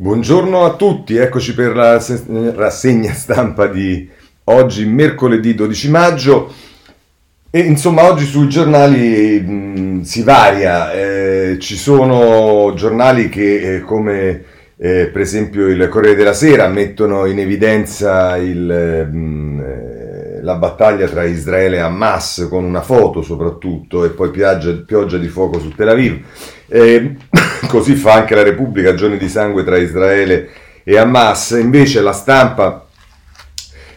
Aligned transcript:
Buongiorno 0.00 0.64
a 0.64 0.76
tutti, 0.76 1.16
eccoci 1.16 1.52
per 1.52 1.76
la 1.76 2.02
rassegna 2.54 3.12
stampa 3.12 3.66
di 3.66 4.08
oggi, 4.44 4.86
mercoledì 4.86 5.54
12 5.54 5.90
maggio. 5.90 6.54
E 7.50 7.58
insomma, 7.58 8.08
oggi 8.08 8.24
sui 8.24 8.48
giornali 8.48 9.38
mh, 9.38 10.00
si 10.00 10.22
varia, 10.22 10.90
eh, 10.94 11.58
ci 11.60 11.76
sono 11.76 12.72
giornali 12.74 13.28
che, 13.28 13.74
eh, 13.74 13.80
come 13.82 14.42
eh, 14.78 15.10
per 15.12 15.20
esempio 15.20 15.66
il 15.66 15.86
Corriere 15.90 16.16
della 16.16 16.32
Sera, 16.32 16.66
mettono 16.68 17.26
in 17.26 17.38
evidenza 17.38 18.38
il, 18.38 19.06
mh, 19.06 19.99
la 20.42 20.54
battaglia 20.54 21.06
tra 21.06 21.24
Israele 21.24 21.76
e 21.76 21.80
Hamas 21.80 22.46
con 22.48 22.64
una 22.64 22.82
foto 22.82 23.22
soprattutto 23.22 24.04
e 24.04 24.10
poi 24.10 24.30
pioggia, 24.30 24.72
pioggia 24.72 25.18
di 25.18 25.28
fuoco 25.28 25.58
su 25.60 25.74
Tel 25.74 25.88
Aviv. 25.88 26.20
Eh, 26.68 27.16
così 27.68 27.94
fa 27.94 28.14
anche 28.14 28.34
la 28.34 28.42
Repubblica, 28.42 28.94
giorni 28.94 29.18
di 29.18 29.28
sangue 29.28 29.64
tra 29.64 29.76
Israele 29.76 30.48
e 30.84 30.96
Hamas. 30.96 31.50
Invece 31.60 32.00
la 32.00 32.12
stampa 32.12 32.86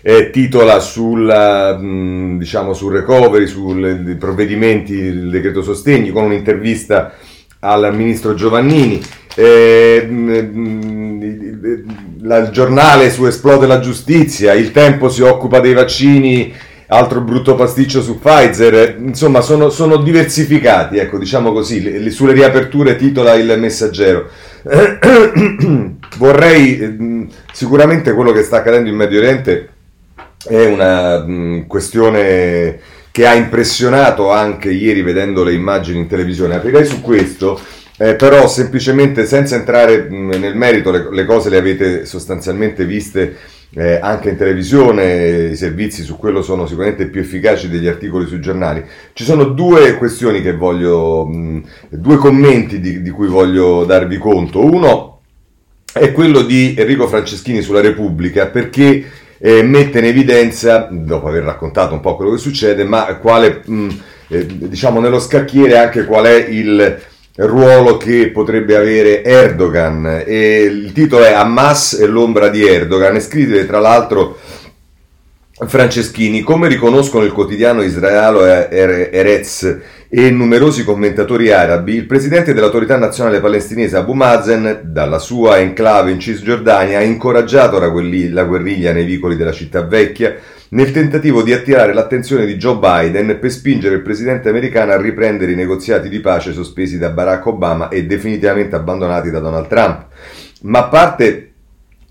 eh, 0.01 0.29
titola 0.31 0.79
sulla, 0.79 1.77
mh, 1.77 2.37
diciamo, 2.37 2.73
sul 2.73 2.93
recovery, 2.93 3.47
sui 3.47 4.15
provvedimenti, 4.15 4.93
il 4.93 5.29
decreto 5.29 5.63
sostegni, 5.63 6.11
con 6.11 6.25
un'intervista 6.25 7.13
al 7.59 7.95
ministro 7.95 8.33
Giovannini. 8.33 9.01
Eh, 9.35 10.07
il 12.21 12.49
giornale 12.51 13.09
su 13.09 13.25
Esplode 13.25 13.67
la 13.67 13.79
giustizia, 13.79 14.53
il 14.53 14.71
tempo 14.71 15.09
si 15.09 15.21
occupa 15.21 15.59
dei 15.59 15.73
vaccini 15.73 16.53
altro 16.87 17.21
brutto 17.21 17.55
pasticcio 17.55 18.01
su 18.01 18.19
Pfizer, 18.19 18.97
insomma 18.99 19.41
sono, 19.41 19.69
sono 19.69 19.97
diversificati, 19.97 20.97
ecco 20.97 21.17
diciamo 21.17 21.51
così, 21.51 21.81
le, 21.81 21.97
le, 21.97 22.09
sulle 22.11 22.33
riaperture 22.33 22.95
titola 22.95 23.33
il 23.33 23.55
messaggero. 23.57 24.29
Vorrei, 26.17 27.29
sicuramente 27.51 28.13
quello 28.13 28.31
che 28.31 28.43
sta 28.43 28.57
accadendo 28.57 28.89
in 28.89 28.95
Medio 28.95 29.19
Oriente 29.19 29.69
è 30.47 30.65
una 30.65 31.65
questione 31.67 32.79
che 33.11 33.25
ha 33.27 33.33
impressionato 33.33 34.31
anche 34.31 34.71
ieri 34.71 35.01
vedendo 35.01 35.43
le 35.43 35.53
immagini 35.53 35.99
in 35.99 36.07
televisione, 36.07 36.55
aprirei 36.55 36.85
su 36.85 37.01
questo. 37.01 37.59
Eh, 38.03 38.15
però 38.15 38.49
semplicemente 38.49 39.25
senza 39.25 39.55
entrare 39.55 40.09
mh, 40.09 40.35
nel 40.37 40.57
merito 40.57 40.91
le, 40.91 41.07
le 41.09 41.23
cose 41.23 41.49
le 41.49 41.55
avete 41.55 42.03
sostanzialmente 42.03 42.83
viste 42.83 43.37
eh, 43.75 43.97
anche 44.01 44.31
in 44.31 44.35
televisione, 44.35 45.51
i 45.51 45.55
servizi 45.55 46.03
su 46.03 46.17
quello 46.17 46.41
sono 46.41 46.65
sicuramente 46.65 47.07
più 47.07 47.21
efficaci 47.21 47.69
degli 47.69 47.87
articoli 47.87 48.25
sui 48.25 48.41
giornali. 48.41 48.83
Ci 49.13 49.23
sono 49.23 49.45
due 49.45 49.95
questioni 49.95 50.41
che 50.41 50.53
voglio, 50.53 51.25
mh, 51.25 51.63
due 51.91 52.17
commenti 52.17 52.81
di, 52.81 53.01
di 53.01 53.09
cui 53.09 53.27
voglio 53.27 53.85
darvi 53.85 54.17
conto. 54.17 54.59
Uno 54.59 55.21
è 55.93 56.11
quello 56.11 56.41
di 56.41 56.75
Enrico 56.77 57.07
Franceschini 57.07 57.61
sulla 57.61 57.79
Repubblica, 57.79 58.47
perché 58.47 59.05
eh, 59.37 59.63
mette 59.63 59.99
in 59.99 60.05
evidenza, 60.05 60.89
dopo 60.91 61.29
aver 61.29 61.43
raccontato 61.43 61.93
un 61.93 62.01
po' 62.01 62.17
quello 62.17 62.31
che 62.31 62.37
succede, 62.37 62.83
ma 62.83 63.15
quale, 63.15 63.61
mh, 63.65 63.87
eh, 64.27 64.45
diciamo 64.45 64.99
nello 64.99 65.19
scacchiere 65.19 65.77
anche 65.77 66.03
qual 66.03 66.25
è 66.25 66.47
il 66.49 67.11
ruolo 67.35 67.97
che 67.97 68.29
potrebbe 68.29 68.75
avere 68.75 69.23
Erdogan. 69.23 70.23
E 70.25 70.61
il 70.61 70.91
titolo 70.91 71.23
è 71.23 71.33
Hamas 71.33 71.93
e 71.93 72.05
l'ombra 72.05 72.49
di 72.49 72.65
Erdogan. 72.65 73.15
E 73.15 73.19
scrive 73.19 73.65
tra 73.65 73.79
l'altro 73.79 74.37
Franceschini 75.65 76.41
come 76.41 76.67
riconoscono 76.67 77.23
il 77.23 77.31
quotidiano 77.31 77.83
israelo 77.83 78.43
Erez 78.43 79.77
e 80.15 80.29
numerosi 80.29 80.83
commentatori 80.83 81.51
arabi 81.51 81.95
il 81.95 82.05
presidente 82.05 82.53
dell'autorità 82.53 82.97
nazionale 82.97 83.39
palestinese 83.39 83.97
Abu 83.97 84.13
Mazen 84.13 84.81
dalla 84.83 85.17
sua 85.17 85.57
enclave 85.57 86.11
in 86.11 86.19
Cisgiordania 86.19 86.99
ha 86.99 87.01
incoraggiato 87.01 87.79
la 87.79 87.87
guerriglia 87.87 88.93
nei 88.93 89.05
vicoli 89.05 89.35
della 89.35 89.51
città 89.51 89.81
vecchia 89.81 90.35
nel 90.69 90.91
tentativo 90.91 91.41
di 91.41 91.51
attirare 91.51 91.95
l'attenzione 91.95 92.45
di 92.45 92.57
Joe 92.57 92.77
Biden 92.77 93.39
per 93.39 93.49
spingere 93.49 93.95
il 93.95 94.03
presidente 94.03 94.49
americano 94.49 94.91
a 94.91 95.01
riprendere 95.01 95.53
i 95.53 95.55
negoziati 95.55 96.09
di 96.09 96.19
pace 96.19 96.53
sospesi 96.53 96.99
da 96.99 97.09
Barack 97.09 97.47
Obama 97.47 97.89
e 97.89 98.05
definitivamente 98.05 98.75
abbandonati 98.75 99.31
da 99.31 99.39
Donald 99.39 99.65
Trump. 99.65 100.05
Ma 100.61 100.77
a 100.77 100.87
parte 100.89 101.52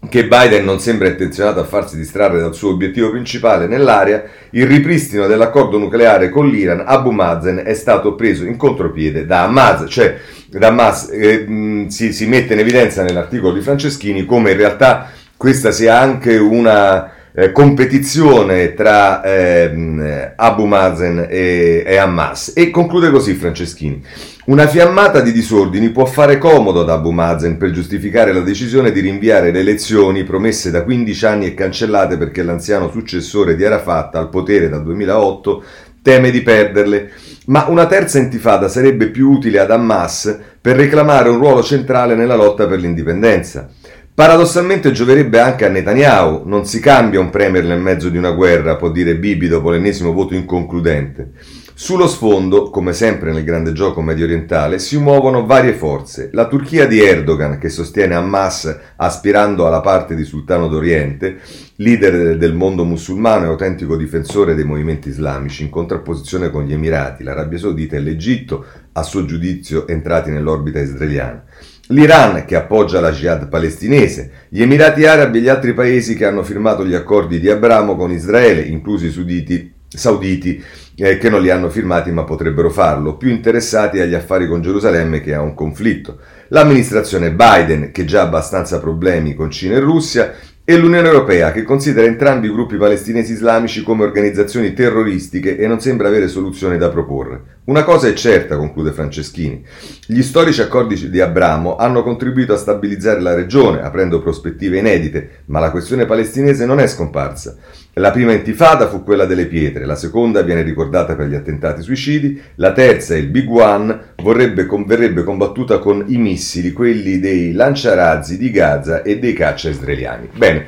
che 0.08 0.26
Biden 0.26 0.64
non 0.64 0.80
sembra 0.80 1.08
intenzionato 1.08 1.60
a 1.60 1.64
farsi 1.64 1.96
distrarre 1.96 2.40
dal 2.40 2.54
suo 2.54 2.70
obiettivo 2.70 3.10
principale 3.10 3.66
nell'area, 3.66 4.24
il 4.50 4.66
ripristino 4.66 5.26
dell'accordo 5.26 5.78
nucleare 5.78 6.28
con 6.28 6.48
l'Iran, 6.48 6.82
Abu 6.84 7.10
Mazen 7.10 7.62
è 7.64 7.74
stato 7.74 8.14
preso 8.14 8.44
in 8.44 8.56
contropiede 8.56 9.24
da 9.24 9.44
Hamas, 9.44 9.84
cioè 9.88 10.18
da 10.48 10.68
Hamas 10.68 11.08
eh, 11.12 11.86
si, 11.88 12.12
si 12.12 12.26
mette 12.26 12.54
in 12.54 12.58
evidenza 12.58 13.02
nell'articolo 13.02 13.52
di 13.52 13.60
Franceschini 13.60 14.26
come 14.26 14.50
in 14.50 14.56
realtà 14.56 15.10
questa 15.36 15.70
sia 15.70 15.98
anche 15.98 16.36
una 16.36 17.10
eh, 17.34 17.50
competizione 17.52 18.74
tra 18.74 19.22
eh, 19.22 20.32
Abu 20.36 20.66
Mazen 20.66 21.26
e, 21.28 21.82
e, 21.86 21.96
Hamas. 21.96 22.52
E 22.54 22.70
conclude 22.70 23.10
così 23.10 23.34
Franceschini. 23.34 24.02
Una 24.46 24.66
fiammata 24.66 25.20
di 25.20 25.32
disordini 25.32 25.90
può 25.90 26.04
fare 26.04 26.38
comodo 26.38 26.80
ad 26.80 26.90
Abu 26.90 27.10
Mazen 27.10 27.56
per 27.56 27.70
giustificare 27.70 28.32
la 28.32 28.40
decisione 28.40 28.90
di 28.90 29.00
rinviare 29.00 29.52
le 29.52 29.60
elezioni 29.60 30.24
promesse 30.24 30.70
da 30.70 30.82
15 30.82 31.26
anni 31.26 31.46
e 31.46 31.54
cancellate 31.54 32.16
perché 32.16 32.42
l'anziano 32.42 32.90
successore 32.90 33.54
di 33.54 33.64
Arafat 33.64 34.16
al 34.16 34.28
potere 34.28 34.68
dal 34.68 34.82
2008 34.82 35.64
teme 36.02 36.30
di 36.30 36.42
perderle. 36.42 37.10
Ma 37.46 37.66
una 37.68 37.86
terza 37.86 38.18
intifada 38.18 38.68
sarebbe 38.68 39.08
più 39.08 39.30
utile 39.30 39.60
ad 39.60 39.70
Hamas 39.70 40.38
per 40.60 40.76
reclamare 40.76 41.28
un 41.28 41.38
ruolo 41.38 41.62
centrale 41.62 42.14
nella 42.14 42.36
lotta 42.36 42.66
per 42.66 42.78
l'indipendenza. 42.78 43.68
Paradossalmente 44.14 44.92
gioverebbe 44.92 45.40
anche 45.40 45.64
a 45.64 45.70
Netanyahu, 45.70 46.42
non 46.44 46.66
si 46.66 46.80
cambia 46.80 47.18
un 47.18 47.30
premier 47.30 47.64
nel 47.64 47.80
mezzo 47.80 48.10
di 48.10 48.18
una 48.18 48.32
guerra, 48.32 48.76
può 48.76 48.90
dire 48.90 49.16
Bibi 49.16 49.48
dopo 49.48 49.70
l'ennesimo 49.70 50.12
voto 50.12 50.34
inconcludente. 50.34 51.30
Sullo 51.72 52.06
sfondo, 52.06 52.68
come 52.68 52.92
sempre 52.92 53.32
nel 53.32 53.42
grande 53.42 53.72
gioco 53.72 54.02
medio 54.02 54.26
orientale, 54.26 54.78
si 54.80 54.98
muovono 54.98 55.46
varie 55.46 55.72
forze. 55.72 56.28
La 56.32 56.46
Turchia 56.46 56.86
di 56.86 57.00
Erdogan, 57.00 57.56
che 57.56 57.70
sostiene 57.70 58.14
Hamas 58.14 58.78
aspirando 58.96 59.66
alla 59.66 59.80
parte 59.80 60.14
di 60.14 60.24
Sultano 60.24 60.68
d'Oriente, 60.68 61.38
leader 61.76 62.36
del 62.36 62.52
mondo 62.52 62.84
musulmano 62.84 63.46
e 63.46 63.48
autentico 63.48 63.96
difensore 63.96 64.54
dei 64.54 64.64
movimenti 64.64 65.08
islamici, 65.08 65.62
in 65.62 65.70
contrapposizione 65.70 66.50
con 66.50 66.64
gli 66.64 66.74
Emirati, 66.74 67.22
l'Arabia 67.22 67.58
Saudita 67.58 67.96
e 67.96 68.00
l'Egitto, 68.00 68.62
a 68.92 69.02
suo 69.02 69.24
giudizio 69.24 69.86
entrati 69.86 70.30
nell'orbita 70.30 70.80
israeliana 70.80 71.44
l'Iran 71.92 72.44
che 72.46 72.56
appoggia 72.56 73.00
la 73.00 73.12
jihad 73.12 73.48
palestinese, 73.48 74.46
gli 74.48 74.62
Emirati 74.62 75.04
Arabi 75.04 75.38
e 75.38 75.40
gli 75.42 75.48
altri 75.48 75.74
paesi 75.74 76.14
che 76.14 76.24
hanno 76.24 76.42
firmato 76.42 76.84
gli 76.84 76.94
accordi 76.94 77.38
di 77.38 77.50
Abramo 77.50 77.96
con 77.96 78.10
Israele, 78.10 78.62
inclusi 78.62 79.06
i 79.06 79.10
suditi, 79.10 79.72
sauditi 79.88 80.62
eh, 80.96 81.18
che 81.18 81.28
non 81.28 81.42
li 81.42 81.50
hanno 81.50 81.68
firmati 81.68 82.10
ma 82.10 82.24
potrebbero 82.24 82.70
farlo, 82.70 83.16
più 83.16 83.28
interessati 83.28 84.00
agli 84.00 84.14
affari 84.14 84.48
con 84.48 84.62
Gerusalemme 84.62 85.20
che 85.20 85.34
a 85.34 85.42
un 85.42 85.54
conflitto. 85.54 86.18
L'amministrazione 86.48 87.32
Biden, 87.32 87.92
che 87.92 88.04
già 88.04 88.22
ha 88.22 88.24
abbastanza 88.24 88.80
problemi 88.80 89.34
con 89.34 89.50
Cina 89.50 89.76
e 89.76 89.80
Russia, 89.80 90.32
e 90.64 90.76
l'Unione 90.76 91.08
Europea, 91.08 91.50
che 91.50 91.64
considera 91.64 92.06
entrambi 92.06 92.46
i 92.46 92.52
gruppi 92.52 92.76
palestinesi 92.76 93.32
islamici 93.32 93.82
come 93.82 94.04
organizzazioni 94.04 94.72
terroristiche 94.72 95.56
e 95.56 95.66
non 95.66 95.80
sembra 95.80 96.06
avere 96.06 96.28
soluzioni 96.28 96.78
da 96.78 96.88
proporre. 96.88 97.60
Una 97.64 97.82
cosa 97.82 98.06
è 98.06 98.12
certa, 98.12 98.56
conclude 98.56 98.92
Franceschini, 98.92 99.64
gli 100.06 100.22
storici 100.22 100.60
accordi 100.60 101.10
di 101.10 101.20
Abramo 101.20 101.74
hanno 101.74 102.04
contribuito 102.04 102.52
a 102.52 102.58
stabilizzare 102.58 103.20
la 103.20 103.34
regione, 103.34 103.82
aprendo 103.82 104.22
prospettive 104.22 104.78
inedite, 104.78 105.42
ma 105.46 105.58
la 105.58 105.72
questione 105.72 106.06
palestinese 106.06 106.64
non 106.64 106.78
è 106.78 106.86
scomparsa. 106.86 107.56
La 107.96 108.10
prima 108.10 108.32
intifada 108.32 108.88
fu 108.88 109.02
quella 109.02 109.26
delle 109.26 109.44
pietre, 109.44 109.84
la 109.84 109.96
seconda 109.96 110.40
viene 110.40 110.62
ricordata 110.62 111.14
per 111.14 111.26
gli 111.26 111.34
attentati 111.34 111.82
suicidi, 111.82 112.40
la 112.54 112.72
terza, 112.72 113.14
il 113.14 113.26
Big 113.26 113.46
One, 113.50 114.14
vorrebbe, 114.22 114.66
verrebbe 114.86 115.24
combattuta 115.24 115.78
con 115.78 116.02
i 116.08 116.16
missili, 116.16 116.72
quelli 116.72 117.20
dei 117.20 117.52
lanciarazzi 117.52 118.38
di 118.38 118.50
Gaza 118.50 119.02
e 119.02 119.18
dei 119.18 119.34
caccia 119.34 119.68
israeliani. 119.68 120.30
Bene, 120.34 120.64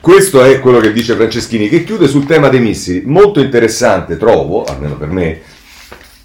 questo 0.00 0.42
è 0.42 0.58
quello 0.58 0.80
che 0.80 0.92
dice 0.92 1.14
Franceschini, 1.14 1.68
che 1.68 1.84
chiude 1.84 2.08
sul 2.08 2.26
tema 2.26 2.48
dei 2.48 2.60
missili. 2.60 3.02
Molto 3.04 3.38
interessante, 3.38 4.16
trovo, 4.16 4.64
almeno 4.64 4.96
per 4.96 5.08
me, 5.08 5.38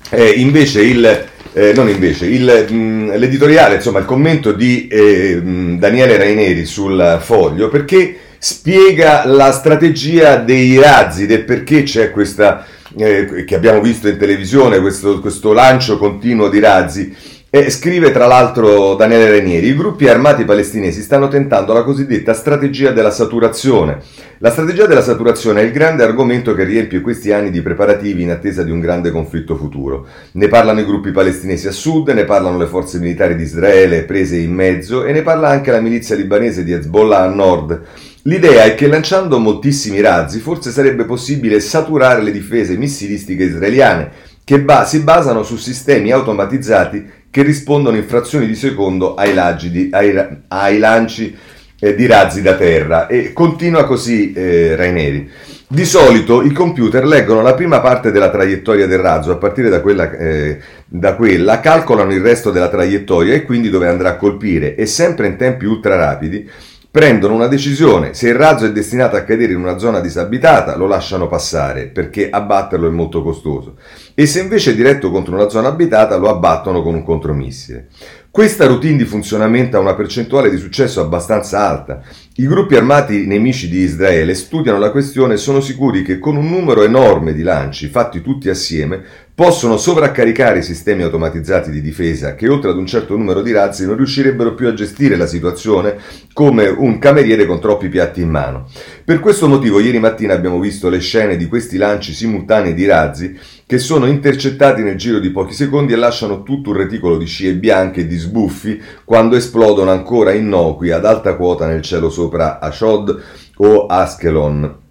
è 0.10 0.22
invece 0.38 0.82
il... 0.82 1.26
Eh, 1.54 1.74
non 1.76 1.90
invece, 1.90 2.28
il, 2.28 2.66
mh, 2.68 3.18
l'editoriale, 3.18 3.76
insomma 3.76 4.00
il 4.00 4.06
commento 4.06 4.54
di 4.54 4.88
eh, 4.88 5.36
mh, 5.36 5.80
Daniele 5.80 6.18
Raineri 6.18 6.66
sul 6.66 7.20
foglio, 7.22 7.68
perché 7.68 8.16
spiega 8.44 9.24
la 9.28 9.52
strategia 9.52 10.38
dei 10.38 10.76
razzi, 10.80 11.28
del 11.28 11.44
perché 11.44 11.84
c'è 11.84 12.10
questa, 12.10 12.66
eh, 12.98 13.44
che 13.46 13.56
abbiamo 13.56 13.82
visto 13.82 14.08
in 14.08 14.18
televisione, 14.18 14.80
questo, 14.80 15.20
questo 15.20 15.54
lancio 15.54 16.00
continuo 16.00 16.50
di 16.50 16.60
razzi. 16.60 17.16
E 17.54 17.70
scrive 17.70 18.12
tra 18.12 18.26
l'altro 18.26 18.96
Daniele 18.96 19.30
Renieri, 19.30 19.68
i 19.68 19.76
gruppi 19.76 20.08
armati 20.08 20.46
palestinesi 20.46 21.02
stanno 21.02 21.28
tentando 21.28 21.74
la 21.74 21.84
cosiddetta 21.84 22.34
strategia 22.34 22.92
della 22.92 23.12
saturazione. 23.12 24.00
La 24.38 24.50
strategia 24.50 24.88
della 24.88 25.02
saturazione 25.02 25.62
è 25.62 25.66
il 25.66 25.72
grande 25.72 26.04
argomento 26.04 26.56
che 26.56 26.64
riempie 26.64 27.02
questi 27.02 27.32
anni 27.32 27.52
di 27.52 27.62
preparativi 27.62 28.24
in 28.24 28.32
attesa 28.32 28.64
di 28.64 28.72
un 28.72 28.80
grande 28.80 29.12
conflitto 29.12 29.56
futuro. 29.56 30.08
Ne 30.32 30.48
parlano 30.48 30.80
i 30.80 30.86
gruppi 30.86 31.12
palestinesi 31.12 31.68
a 31.68 31.72
sud, 31.72 32.08
ne 32.08 32.24
parlano 32.24 32.58
le 32.58 32.68
forze 32.68 32.98
militari 33.00 33.36
di 33.36 33.44
Israele 33.44 34.04
prese 34.04 34.38
in 34.38 34.54
mezzo 34.54 35.04
e 35.04 35.12
ne 35.12 35.22
parla 35.22 35.50
anche 35.50 35.72
la 35.72 35.82
milizia 35.82 36.16
libanese 36.16 36.64
di 36.64 36.72
Hezbollah 36.72 37.20
a 37.20 37.28
nord. 37.28 37.82
L'idea 38.24 38.66
è 38.66 38.76
che 38.76 38.88
lanciando 38.88 39.40
moltissimi 39.40 40.00
razzi 40.00 40.40
forse 40.40 40.70
sarebbe 40.70 41.06
possibile 41.06 41.60
saturare 41.60 42.22
le 42.22 42.32
difese 42.32 42.78
missilistiche 42.78 43.46
israeliane, 43.46 44.12
che 44.44 44.62
ba- 44.62 44.86
si 44.86 45.00
basano 45.00 45.42
su 45.42 45.56
sistemi 45.56 46.12
automatizzati 46.12 47.20
che 47.32 47.42
rispondono 47.42 47.98
in 47.98 48.04
frazioni 48.04 48.46
di 48.46 48.56
secondo 48.56 49.16
ai, 49.16 49.34
di, 49.72 49.90
ai, 49.92 50.14
ai 50.50 50.78
lanci 50.78 51.36
eh, 51.80 51.96
di 51.96 52.06
razzi 52.06 52.44
da 52.44 52.56
terra. 52.56 53.08
E 53.08 53.34
continua 53.34 53.86
così 53.86 54.34
eh, 54.34 54.76
Raineri. 54.76 55.30
Di 55.68 55.86
solito 55.86 56.44
i 56.44 56.52
computer 56.52 57.06
leggono 57.06 57.42
la 57.42 57.56
prima 57.56 57.80
parte 57.80 58.12
della 58.12 58.30
traiettoria 58.30 58.86
del 58.86 59.00
razzo, 59.00 59.32
a 59.32 59.38
partire 59.38 59.70
da 59.70 59.82
quella, 59.82 60.12
eh, 60.12 60.60
da 60.86 61.16
quella, 61.16 61.60
calcolano 61.60 62.14
il 62.14 62.22
resto 62.22 62.52
della 62.52 62.70
traiettoria 62.70 63.34
e 63.34 63.46
quindi 63.46 63.70
dove 63.70 63.88
andrà 63.88 64.10
a 64.10 64.18
colpire 64.18 64.76
e 64.76 64.86
sempre 64.86 65.28
in 65.28 65.38
tempi 65.38 65.66
ultra 65.66 65.96
rapidi 65.96 66.48
prendono 66.92 67.36
una 67.36 67.48
decisione. 67.48 68.14
Se 68.14 68.28
il 68.28 68.36
razzo 68.36 68.66
è 68.66 68.72
destinato 68.74 69.16
a 69.16 69.24
cadere 69.24 69.54
in 69.54 69.60
una 69.60 69.78
zona 69.78 70.02
disabitata, 70.02 70.76
lo 70.76 70.88
lasciano 70.88 71.30
passare 71.30 71.88
perché 71.88 72.30
abbatterlo 72.30 72.88
è 72.88 72.92
molto 72.92 73.24
costoso. 73.24 73.78
E 74.14 74.26
se 74.26 74.42
invece 74.42 74.72
è 74.72 74.76
diretto 74.76 75.10
contro 75.10 75.34
una 75.34 75.48
zona 75.48 75.70
abitata, 75.70 76.18
lo 76.18 76.30
abbattono 76.30 76.84
con 76.84 76.94
un 76.94 77.04
contromissile. 77.04 77.88
Questa 78.30 78.66
routine 78.66 78.96
di 78.96 79.04
funzionamento 79.04 79.76
ha 79.76 79.82
una 79.82 79.94
percentuale 79.94 80.50
di 80.50 80.58
successo 80.58 81.02
abbastanza 81.02 81.68
alta. 81.68 82.02
I 82.36 82.48
gruppi 82.48 82.76
armati 82.76 83.26
nemici 83.26 83.68
di 83.68 83.80
Israele 83.80 84.36
studiano 84.36 84.80
la 84.80 84.92
questione 84.92 85.34
e 85.34 85.38
sono 85.38 85.60
sicuri 85.60 86.02
che 86.02 86.18
con 86.18 86.38
un 86.38 86.48
numero 86.48 86.84
enorme 86.84 87.34
di 87.34 87.42
lanci, 87.44 87.88
fatti 87.88 88.22
tutti 88.22 88.50
assieme, 88.50 89.04
possono 89.42 89.78
sovraccaricare 89.78 90.60
i 90.60 90.64
sistemi 90.64 91.02
automatizzati 91.02 91.72
di 91.72 91.82
difesa 91.82 92.36
che 92.36 92.48
oltre 92.48 92.70
ad 92.70 92.78
un 92.78 92.86
certo 92.86 93.18
numero 93.18 93.42
di 93.42 93.52
razzi 93.52 93.88
non 93.88 93.96
riuscirebbero 93.96 94.54
più 94.54 94.68
a 94.68 94.76
gestire 94.76 95.16
la 95.16 95.26
situazione 95.26 95.98
come 96.32 96.68
un 96.68 97.00
cameriere 97.00 97.48
con 97.48 97.60
troppi 97.60 97.90
piatti 97.90 98.22
in 98.22 98.30
mano. 98.30 98.68
Per 99.04 99.20
questo 99.20 99.48
motivo 99.48 99.80
ieri 99.80 99.98
mattina 99.98 100.36
abbiamo 100.36 100.60
visto 100.60 100.90
le 100.90 101.00
scene 101.00 101.38
di 101.38 101.48
questi 101.48 101.78
lanci 101.78 102.14
simultanei 102.14 102.76
di 102.76 102.86
razzi 102.86 103.36
che 103.66 103.80
sono 103.80 104.06
intercettati 104.06 104.84
nel 104.84 104.96
giro 104.96 105.18
di 105.18 105.32
pochi 105.32 105.54
secondi 105.54 105.94
e 105.94 105.96
lasciano 105.96 106.44
tutto 106.44 106.70
un 106.70 106.78
reticolo 106.78 107.18
di 107.18 107.26
scie 107.26 107.56
bianche 107.56 108.02
e 108.02 108.06
di 108.06 108.18
sbuffi 108.18 108.80
quando 109.04 109.36
esplodono 109.36 109.90
ancora 109.90 110.34
innocui 110.34 110.92
ad 110.92 111.04
alta 111.04 111.36
quota 111.36 111.66
nel 111.66 111.82
cielo 111.82 112.12
sopra 112.12 112.60
Ashod 112.60 113.20
o 113.56 113.88
Askelon. 113.88 114.91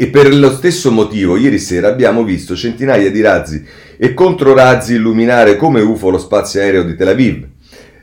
E 0.00 0.06
per 0.06 0.32
lo 0.32 0.52
stesso 0.52 0.92
motivo 0.92 1.36
ieri 1.36 1.58
sera 1.58 1.88
abbiamo 1.88 2.22
visto 2.22 2.54
centinaia 2.54 3.10
di 3.10 3.20
razzi 3.20 3.64
e 3.96 4.14
controrazzi 4.14 4.94
illuminare 4.94 5.56
come 5.56 5.80
UFO 5.80 6.10
lo 6.10 6.18
spazio 6.18 6.60
aereo 6.60 6.84
di 6.84 6.94
Tel 6.94 7.08
Aviv. 7.08 7.44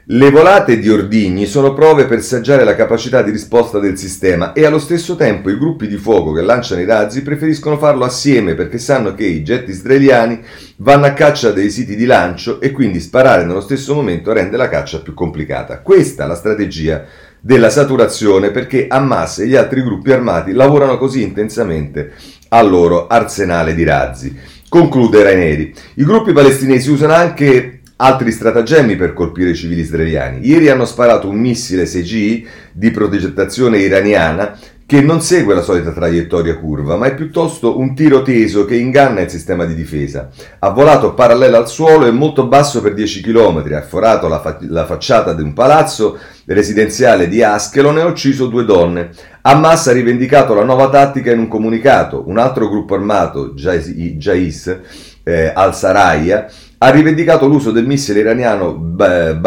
Le 0.07 0.29
volate 0.29 0.77
di 0.77 0.89
ordigni 0.89 1.45
sono 1.45 1.73
prove 1.73 2.03
per 2.03 2.21
saggiare 2.21 2.65
la 2.65 2.75
capacità 2.75 3.21
di 3.21 3.31
risposta 3.31 3.79
del 3.79 3.97
sistema 3.97 4.51
e 4.51 4.65
allo 4.65 4.77
stesso 4.77 5.15
tempo 5.15 5.49
i 5.49 5.57
gruppi 5.57 5.87
di 5.87 5.95
fuoco 5.95 6.33
che 6.33 6.41
lanciano 6.41 6.81
i 6.81 6.85
razzi 6.85 7.23
preferiscono 7.23 7.77
farlo 7.77 8.03
assieme 8.03 8.55
perché 8.55 8.77
sanno 8.77 9.15
che 9.15 9.25
i 9.25 9.41
jet 9.41 9.69
israeliani 9.69 10.41
vanno 10.79 11.05
a 11.05 11.13
caccia 11.13 11.51
dei 11.51 11.71
siti 11.71 11.95
di 11.95 12.05
lancio 12.05 12.59
e 12.59 12.71
quindi 12.71 12.99
sparare 12.99 13.45
nello 13.45 13.61
stesso 13.61 13.95
momento 13.95 14.33
rende 14.33 14.57
la 14.57 14.67
caccia 14.67 14.99
più 14.99 15.13
complicata. 15.13 15.79
Questa 15.79 16.25
è 16.25 16.27
la 16.27 16.35
strategia 16.35 17.05
della 17.45 17.69
saturazione 17.69 18.49
perché 18.49 18.87
Hamas 18.89 19.37
e 19.37 19.45
gli 19.45 19.55
altri 19.55 19.83
gruppi 19.83 20.11
armati 20.11 20.51
lavorano 20.51 20.97
così 20.97 21.21
intensamente 21.21 22.13
al 22.49 22.67
loro 22.67 23.05
arsenale 23.05 23.75
di 23.75 23.83
razzi. 23.83 24.35
Conclude 24.67 25.21
Raineri. 25.21 25.71
I 25.93 26.03
gruppi 26.03 26.33
palestinesi 26.33 26.89
usano 26.89 27.13
anche 27.13 27.81
altri 27.97 28.31
stratagemmi 28.31 28.95
per 28.95 29.13
colpire 29.13 29.51
i 29.51 29.55
civili 29.55 29.81
israeliani. 29.81 30.39
Ieri 30.43 30.69
hanno 30.69 30.85
sparato 30.85 31.29
un 31.29 31.37
missile 31.37 31.83
6G 31.83 32.45
di 32.71 32.89
progettazione 32.89 33.77
iraniana 33.77 34.57
che 34.87 35.01
non 35.01 35.19
segue 35.19 35.55
la 35.55 35.63
solita 35.63 35.91
traiettoria 35.91 36.59
curva, 36.59 36.95
ma 36.95 37.07
è 37.07 37.15
piuttosto 37.15 37.79
un 37.79 37.95
tiro 37.95 38.21
teso 38.21 38.65
che 38.65 38.75
inganna 38.75 39.21
il 39.21 39.29
sistema 39.31 39.65
di 39.65 39.73
difesa. 39.73 40.29
Ha 40.59 40.69
volato 40.69 41.15
parallelo 41.15 41.57
al 41.57 41.67
suolo 41.67 42.05
e 42.05 42.11
molto 42.11 42.45
basso 42.45 42.81
per 42.81 42.93
10 42.93 43.21
km, 43.21 43.65
ha 43.73 43.81
forato 43.81 44.27
la, 44.27 44.39
fa- 44.39 44.59
la 44.61 44.85
facciata 44.85 45.33
di 45.33 45.41
un 45.41 45.53
palazzo 45.53 46.19
residenziale 46.45 47.27
di 47.27 47.41
Askelon 47.41 47.97
e 47.97 48.01
ha 48.01 48.05
ucciso 48.05 48.45
due 48.45 48.63
donne. 48.63 49.09
Hamas 49.41 49.87
ha 49.87 49.91
rivendicato 49.91 50.53
la 50.53 50.63
nuova 50.63 50.89
tattica 50.89 51.31
in 51.31 51.39
un 51.39 51.47
comunicato. 51.47 52.23
Un 52.27 52.37
altro 52.37 52.69
gruppo 52.69 52.93
armato, 52.93 53.53
Jais, 53.53 54.79
eh, 55.23 55.51
al-Saraya, 55.53 56.47
ha 56.85 56.89
rivendicato 56.91 57.47
l'uso 57.47 57.71
del 57.71 57.87
missile 57.87 58.19
iraniano 58.19 58.75
Badr-3 58.75 59.41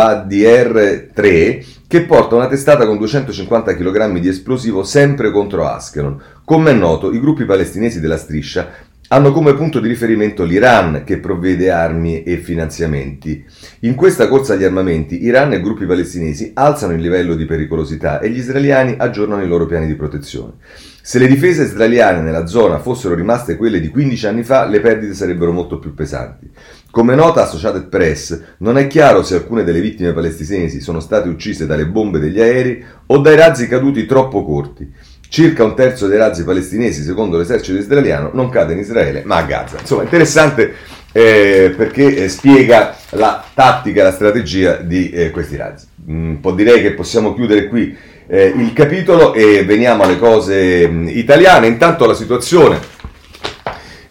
che 1.87 2.03
porta 2.03 2.35
una 2.35 2.49
testata 2.49 2.85
con 2.85 2.99
250 2.99 3.77
kg 3.77 4.19
di 4.19 4.27
esplosivo 4.27 4.83
sempre 4.83 5.31
contro 5.31 5.65
Askelon. 5.65 6.21
Come 6.45 6.73
è 6.73 6.75
noto, 6.75 7.13
i 7.13 7.21
gruppi 7.21 7.45
palestinesi 7.45 8.01
della 8.01 8.17
striscia 8.17 8.69
hanno 9.11 9.31
come 9.31 9.55
punto 9.55 9.79
di 9.79 9.87
riferimento 9.87 10.43
l'Iran 10.43 11.03
che 11.05 11.19
provvede 11.19 11.71
armi 11.71 12.25
e 12.25 12.39
finanziamenti. 12.39 13.43
In 13.81 13.95
questa 13.95 14.27
corsa 14.27 14.55
agli 14.55 14.65
armamenti, 14.65 15.23
Iran 15.23 15.53
e 15.53 15.61
gruppi 15.61 15.87
palestinesi 15.87 16.51
alzano 16.55 16.93
il 16.93 17.01
livello 17.01 17.37
di 17.37 17.47
pericolosità 17.47 18.19
e 18.19 18.31
gli 18.31 18.39
israeliani 18.39 18.97
aggiornano 18.99 19.45
i 19.45 19.49
loro 19.49 19.65
piani 19.65 19.87
di 19.87 19.95
protezione. 19.95 20.55
Se 21.01 21.19
le 21.19 21.27
difese 21.27 21.63
israeliane 21.63 22.21
nella 22.21 22.45
zona 22.45 22.81
fossero 22.81 23.15
rimaste 23.15 23.57
quelle 23.57 23.81
di 23.81 23.89
15 23.89 24.27
anni 24.27 24.43
fa, 24.43 24.67
le 24.67 24.81
perdite 24.81 25.15
sarebbero 25.15 25.53
molto 25.53 25.79
più 25.79 25.95
pesanti. 25.95 26.51
Come 26.99 27.15
nota 27.15 27.45
Associated 27.45 27.87
Press, 27.87 28.41
non 28.57 28.77
è 28.77 28.89
chiaro 28.89 29.23
se 29.23 29.37
alcune 29.37 29.63
delle 29.63 29.81
vittime 29.81 30.13
palestinesi 30.13 30.81
sono 30.81 30.99
state 30.99 31.29
uccise 31.29 31.65
dalle 31.65 31.87
bombe 31.87 32.19
degli 32.19 32.41
aerei 32.41 32.85
o 33.07 33.19
dai 33.19 33.37
razzi 33.37 33.69
caduti 33.69 34.05
troppo 34.05 34.45
corti. 34.45 34.93
Circa 35.29 35.63
un 35.63 35.77
terzo 35.77 36.09
dei 36.09 36.19
razzi 36.19 36.43
palestinesi, 36.43 37.05
secondo 37.05 37.39
l'esercito 37.39 37.79
israeliano, 37.79 38.31
non 38.33 38.49
cade 38.49 38.73
in 38.73 38.81
Israele 38.81 39.23
ma 39.25 39.37
a 39.37 39.43
Gaza. 39.43 39.77
Insomma, 39.79 40.03
interessante 40.03 40.75
eh, 41.13 41.73
perché 41.77 42.25
eh, 42.25 42.29
spiega 42.29 42.97
la 43.11 43.45
tattica 43.55 44.03
la 44.03 44.11
strategia 44.11 44.79
di 44.79 45.11
eh, 45.11 45.31
questi 45.31 45.55
razzi. 45.55 45.87
Po' 46.41 46.51
direi 46.51 46.83
che 46.83 46.95
possiamo 46.95 47.33
chiudere 47.33 47.69
qui 47.69 47.97
eh, 48.27 48.47
il 48.47 48.73
capitolo 48.73 49.35
e 49.35 49.65
veniamo 49.65 50.03
alle 50.03 50.19
cose 50.19 50.89
mh, 50.89 50.97
mm, 50.97 51.09
italiane. 51.11 51.69
Intanto 51.69 52.07
la 52.07 52.15
situazione 52.15 52.81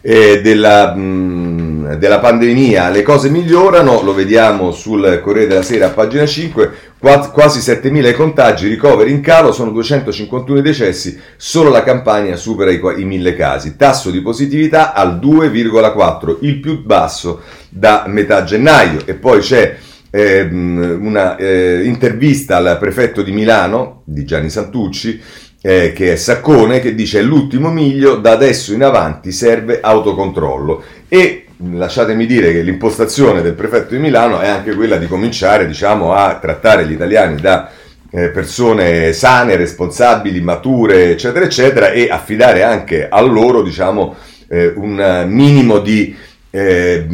eh, 0.00 0.40
della, 0.40 0.94
mh, 0.94 1.47
della, 1.96 2.18
pandemia, 2.18 2.90
le 2.90 3.02
cose 3.02 3.30
migliorano, 3.30 4.02
lo 4.02 4.12
vediamo 4.12 4.72
sul 4.72 5.20
Corriere 5.22 5.48
della 5.48 5.62
Sera 5.62 5.86
a 5.86 5.90
pagina 5.90 6.26
5, 6.26 6.70
quasi 6.98 7.60
7.000 7.60 8.14
contagi, 8.14 8.68
ricoveri 8.68 9.12
in 9.12 9.20
calo, 9.20 9.52
sono 9.52 9.70
251 9.70 10.60
decessi, 10.60 11.18
solo 11.36 11.70
la 11.70 11.82
campagna 11.82 12.36
supera 12.36 12.70
i, 12.70 12.76
i 12.76 13.06
1.000 13.06 13.36
casi, 13.36 13.76
tasso 13.76 14.10
di 14.10 14.20
positività 14.20 14.92
al 14.92 15.18
2,4, 15.18 16.38
il 16.40 16.58
più 16.60 16.82
basso 16.84 17.42
da 17.68 18.04
metà 18.06 18.44
gennaio. 18.44 19.02
E 19.04 19.14
poi 19.14 19.40
c'è 19.40 19.76
eh, 20.10 20.42
una 20.42 21.36
eh, 21.36 21.82
intervista 21.84 22.56
al 22.56 22.76
prefetto 22.78 23.22
di 23.22 23.32
Milano, 23.32 24.02
di 24.04 24.24
Gianni 24.24 24.50
Santucci, 24.50 25.20
eh, 25.60 25.92
che 25.92 26.12
è 26.12 26.16
Saccone, 26.16 26.80
che 26.80 26.94
dice 26.94 27.20
l'ultimo 27.22 27.70
miglio, 27.70 28.16
da 28.16 28.32
adesso 28.32 28.72
in 28.72 28.82
avanti 28.82 29.32
serve 29.32 29.80
autocontrollo. 29.80 30.82
E 31.08 31.47
lasciatemi 31.72 32.26
dire 32.26 32.52
che 32.52 32.62
l'impostazione 32.62 33.42
del 33.42 33.54
prefetto 33.54 33.94
di 33.94 34.00
Milano 34.00 34.40
è 34.40 34.48
anche 34.48 34.74
quella 34.74 34.96
di 34.96 35.06
cominciare 35.06 35.66
diciamo, 35.66 36.14
a 36.14 36.38
trattare 36.38 36.86
gli 36.86 36.92
italiani 36.92 37.40
da 37.40 37.70
eh, 38.10 38.28
persone 38.30 39.12
sane, 39.12 39.56
responsabili, 39.56 40.40
mature, 40.40 41.10
eccetera, 41.10 41.44
eccetera, 41.44 41.90
e 41.90 42.08
affidare 42.10 42.62
anche 42.62 43.08
a 43.08 43.20
loro 43.20 43.62
diciamo, 43.62 44.14
eh, 44.48 44.72
un 44.76 45.26
minimo 45.28 45.78
di 45.80 46.16
eh, 46.50 47.04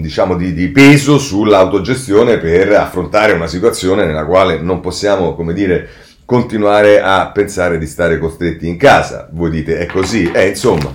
diciamo 0.00 0.34
di, 0.34 0.68
peso 0.68 1.18
sull'autogestione 1.18 2.38
per 2.38 2.72
affrontare 2.72 3.32
una 3.32 3.46
situazione 3.46 4.04
nella 4.04 4.24
quale 4.24 4.58
non 4.58 4.80
possiamo, 4.80 5.34
come 5.34 5.52
dire, 5.52 5.88
continuare 6.24 7.00
a 7.00 7.30
pensare 7.32 7.78
di 7.78 7.86
stare 7.86 8.18
costretti 8.18 8.66
in 8.66 8.76
casa. 8.76 9.28
Voi 9.30 9.50
dite, 9.50 9.78
è 9.78 9.86
così? 9.86 10.30
Eh, 10.32 10.48
insomma, 10.48 10.92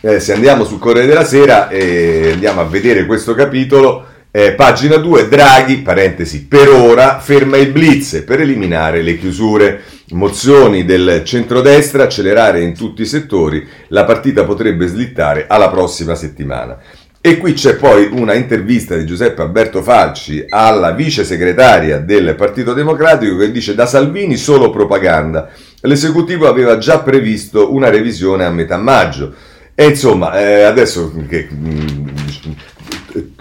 eh, 0.00 0.20
se 0.20 0.32
andiamo 0.32 0.64
sul 0.64 0.78
Corriere 0.78 1.06
della 1.06 1.24
Sera 1.24 1.68
e 1.68 2.30
andiamo 2.32 2.60
a 2.60 2.64
vedere 2.64 3.06
questo 3.06 3.34
capitolo, 3.34 4.06
eh, 4.30 4.52
pagina 4.52 4.96
2, 4.96 5.28
Draghi, 5.28 5.78
parentesi, 5.78 6.46
per 6.46 6.68
ora 6.68 7.18
ferma 7.18 7.56
il 7.56 7.72
blitz 7.72 8.22
per 8.24 8.40
eliminare 8.40 9.02
le 9.02 9.18
chiusure. 9.18 9.82
Mozioni 10.12 10.84
del 10.84 11.22
centrodestra, 11.24 12.04
accelerare 12.04 12.60
in 12.60 12.74
tutti 12.74 13.02
i 13.02 13.06
settori, 13.06 13.66
la 13.88 14.04
partita 14.04 14.44
potrebbe 14.44 14.86
slittare 14.86 15.46
alla 15.48 15.70
prossima 15.70 16.14
settimana. 16.14 16.78
E 17.22 17.36
qui 17.36 17.52
c'è 17.52 17.76
poi 17.76 18.08
una 18.10 18.32
intervista 18.32 18.96
di 18.96 19.04
Giuseppe 19.04 19.42
Alberto 19.42 19.82
Falci 19.82 20.42
alla 20.48 20.92
vice 20.92 21.22
segretaria 21.22 21.98
del 21.98 22.34
Partito 22.34 22.72
Democratico 22.72 23.36
che 23.36 23.50
dice 23.50 23.74
da 23.74 23.84
Salvini 23.84 24.36
solo 24.36 24.70
propaganda. 24.70 25.50
L'esecutivo 25.82 26.48
aveva 26.48 26.78
già 26.78 27.00
previsto 27.00 27.74
una 27.74 27.90
revisione 27.90 28.46
a 28.46 28.50
metà 28.50 28.78
maggio. 28.78 29.34
E 29.74 29.86
insomma, 29.86 30.38
eh, 30.38 30.62
adesso 30.62 31.12
che, 31.28 31.48
mm, 31.52 32.08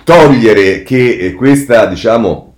togliere 0.03 0.83
che 0.83 1.17
eh, 1.17 1.33
questa, 1.33 1.85
diciamo, 1.85 2.55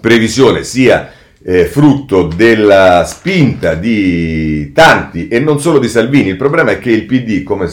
previsione 0.00 0.64
sia 0.64 1.12
eh, 1.42 1.64
frutto 1.64 2.24
della 2.24 3.04
spinta 3.04 3.74
di 3.74 4.72
tanti 4.72 5.28
e 5.28 5.38
non 5.38 5.60
solo 5.60 5.78
di 5.78 5.88
Salvini. 5.88 6.28
Il 6.28 6.36
problema 6.36 6.72
è 6.72 6.78
che 6.78 6.90
il 6.90 7.06
PD, 7.06 7.42
come 7.42 7.70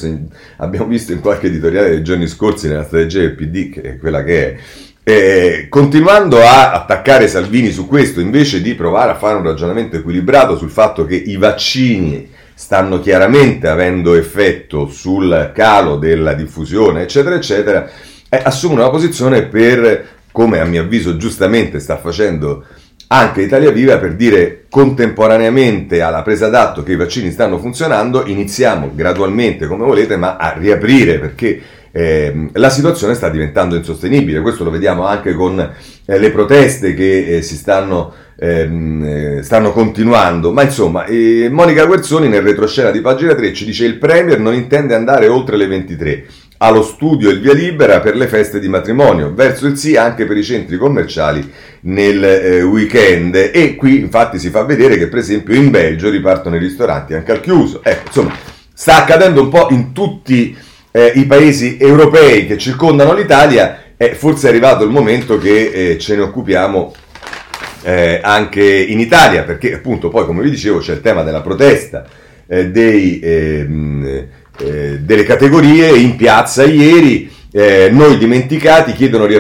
abbiamo 0.58 0.88
visto 0.88 1.12
in 1.12 1.20
qualche 1.20 1.48
editoriale 1.48 1.90
dei 1.90 2.04
giorni 2.04 2.28
scorsi 2.28 2.68
nella 2.68 2.86
strategia 2.86 3.20
del 3.20 3.36
PD, 3.36 3.70
che 3.70 3.82
è 3.82 3.98
quella 3.98 4.24
che 4.24 4.54
è, 4.54 4.58
eh, 5.04 5.68
continuando 5.70 6.42
a 6.42 6.72
attaccare 6.72 7.28
Salvini 7.28 7.72
su 7.72 7.86
questo, 7.88 8.20
invece 8.20 8.62
di 8.62 8.76
provare 8.76 9.12
a 9.12 9.16
fare 9.16 9.36
un 9.36 9.44
ragionamento 9.44 9.98
equilibrato 9.98 10.58
sul 10.58 10.70
fatto 10.72 11.06
che 11.06 11.16
i 11.16 11.36
vaccini 11.36 12.30
stanno 12.56 13.00
chiaramente 13.00 13.68
avendo 13.68 14.16
effetto 14.16 14.88
sul 14.88 15.52
calo 15.54 15.98
della 15.98 16.34
diffusione, 16.34 17.02
eccetera, 17.02 17.36
eccetera, 17.36 17.90
eh, 18.30 18.42
assumono 18.44 18.82
una 18.82 18.90
posizione 18.90 19.44
per, 19.44 20.08
come 20.32 20.60
a 20.60 20.66
mio 20.66 20.82
avviso 20.82 21.18
giustamente 21.18 21.80
sta 21.80 21.98
facendo 21.98 22.66
anche 23.08 23.42
Italia 23.42 23.72
Viva 23.72 23.98
per 23.98 24.16
dire 24.16 24.66
contemporaneamente 24.70 26.02
alla 26.02 26.24
presa 26.24 26.50
d'atto 26.50 26.82
che 26.82 26.94
i 26.94 26.98
vaccini 26.98 27.30
stanno 27.30 27.60
funzionando, 27.60 28.26
iniziamo 28.26 28.92
gradualmente 28.96 29.68
come 29.68 29.86
volete, 29.86 30.18
ma 30.18 30.38
a 30.38 30.54
riaprire 30.58 31.20
perché 31.20 31.62
eh, 31.98 32.50
la 32.52 32.70
situazione 32.70 33.14
sta 33.14 33.30
diventando 33.30 33.78
insostenibile. 33.78 34.42
Questo 34.42 34.66
lo 34.66 34.70
vediamo 34.70 35.06
anche 35.06 35.34
con 35.34 35.58
eh, 36.06 36.20
le 36.20 36.30
proteste 36.30 36.94
che 36.94 37.38
eh, 37.38 37.42
si 37.42 37.56
stanno, 37.56 38.14
ehm, 38.38 39.04
eh, 39.38 39.44
stanno, 39.44 39.72
continuando. 39.72 40.52
Ma 40.52 40.64
insomma, 40.64 41.06
eh, 41.06 41.48
Monica 41.50 41.86
Guerzoni 41.86 42.28
nel 42.28 42.42
retroscena 42.42 42.92
di 42.92 43.00
pagina 43.00 43.34
3 43.34 43.54
ci 43.54 43.64
dice 43.64 43.86
il 43.86 43.98
Premier 43.98 44.42
non 44.42 44.54
intende 44.54 44.94
andare 44.94 45.30
oltre 45.30 45.56
le 45.56 45.68
23 45.68 46.26
allo 46.58 46.84
studio 46.84 47.30
il 47.30 47.40
via 47.40 47.54
libera 47.54 48.02
per 48.02 48.18
le 48.18 48.28
feste 48.28 48.60
di 48.60 48.68
matrimonio, 48.68 49.34
verso 49.34 49.66
il 49.66 49.78
sì 49.78 49.96
anche 49.96 50.26
per 50.26 50.36
i 50.36 50.44
centri 50.44 50.76
commerciali 50.76 51.50
nel 51.82 52.22
eh, 52.24 52.62
weekend 52.62 53.36
e 53.54 53.76
qui 53.78 54.00
infatti 54.00 54.38
si 54.38 54.50
fa 54.50 54.64
vedere 54.64 54.98
che 54.98 55.08
per 55.08 55.20
esempio 55.20 55.56
in 55.56 55.70
Belgio 55.70 56.10
ripartono 56.10 56.58
i 56.58 56.60
ristoranti 56.60 57.14
anche 57.14 57.32
al 57.32 57.40
chiuso. 57.40 57.82
Ecco, 57.82 58.08
insomma, 58.08 58.36
sta 58.74 58.98
accadendo 58.98 59.42
un 59.42 59.50
po' 59.50 59.68
in 59.70 59.94
tutti 59.94 60.65
eh, 60.96 61.12
i 61.16 61.26
paesi 61.26 61.76
europei 61.78 62.48
che 62.48 62.58
circondano 62.58 63.14
l'Italia 63.14 63.96
e 63.98 64.16
forse 64.16 64.48
è 64.48 64.50
arrivato 64.50 64.86
il 64.86 64.92
momento 64.92 65.38
che 65.38 65.72
eh, 65.92 65.98
ce 65.98 66.16
ne 66.16 66.22
occupiamo 66.22 66.94
eh, 67.84 68.22
anche 68.24 68.64
in 68.64 69.02
Italia, 69.02 69.44
perché 69.44 69.74
appunto 69.74 70.08
poi 70.08 70.26
come 70.26 70.42
vi 70.42 70.50
dicevo 70.50 70.78
c'è 70.78 70.94
il 70.94 71.02
tema 71.02 71.24
della 71.24 71.42
protesta 71.42 72.06
eh, 72.48 72.70
dei 72.70 73.20
ehm, 73.22 74.28
eh, 74.58 75.00
delle 75.02 75.24
categorie 75.24 75.90
in 75.98 76.16
piazza 76.16 76.64
ieri. 76.64 77.30
Eh, 77.52 77.90
noi 77.92 78.18
dimenticati 78.18 78.94
chiedono 78.94 79.28
di, 79.28 79.38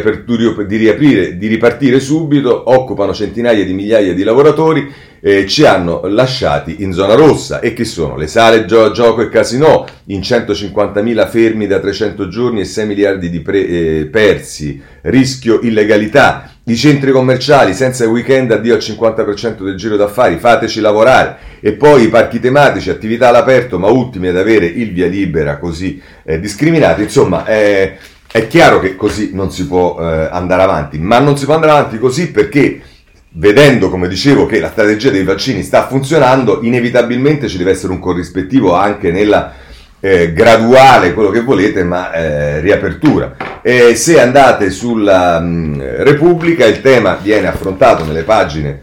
riaprire, 0.78 1.38
di 1.38 1.48
ripartire 1.48 2.00
subito, 2.00 2.70
occupano 2.70 3.14
centinaia 3.14 3.64
di 3.64 3.74
migliaia 3.74 4.14
di 4.14 4.24
lavoratori, 4.24 4.90
eh, 5.25 5.48
ci 5.48 5.65
hanno 5.65 6.01
lasciati 6.05 6.84
in 6.84 6.94
zona 6.94 7.15
rossa. 7.15 7.60
E 7.60 7.74
che 7.74 7.84
sono? 7.84 8.15
Le 8.15 8.27
sale 8.27 8.65
gio- 8.65 8.91
gioco 8.91 9.22
e 9.22 9.29
casino. 9.29 9.88
In 10.05 10.20
150.000 10.20 11.27
fermi 11.27 11.65
da 11.65 11.79
300 11.79 12.27
giorni 12.27 12.60
e 12.60 12.65
6 12.65 12.86
miliardi 12.86 13.32
di 13.32 13.39
pre- 13.39 13.67
eh, 13.67 14.05
persi, 14.05 14.79
rischio 15.01 15.62
illegalità, 15.63 16.51
i 16.65 16.75
centri 16.75 17.12
commerciali 17.12 17.74
senza 17.74 18.08
weekend 18.08 18.51
addio 18.51 18.75
al 18.75 18.82
50% 18.82 19.63
del 19.63 19.75
giro 19.75 19.96
d'affari, 19.96 20.38
fateci 20.38 20.79
lavorare. 20.79 21.38
E 21.60 21.72
poi 21.74 22.03
i 22.03 22.10
parchi 22.10 22.39
tematici, 22.39 22.91
attività 22.91 23.29
all'aperto 23.29 23.79
ma 23.79 23.88
ultimi 23.88 24.27
ad 24.27 24.38
avere 24.38 24.67
il 24.67 24.94
via 24.94 25.08
libera 25.08 25.58
così 25.58 26.00
eh, 26.24 26.39
discriminati, 26.39 27.01
insomma 27.01 27.48
eh, 27.48 27.98
è 28.32 28.46
chiaro 28.46 28.79
che 28.79 28.96
così 28.96 29.32
non 29.34 29.51
si 29.51 29.65
può 29.65 29.98
eh, 30.00 30.29
andare 30.32 30.62
avanti, 30.62 31.00
ma 31.00 31.17
non 31.17 31.36
si 31.36 31.46
può 31.46 31.55
andare 31.55 31.72
avanti 31.72 31.98
così 31.98 32.29
perché 32.29 32.82
vedendo 33.38 33.89
come 33.89 34.08
dicevo 34.08 34.46
che 34.46 34.60
la 34.60 34.70
strategia 34.70 35.10
dei 35.10 35.24
vaccini 35.24 35.63
sta 35.63 35.88
funzionando, 35.88 36.60
inevitabilmente 36.62 37.48
ci 37.48 37.58
deve 37.58 37.72
essere 37.72 37.92
un 37.92 38.00
corrispettivo 38.00 38.74
anche 38.74 39.12
nella 39.12 39.54
eh, 40.00 40.34
graduale, 40.34 41.13
quello 41.13 41.32
che 41.32 41.42
volete, 41.42 41.84
ma 41.84 42.12
eh, 42.12 42.60
riapertura. 42.60 43.36
E 43.62 43.96
se 43.96 44.20
andate 44.20 44.70
sulla 44.70 45.39
mh, 45.39 45.46
mm, 45.46 45.82
Repubblica, 45.98 46.65
il 46.65 46.82
tema 46.82 47.15
viene 47.22 47.48
affrontato 47.48 48.06
nelle 48.06 48.24
pagine 48.24 48.82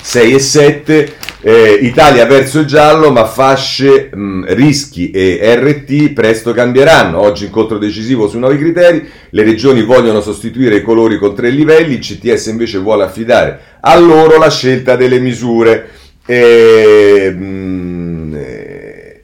6 0.00 0.34
e 0.34 0.38
7. 0.38 1.16
Eh, 1.40 1.78
Italia 1.82 2.26
verso 2.26 2.58
il 2.60 2.66
giallo, 2.66 3.12
ma 3.12 3.24
fasce, 3.24 4.10
mh, 4.12 4.54
rischi 4.54 5.12
e 5.12 5.38
RT 5.54 6.12
presto 6.12 6.52
cambieranno. 6.52 7.20
Oggi 7.20 7.44
incontro 7.44 7.78
decisivo 7.78 8.28
su 8.28 8.38
nuovi 8.38 8.58
criteri. 8.58 9.08
Le 9.30 9.42
regioni 9.44 9.82
vogliono 9.82 10.20
sostituire 10.20 10.76
i 10.76 10.82
colori 10.82 11.16
con 11.16 11.36
tre 11.36 11.50
livelli, 11.50 11.94
il 11.94 12.00
CTS 12.00 12.46
invece 12.46 12.78
vuole 12.78 13.04
affidare 13.04 13.60
a 13.80 13.96
loro 13.98 14.36
la 14.36 14.50
scelta 14.50 14.96
delle 14.96 15.20
misure. 15.20 15.90
E, 16.26 17.32
mh, 17.32 17.77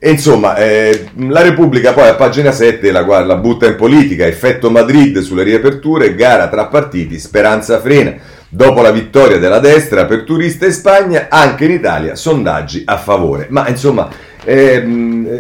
e 0.06 0.10
insomma, 0.10 0.54
eh, 0.56 1.06
la 1.30 1.40
Repubblica 1.40 1.94
poi 1.94 2.08
a 2.08 2.14
pagina 2.14 2.52
7 2.52 2.90
la, 2.90 3.00
la, 3.24 3.36
butta 3.36 3.64
in 3.66 3.74
politica, 3.74 4.26
effetto 4.26 4.70
Madrid 4.70 5.20
sulle 5.20 5.44
riaperture, 5.44 6.14
gara 6.14 6.48
tra 6.48 6.66
partiti, 6.66 7.18
speranza 7.18 7.80
frena. 7.80 8.12
Dopo 8.50 8.82
la 8.82 8.90
vittoria 8.90 9.38
della 9.38 9.60
destra, 9.60 10.02
aperturista 10.02 10.66
in 10.66 10.72
Spagna, 10.72 11.28
anche 11.30 11.64
in 11.64 11.70
Italia 11.70 12.16
sondaggi 12.16 12.82
a 12.84 12.98
favore. 12.98 13.46
Ma 13.48 13.66
insomma, 13.66 14.10
è, 14.44 14.84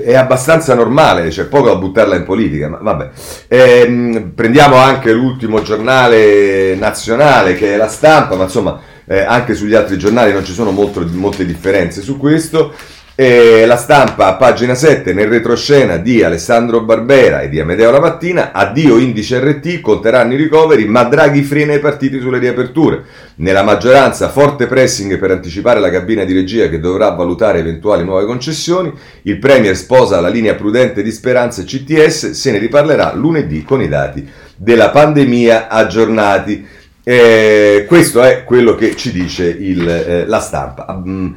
è 0.02 0.14
abbastanza 0.14 0.72
normale, 0.72 1.28
c'è 1.28 1.44
poco 1.44 1.66
da 1.66 1.76
buttarla 1.76 2.16
in 2.16 2.24
politica, 2.24 2.70
ma 2.70 2.78
vabbè. 2.80 3.10
Eh, 3.46 4.30
prendiamo 4.34 4.76
anche 4.76 5.12
l'ultimo 5.12 5.60
giornale 5.60 6.74
nazionale 6.74 7.54
che 7.54 7.74
è 7.74 7.76
la 7.76 7.88
stampa, 7.88 8.34
ma 8.34 8.44
insomma 8.44 8.80
eh, 9.04 9.20
anche 9.20 9.54
sugli 9.54 9.74
altri 9.74 9.98
giornali 9.98 10.32
non 10.32 10.42
ci 10.42 10.54
sono 10.54 10.70
molto, 10.70 11.06
molte 11.12 11.44
differenze 11.44 12.00
su 12.00 12.16
questo. 12.16 12.72
E 13.16 13.64
la 13.64 13.76
stampa 13.76 14.34
pagina 14.34 14.74
7 14.74 15.12
nel 15.12 15.28
retroscena 15.28 15.98
di 15.98 16.24
Alessandro 16.24 16.80
Barbera 16.80 17.42
e 17.42 17.48
di 17.48 17.60
Amedeo 17.60 17.92
La 17.92 18.00
Mattina 18.00 18.50
addio 18.50 18.98
indice 18.98 19.38
RT, 19.38 19.80
conteranno 19.80 20.32
i 20.32 20.36
ricoveri 20.36 20.86
ma 20.86 21.04
Draghi 21.04 21.44
frena 21.44 21.74
i 21.74 21.78
partiti 21.78 22.18
sulle 22.18 22.40
riaperture. 22.40 23.04
Nella 23.36 23.62
maggioranza 23.62 24.30
forte 24.30 24.66
pressing 24.66 25.16
per 25.16 25.30
anticipare 25.30 25.78
la 25.78 25.90
cabina 25.90 26.24
di 26.24 26.32
regia 26.32 26.68
che 26.68 26.80
dovrà 26.80 27.10
valutare 27.10 27.60
eventuali 27.60 28.02
nuove 28.02 28.26
concessioni. 28.26 28.92
Il 29.22 29.38
Premier 29.38 29.76
sposa 29.76 30.20
la 30.20 30.28
linea 30.28 30.56
prudente 30.56 31.00
di 31.00 31.12
Speranza 31.12 31.62
CTS 31.62 32.30
se 32.30 32.50
ne 32.50 32.58
riparlerà 32.58 33.14
lunedì 33.14 33.62
con 33.62 33.80
i 33.80 33.86
dati 33.86 34.28
della 34.56 34.90
pandemia 34.90 35.68
aggiornati. 35.68 36.66
Eh, 37.04 37.84
questo 37.86 38.22
è 38.22 38.42
quello 38.42 38.74
che 38.74 38.96
ci 38.96 39.12
dice 39.12 39.46
il, 39.46 39.88
eh, 39.88 40.26
la 40.26 40.40
stampa. 40.40 41.00
Mm, 41.06 41.32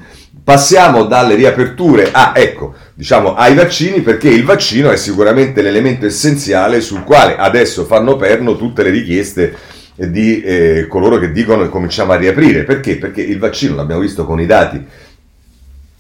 Passiamo 0.47 1.03
dalle 1.03 1.35
riaperture 1.35 2.09
a, 2.09 2.31
ecco, 2.33 2.73
diciamo, 2.93 3.35
ai 3.35 3.53
vaccini 3.53 3.99
perché 3.99 4.29
il 4.29 4.45
vaccino 4.45 4.89
è 4.89 4.95
sicuramente 4.95 5.61
l'elemento 5.61 6.05
essenziale 6.05 6.79
sul 6.79 7.03
quale 7.03 7.35
adesso 7.35 7.83
fanno 7.83 8.15
perno 8.15 8.55
tutte 8.55 8.81
le 8.81 8.89
richieste 8.89 9.53
di 9.93 10.41
eh, 10.41 10.85
coloro 10.87 11.17
che 11.17 11.33
dicono 11.33 11.63
che 11.63 11.67
cominciamo 11.67 12.13
a 12.13 12.15
riaprire. 12.15 12.63
Perché? 12.63 12.95
Perché 12.95 13.23
il 13.23 13.39
vaccino, 13.39 13.75
l'abbiamo 13.75 13.99
visto 13.99 14.23
con 14.23 14.39
i 14.39 14.45
dati 14.45 14.81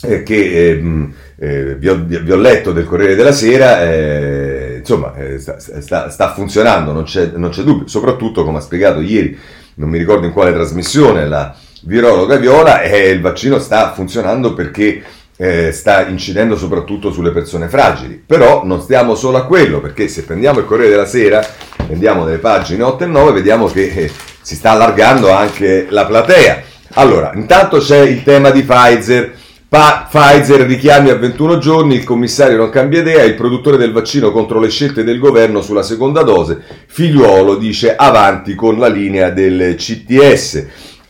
eh, 0.03 0.23
che 0.23 0.69
ehm, 0.69 1.13
eh, 1.39 1.75
vi, 1.75 1.89
ho, 1.89 2.01
vi, 2.05 2.31
ho, 2.31 2.37
letto 2.37 2.71
del 2.71 2.85
Corriere 2.85 3.15
della 3.15 3.33
Sera, 3.33 3.83
eh, 3.83 4.77
insomma, 4.79 5.13
eh, 5.15 5.39
sta, 5.39 5.59
sta, 5.59 6.09
sta, 6.09 6.31
funzionando, 6.31 6.93
non 6.93 7.03
c'è, 7.03 7.31
non 7.35 7.49
c'è 7.49 7.63
dubbio, 7.63 7.89
soprattutto 7.89 8.45
come 8.45 8.59
ha 8.59 8.61
spiegato 8.61 9.01
ieri, 9.01 9.37
non 9.73 9.89
mi 9.89 9.97
ricordo 9.97 10.25
in 10.25 10.31
quale 10.31 10.53
trasmissione, 10.53 11.27
la 11.27 11.53
virologa 11.83 12.37
Viola 12.37 12.81
e 12.81 13.09
il 13.09 13.21
vaccino 13.21 13.59
sta 13.59 13.93
funzionando 13.93 14.53
perché 14.53 15.03
eh, 15.37 15.71
sta 15.71 16.07
incidendo 16.07 16.57
soprattutto 16.57 17.11
sulle 17.11 17.31
persone 17.31 17.69
fragili. 17.69 18.21
Però 18.25 18.65
non 18.65 18.81
stiamo 18.81 19.15
solo 19.15 19.37
a 19.37 19.45
quello, 19.45 19.79
perché 19.79 20.07
se 20.07 20.23
prendiamo 20.23 20.59
il 20.59 20.65
Corriere 20.65 20.91
della 20.91 21.05
Sera, 21.05 21.45
prendiamo 21.85 22.25
delle 22.25 22.39
pagine 22.39 22.83
8 22.83 23.03
e 23.03 23.07
9, 23.07 23.31
vediamo 23.31 23.67
che 23.67 23.87
eh, 23.87 24.11
si 24.41 24.55
sta 24.55 24.71
allargando 24.71 25.31
anche 25.31 25.87
la 25.89 26.05
platea. 26.05 26.63
Allora, 26.93 27.31
intanto 27.35 27.77
c'è 27.77 27.99
il 27.99 28.23
tema 28.23 28.49
di 28.49 28.63
Pfizer. 28.63 29.35
Pa- 29.69 30.07
Pfizer 30.09 30.61
richiami 30.61 31.09
a 31.09 31.15
21 31.15 31.57
giorni, 31.57 31.95
il 31.95 32.05
commissario 32.05 32.55
non 32.55 32.69
cambia 32.69 33.01
idea, 33.01 33.23
il 33.23 33.35
produttore 33.35 33.75
del 33.75 33.91
vaccino 33.91 34.31
contro 34.31 34.61
le 34.61 34.69
scelte 34.69 35.03
del 35.03 35.19
governo 35.19 35.61
sulla 35.61 35.83
seconda 35.83 36.23
dose, 36.23 36.57
figliuolo 36.87 37.55
dice 37.57 37.93
avanti 37.93 38.55
con 38.55 38.79
la 38.79 38.87
linea 38.87 39.29
del 39.29 39.75
CTS. 39.75 40.65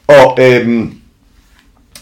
Oh, 0.09 0.33
ehm, 0.37 1.01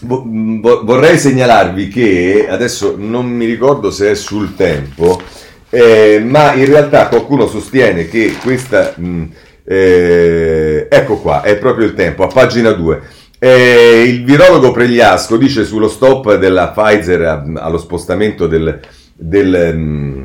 vorrei 0.00 1.18
segnalarvi 1.18 1.88
che 1.88 2.46
adesso 2.48 2.94
non 2.96 3.26
mi 3.26 3.46
ricordo 3.46 3.90
se 3.90 4.12
è 4.12 4.14
sul 4.14 4.54
tempo. 4.54 5.20
eh, 5.70 6.22
ma 6.24 6.52
in 6.54 6.66
realtà 6.66 7.08
qualcuno 7.08 7.46
sostiene 7.46 8.08
che 8.08 8.36
questa... 8.42 8.94
Mh, 8.96 9.24
eh, 9.68 10.86
ecco 10.88 11.16
qua, 11.16 11.42
è 11.42 11.56
proprio 11.56 11.86
il 11.86 11.94
tempo, 11.94 12.22
a 12.22 12.28
pagina 12.28 12.70
2. 12.70 13.02
Eh, 13.38 14.04
il 14.06 14.24
virologo 14.24 14.70
Pregliasco 14.70 15.36
dice 15.36 15.64
sullo 15.64 15.88
stop 15.88 16.36
della 16.36 16.68
Pfizer 16.68 17.42
allo 17.56 17.78
spostamento 17.78 18.46
del, 18.46 18.80
del, 19.12 19.74
mm, 19.74 20.22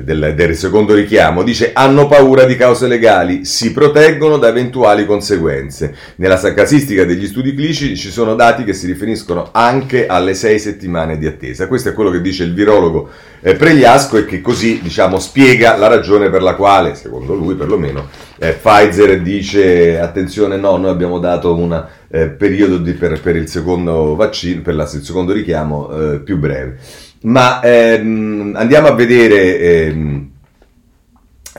del, 0.00 0.32
del, 0.34 0.56
secondo 0.56 0.94
richiamo, 0.94 1.42
dice 1.42 1.72
hanno 1.74 2.06
paura 2.06 2.44
di 2.44 2.56
cause 2.56 2.86
legali, 2.86 3.44
si 3.44 3.72
proteggono 3.72 4.38
da 4.38 4.48
eventuali 4.48 5.04
conseguenze. 5.04 5.94
Nella 6.16 6.38
casistica 6.38 7.04
degli 7.04 7.26
studi 7.26 7.54
clinici 7.54 7.94
ci 7.94 8.10
sono 8.10 8.34
dati 8.34 8.64
che 8.64 8.72
si 8.72 8.86
riferiscono 8.86 9.50
anche 9.52 10.06
alle 10.06 10.32
sei 10.32 10.58
settimane 10.58 11.18
di 11.18 11.26
attesa. 11.26 11.68
Questo 11.68 11.90
è 11.90 11.92
quello 11.92 12.10
che 12.10 12.22
dice 12.22 12.44
il 12.44 12.54
virologo 12.54 13.10
eh, 13.42 13.54
Pregliasco 13.54 14.16
e 14.16 14.24
che 14.24 14.40
così 14.40 14.80
diciamo, 14.80 15.18
spiega 15.18 15.76
la 15.76 15.88
ragione 15.88 16.30
per 16.30 16.42
la 16.42 16.54
quale, 16.54 16.94
secondo 16.94 17.34
lui 17.34 17.54
perlomeno, 17.54 18.08
eh, 18.38 18.52
Pfizer 18.52 19.20
dice 19.20 20.00
attenzione 20.00 20.56
no, 20.56 20.78
noi 20.78 20.90
abbiamo 20.90 21.18
dato 21.18 21.54
un 21.54 21.86
eh, 22.08 22.28
periodo 22.28 22.78
di, 22.78 22.92
per, 22.92 23.20
per, 23.20 23.36
il 23.36 23.48
secondo 23.48 24.16
vaccino, 24.16 24.62
per 24.62 24.74
la, 24.74 24.84
il 24.84 25.02
secondo 25.02 25.32
richiamo 25.32 25.90
eh, 25.90 26.20
più 26.20 26.38
breve. 26.38 26.78
Ma 27.22 27.60
ehm, 27.60 28.54
andiamo 28.56 28.88
a 28.88 28.94
vedere 28.94 29.58
ehm, 29.58 30.30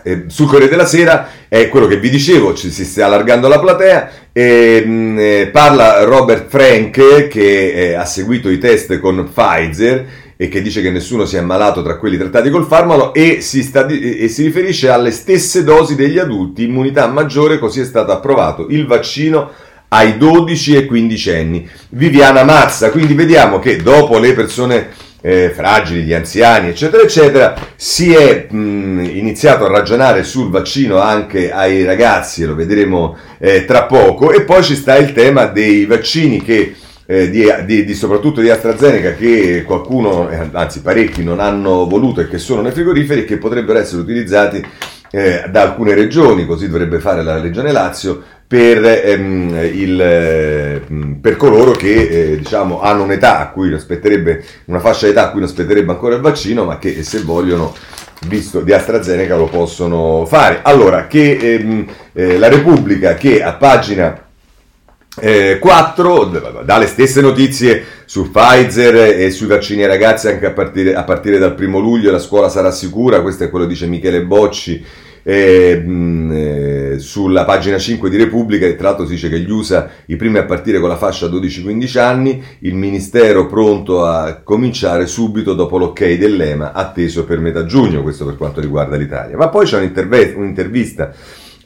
eh, 0.03 0.23
sul 0.27 0.47
Corriere 0.47 0.69
della 0.69 0.85
Sera, 0.85 1.29
è 1.47 1.69
quello 1.69 1.87
che 1.87 1.97
vi 1.97 2.09
dicevo, 2.09 2.53
ci 2.53 2.69
si 2.71 2.83
sta 2.83 3.05
allargando 3.05 3.47
la 3.47 3.59
platea, 3.59 4.09
ehm, 4.31 5.17
eh, 5.17 5.49
parla 5.51 6.03
Robert 6.03 6.49
Frank 6.49 7.27
che 7.27 7.71
eh, 7.71 7.93
ha 7.93 8.05
seguito 8.05 8.49
i 8.49 8.57
test 8.57 8.99
con 8.99 9.29
Pfizer 9.31 10.05
e 10.35 10.49
che 10.49 10.61
dice 10.61 10.81
che 10.81 10.91
nessuno 10.91 11.25
si 11.25 11.37
è 11.37 11.39
ammalato 11.39 11.81
tra 11.83 11.97
quelli 11.97 12.17
trattati 12.17 12.49
col 12.49 12.65
farmaco 12.65 13.13
e 13.13 13.39
si, 13.39 13.63
sta, 13.63 13.85
e 13.87 14.27
si 14.27 14.43
riferisce 14.43 14.89
alle 14.89 15.11
stesse 15.11 15.63
dosi 15.63 15.95
degli 15.95 16.17
adulti, 16.17 16.63
immunità 16.63 17.07
maggiore, 17.07 17.59
così 17.59 17.79
è 17.79 17.85
stato 17.85 18.11
approvato 18.11 18.67
il 18.69 18.85
vaccino 18.85 19.51
ai 19.87 20.17
12 20.17 20.75
e 20.75 20.85
15 20.85 21.31
anni. 21.31 21.69
Viviana 21.89 22.43
Mazza, 22.43 22.89
quindi 22.89 23.13
vediamo 23.13 23.59
che 23.59 23.77
dopo 23.77 24.17
le 24.17 24.33
persone 24.33 24.89
eh, 25.25 25.51
fragili, 25.51 26.03
gli 26.03 26.13
anziani, 26.13 26.67
eccetera, 26.67 27.01
eccetera, 27.01 27.55
si 27.77 28.13
è 28.13 28.47
mh, 28.49 29.09
iniziato 29.13 29.63
a 29.63 29.69
ragionare 29.69 30.25
sul 30.25 30.49
vaccino 30.49 30.99
anche 30.99 31.49
ai 31.49 31.85
ragazzi, 31.85 32.43
lo 32.43 32.55
vedremo 32.55 33.15
eh, 33.39 33.63
tra 33.63 33.83
poco, 33.83 34.33
e 34.33 34.41
poi 34.41 34.61
ci 34.63 34.75
sta 34.75 34.97
il 34.97 35.13
tema 35.13 35.45
dei 35.45 35.85
vaccini 35.85 36.41
che 36.41 36.75
eh, 37.05 37.29
di, 37.29 37.45
di, 37.65 37.85
di, 37.85 37.93
soprattutto 37.93 38.41
di 38.41 38.49
AstraZeneca 38.49 39.13
che 39.13 39.63
qualcuno, 39.65 40.29
eh, 40.29 40.49
anzi 40.51 40.81
parecchi, 40.81 41.23
non 41.23 41.39
hanno 41.39 41.87
voluto 41.87 42.19
e 42.19 42.27
che 42.27 42.37
sono 42.37 42.61
nei 42.61 42.73
frigoriferi 42.73 43.21
e 43.21 43.25
che 43.25 43.37
potrebbero 43.37 43.79
essere 43.79 44.01
utilizzati 44.01 44.61
eh, 45.09 45.45
da 45.49 45.61
alcune 45.61 45.93
regioni, 45.93 46.45
così 46.45 46.67
dovrebbe 46.67 46.99
fare 46.99 47.23
la 47.23 47.39
regione 47.39 47.71
Lazio, 47.71 48.23
per, 48.53 48.85
ehm, 48.85 49.67
il, 49.73 49.99
ehm, 49.99 51.17
per 51.19 51.37
coloro 51.37 51.71
che 51.71 52.33
eh, 52.33 52.37
diciamo, 52.37 52.81
hanno 52.81 53.01
un'età 53.01 53.39
a 53.39 53.49
cui 53.49 53.73
aspetterebbe, 53.73 54.43
una 54.65 54.79
fascia 54.79 55.07
d'età 55.07 55.23
a 55.23 55.31
cui 55.31 55.39
non 55.39 55.49
aspetterebbe 55.49 55.89
ancora 55.89 56.13
il 56.13 56.21
vaccino, 56.21 56.63
ma 56.63 56.77
che 56.77 57.01
se 57.01 57.21
vogliono, 57.21 57.73
visto 58.27 58.61
di 58.61 58.71
AstraZeneca, 58.71 59.35
lo 59.35 59.47
possono 59.47 60.27
fare. 60.27 60.59
Allora, 60.61 61.07
che 61.07 61.31
ehm, 61.31 61.87
eh, 62.13 62.37
la 62.37 62.47
Repubblica 62.47 63.15
che 63.15 63.41
a 63.41 63.53
pagina 63.53 64.23
eh, 65.19 65.57
4 65.59 66.61
dà 66.63 66.77
le 66.77 66.85
stesse 66.85 67.21
notizie 67.21 67.83
su 68.05 68.29
Pfizer 68.29 69.19
e 69.19 69.31
sui 69.31 69.47
vaccini 69.47 69.81
ai 69.81 69.87
ragazzi 69.87 70.27
anche 70.27 70.45
a 70.45 70.51
partire, 70.51 70.93
a 70.93 71.03
partire 71.03 71.39
dal 71.39 71.55
primo 71.55 71.79
luglio 71.79 72.11
la 72.11 72.19
scuola 72.19 72.49
sarà 72.49 72.69
sicura, 72.69 73.23
questo 73.23 73.45
è 73.45 73.49
quello 73.49 73.65
che 73.65 73.71
dice 73.71 73.87
Michele 73.87 74.21
Bocci 74.21 74.85
eh, 75.23 75.81
sulla 76.99 77.45
pagina 77.45 77.77
5 77.77 78.09
di 78.09 78.17
Repubblica, 78.17 78.71
tra 78.73 78.89
l'altro 78.89 79.05
si 79.05 79.13
dice 79.13 79.29
che 79.29 79.39
gli 79.39 79.49
USA 79.49 79.89
i 80.05 80.15
primi 80.15 80.37
a 80.37 80.45
partire 80.45 80.79
con 80.79 80.89
la 80.89 80.97
fascia 80.97 81.27
12-15 81.27 81.99
anni, 81.99 82.43
il 82.59 82.75
Ministero 82.75 83.47
pronto 83.47 84.05
a 84.05 84.41
cominciare 84.43 85.05
subito 85.05 85.53
dopo 85.53 85.77
l'ok 85.77 86.13
dell'EMA, 86.15 86.73
atteso 86.73 87.25
per 87.25 87.39
metà 87.39 87.65
giugno, 87.65 88.01
questo 88.01 88.25
per 88.25 88.37
quanto 88.37 88.61
riguarda 88.61 88.95
l'Italia. 88.95 89.37
Ma 89.37 89.49
poi 89.49 89.65
c'è 89.65 89.77
un'intervista 89.77 91.13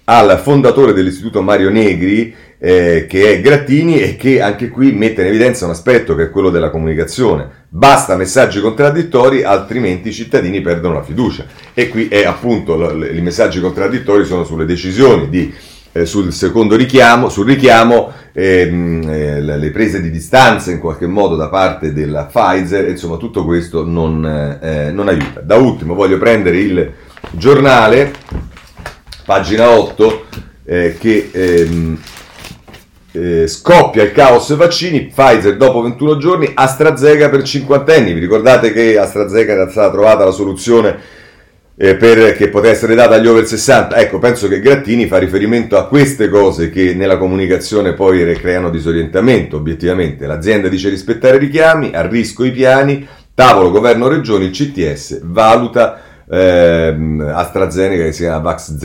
al 0.10 0.40
fondatore 0.40 0.94
dell'istituto 0.94 1.42
Mario 1.42 1.70
Negri, 1.70 2.34
eh, 2.60 3.06
che 3.08 3.34
è 3.34 3.42
Grattini 3.42 4.00
e 4.00 4.16
che 4.16 4.42
anche 4.42 4.70
qui 4.70 4.94
mette 4.94 5.22
in 5.22 5.28
evidenza 5.28 5.66
un 5.66 5.72
aspetto 5.72 6.16
che 6.16 6.24
è 6.24 6.30
quello 6.30 6.50
della 6.50 6.70
comunicazione. 6.70 7.57
Basta 7.70 8.16
messaggi 8.16 8.62
contraddittori, 8.62 9.44
altrimenti 9.44 10.08
i 10.08 10.14
cittadini 10.14 10.62
perdono 10.62 10.94
la 10.96 11.04
fiducia. 11.04 11.46
E 11.74 11.90
qui 11.90 12.08
è 12.08 12.24
appunto 12.24 12.76
i 13.04 13.22
messaggi 13.22 13.60
contraddittori 13.60 14.26
sono 14.26 14.46
sulle 14.46 14.64
decisioni 14.64 15.28
di, 15.28 15.54
eh, 15.92 16.06
sul 16.06 16.32
secondo 16.32 16.78
richiamo, 16.78 17.28
sul 17.28 17.46
richiamo, 17.46 18.10
ehm, 18.32 19.10
eh, 19.10 19.42
le 19.42 19.72
prese 19.72 20.02
di 20.02 20.10
distanza 20.10 20.72
in 20.72 20.80
qualche 20.80 21.08
modo 21.08 21.36
da 21.36 21.50
parte 21.50 21.92
della 21.92 22.24
Pfizer, 22.24 22.88
insomma 22.88 23.18
tutto 23.18 23.44
questo 23.44 23.84
non, 23.86 24.26
eh, 24.62 24.92
non 24.92 25.10
aiuta. 25.10 25.42
Da 25.42 25.56
ultimo 25.58 25.94
voglio 25.94 26.18
prendere 26.18 26.58
il 26.60 26.92
giornale, 27.32 28.14
pagina 29.26 29.70
8, 29.72 30.26
eh, 30.64 30.96
che 30.98 31.32
ehm, 31.34 32.00
eh, 33.18 33.48
scoppia 33.48 34.04
il 34.04 34.12
caos 34.12 34.56
vaccini, 34.56 35.08
Pfizer 35.08 35.58
dopo 35.58 35.82
21 35.82 36.18
giorni, 36.18 36.52
AstraZeneca 36.54 37.30
per 37.30 37.44
cinquantenni. 37.44 38.14
Vi 38.14 38.20
ricordate 38.20 38.72
che 38.72 38.98
AstraZeneca 38.98 39.54
era 39.54 39.70
stata 39.70 39.92
trovata 39.92 40.24
la 40.24 40.32
soluzione 40.32 41.16
eh, 41.76 41.96
per, 41.96 42.34
che 42.34 42.50
potesse 42.50 42.76
essere 42.76 42.96
data 42.96 43.16
agli 43.16 43.28
over 43.28 43.46
60? 43.46 43.96
Ecco, 43.98 44.20
penso 44.20 44.48
che 44.48 44.60
Grattini 44.60 45.08
fa 45.08 45.18
riferimento 45.18 45.78
a 45.78 45.88
queste 45.88 46.30
cose 46.30 46.70
che 46.70 46.94
nella 46.94 47.18
comunicazione 47.18 47.94
poi 47.94 48.36
creano 48.36 48.70
disorientamento, 48.70 49.58
obiettivamente. 49.58 50.26
L'azienda 50.26 50.68
dice 50.68 50.90
rispettare 50.90 51.38
i 51.38 51.40
richiami, 51.40 51.92
a 51.94 52.06
rischio 52.06 52.46
i 52.46 52.52
piani, 52.52 53.08
tavolo 53.34 53.72
governo 53.72 54.08
regioni, 54.08 54.46
il 54.46 54.52
CTS 54.52 55.22
valuta 55.24 56.02
ehm, 56.30 57.32
AstraZeneca 57.34 58.04
che 58.04 58.12
si 58.12 58.24
chiama 58.24 58.40
Vax 58.40 58.76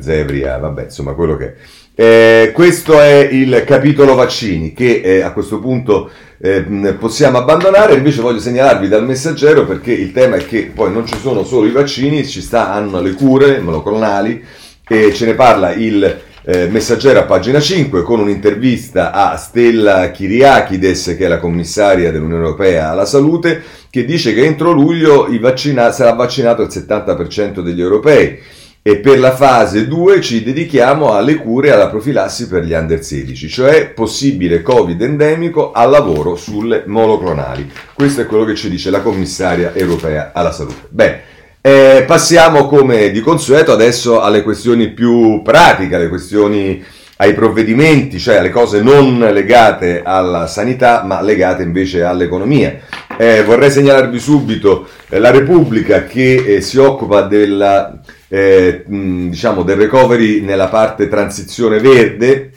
Zevria, 0.00 0.58
vabbè, 0.58 0.84
insomma, 0.84 1.12
quello 1.12 1.36
che 1.36 1.46
è. 1.46 1.54
Eh, 1.94 2.52
questo 2.54 2.98
è 2.98 3.28
il 3.30 3.64
capitolo 3.66 4.14
vaccini 4.14 4.72
che 4.72 5.02
eh, 5.04 5.20
a 5.20 5.32
questo 5.32 5.58
punto 5.58 6.10
eh, 6.38 6.62
possiamo 6.98 7.36
abbandonare, 7.36 7.94
invece 7.94 8.22
voglio 8.22 8.40
segnalarvi 8.40 8.88
dal 8.88 9.04
messaggero 9.04 9.66
perché 9.66 9.92
il 9.92 10.10
tema 10.10 10.36
è 10.36 10.46
che 10.46 10.70
poi 10.74 10.90
non 10.90 11.06
ci 11.06 11.18
sono 11.20 11.44
solo 11.44 11.66
i 11.66 11.70
vaccini, 11.70 12.26
ci 12.26 12.40
stanno 12.40 13.02
le 13.02 13.12
cure 13.12 13.60
monoclonali 13.60 14.42
e 14.88 15.12
ce 15.12 15.26
ne 15.26 15.34
parla 15.34 15.72
il 15.74 16.20
eh, 16.44 16.66
messaggero 16.68 17.20
a 17.20 17.24
pagina 17.24 17.60
5 17.60 18.02
con 18.02 18.20
un'intervista 18.20 19.12
a 19.12 19.36
Stella 19.36 20.10
Kyriakides 20.10 21.14
che 21.16 21.26
è 21.26 21.28
la 21.28 21.38
commissaria 21.38 22.10
dell'Unione 22.10 22.42
Europea 22.42 22.90
alla 22.90 23.04
salute 23.04 23.62
che 23.90 24.06
dice 24.06 24.32
che 24.32 24.44
entro 24.44 24.72
luglio 24.72 25.28
vaccina- 25.38 25.92
sarà 25.92 26.14
vaccinato 26.14 26.62
il 26.62 26.68
70% 26.68 27.60
degli 27.60 27.80
europei 27.80 28.40
e 28.84 28.96
per 28.96 29.20
la 29.20 29.32
fase 29.32 29.86
2 29.86 30.20
ci 30.20 30.42
dedichiamo 30.42 31.12
alle 31.12 31.36
cure 31.36 31.68
e 31.68 31.70
alla 31.70 31.86
profilassi 31.86 32.48
per 32.48 32.64
gli 32.64 32.72
under 32.72 33.02
16, 33.02 33.48
cioè 33.48 33.90
possibile 33.90 34.60
Covid 34.60 35.00
endemico 35.00 35.70
al 35.70 35.88
lavoro 35.88 36.34
sulle 36.34 36.82
monoclonali. 36.86 37.70
Questo 37.94 38.22
è 38.22 38.26
quello 38.26 38.44
che 38.44 38.56
ci 38.56 38.68
dice 38.68 38.90
la 38.90 39.00
commissaria 39.00 39.72
europea 39.72 40.32
alla 40.34 40.50
salute. 40.50 40.88
Beh, 40.88 41.20
eh, 41.60 42.02
passiamo 42.04 42.66
come 42.66 43.12
di 43.12 43.20
consueto 43.20 43.70
adesso 43.70 44.20
alle 44.20 44.42
questioni 44.42 44.88
più 44.90 45.42
pratiche, 45.42 45.94
alle 45.94 46.08
questioni 46.08 46.82
ai 47.18 47.34
provvedimenti, 47.34 48.18
cioè 48.18 48.38
alle 48.38 48.50
cose 48.50 48.82
non 48.82 49.20
legate 49.20 50.02
alla 50.04 50.48
sanità, 50.48 51.04
ma 51.04 51.22
legate 51.22 51.62
invece 51.62 52.02
all'economia. 52.02 52.80
Eh, 53.16 53.44
vorrei 53.44 53.70
segnalarvi 53.70 54.18
subito 54.18 54.88
eh, 55.08 55.20
la 55.20 55.30
Repubblica 55.30 56.04
che 56.04 56.34
eh, 56.34 56.60
si 56.60 56.78
occupa 56.78 57.22
della 57.22 58.00
eh, 58.34 58.84
diciamo 58.86 59.62
del 59.62 59.76
recovery 59.76 60.40
nella 60.40 60.68
parte 60.68 61.06
transizione 61.06 61.80
verde 61.80 62.52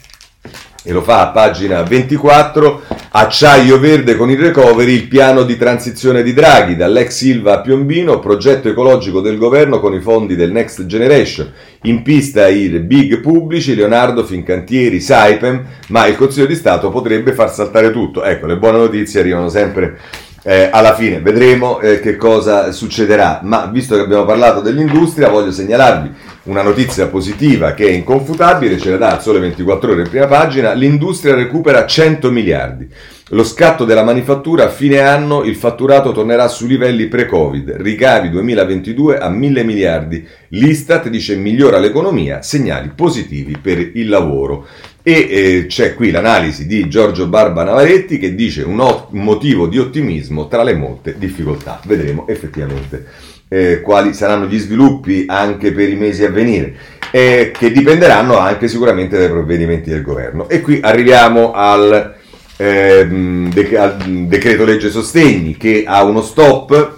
e 0.87 0.93
lo 0.93 1.01
fa 1.01 1.21
a 1.21 1.31
pagina 1.31 1.81
24, 1.81 2.83
acciaio 3.09 3.77
verde 3.79 4.15
con 4.15 4.29
il 4.29 4.37
recovery, 4.37 4.93
il 4.93 5.07
piano 5.07 5.43
di 5.43 5.57
transizione 5.57 6.21
di 6.21 6.31
Draghi, 6.31 6.75
dall'ex 6.75 7.09
Silva 7.09 7.55
a 7.55 7.61
Piombino, 7.61 8.19
progetto 8.19 8.69
ecologico 8.69 9.19
del 9.19 9.37
governo 9.37 9.79
con 9.79 9.95
i 9.95 9.99
fondi 9.99 10.35
del 10.35 10.51
Next 10.51 10.85
Generation, 10.85 11.51
in 11.81 12.03
pista 12.03 12.47
i 12.47 12.69
big 12.79 13.19
pubblici, 13.19 13.73
Leonardo, 13.73 14.23
Fincantieri, 14.23 15.01
Saipem, 15.01 15.65
ma 15.87 16.05
il 16.05 16.15
Consiglio 16.15 16.45
di 16.45 16.55
Stato 16.55 16.89
potrebbe 16.89 17.33
far 17.33 17.51
saltare 17.51 17.91
tutto. 17.91 18.23
Ecco, 18.23 18.45
le 18.45 18.57
buone 18.57 18.77
notizie 18.77 19.21
arrivano 19.21 19.49
sempre 19.49 19.97
eh, 20.47 20.69
alla 20.71 20.93
fine 20.93 21.21
vedremo 21.21 21.79
eh, 21.79 21.99
che 21.99 22.17
cosa 22.17 22.71
succederà, 22.71 23.39
ma 23.41 23.65
visto 23.65 23.95
che 23.95 24.01
abbiamo 24.01 24.25
parlato 24.25 24.61
dell'industria 24.61 25.29
voglio 25.29 25.51
segnalarvi 25.51 26.11
una 26.43 26.61
notizia 26.61 27.07
positiva 27.07 27.73
che 27.73 27.87
è 27.87 27.89
inconfutabile, 27.89 28.77
ce 28.77 28.91
la 28.91 28.97
dà 28.97 29.19
sole 29.19 29.39
24 29.39 29.91
ore 29.91 30.01
in 30.03 30.09
prima 30.09 30.27
pagina, 30.27 30.73
l'industria 30.73 31.33
recupera 31.33 31.87
100 31.87 32.29
miliardi. 32.29 32.87
Lo 33.29 33.43
scatto 33.43 33.85
della 33.85 34.03
manifattura 34.03 34.65
a 34.65 34.69
fine 34.69 34.99
anno 34.99 35.41
il 35.41 35.55
fatturato 35.55 36.11
tornerà 36.11 36.47
su 36.47 36.67
livelli 36.67 37.07
pre-Covid, 37.07 37.77
ricavi 37.77 38.29
2022 38.29 39.17
a 39.17 39.29
1000 39.29 39.63
miliardi. 39.63 40.27
L'Istat 40.49 41.09
dice 41.09 41.35
migliora 41.35 41.79
l'economia, 41.79 42.43
segnali 42.43 42.91
positivi 42.93 43.57
per 43.59 43.79
il 43.79 44.09
lavoro. 44.09 44.67
E 45.07 45.27
eh, 45.29 45.65
c'è 45.67 45.93
qui 45.93 46.09
l'analisi 46.09 46.65
di 46.65 46.89
Giorgio 46.89 47.27
Barba 47.27 47.63
Navaretti 47.63 48.17
che 48.17 48.33
dice 48.33 48.63
un, 48.63 48.79
ot- 48.79 49.11
motivo 49.11 49.67
di 49.67 49.77
ottimismo 49.77 50.47
tra 50.47 50.63
le 50.63 50.73
molte 50.73 51.13
difficoltà. 51.19 51.79
Vedremo 51.85 52.27
effettivamente 52.27 53.05
eh, 53.47 53.81
quali 53.81 54.15
saranno 54.15 54.47
gli 54.47 54.57
sviluppi 54.57 55.25
anche 55.27 55.71
per 55.73 55.89
i 55.89 55.95
mesi 55.95 56.25
a 56.25 56.31
venire, 56.31 56.73
eh, 57.11 57.51
che 57.55 57.71
dipenderanno 57.71 58.39
anche 58.39 58.67
sicuramente 58.67 59.15
dai 59.15 59.29
provvedimenti 59.29 59.91
del 59.91 60.01
governo. 60.01 60.49
E 60.49 60.61
qui 60.61 60.79
arriviamo 60.81 61.53
al 61.53 62.15
eh, 62.57 63.05
de- 63.07 63.95
decreto 64.27 64.65
legge 64.65 64.89
sostegni 64.89 65.55
che 65.55 65.83
ha 65.85 66.03
uno 66.03 66.23
stop, 66.23 66.95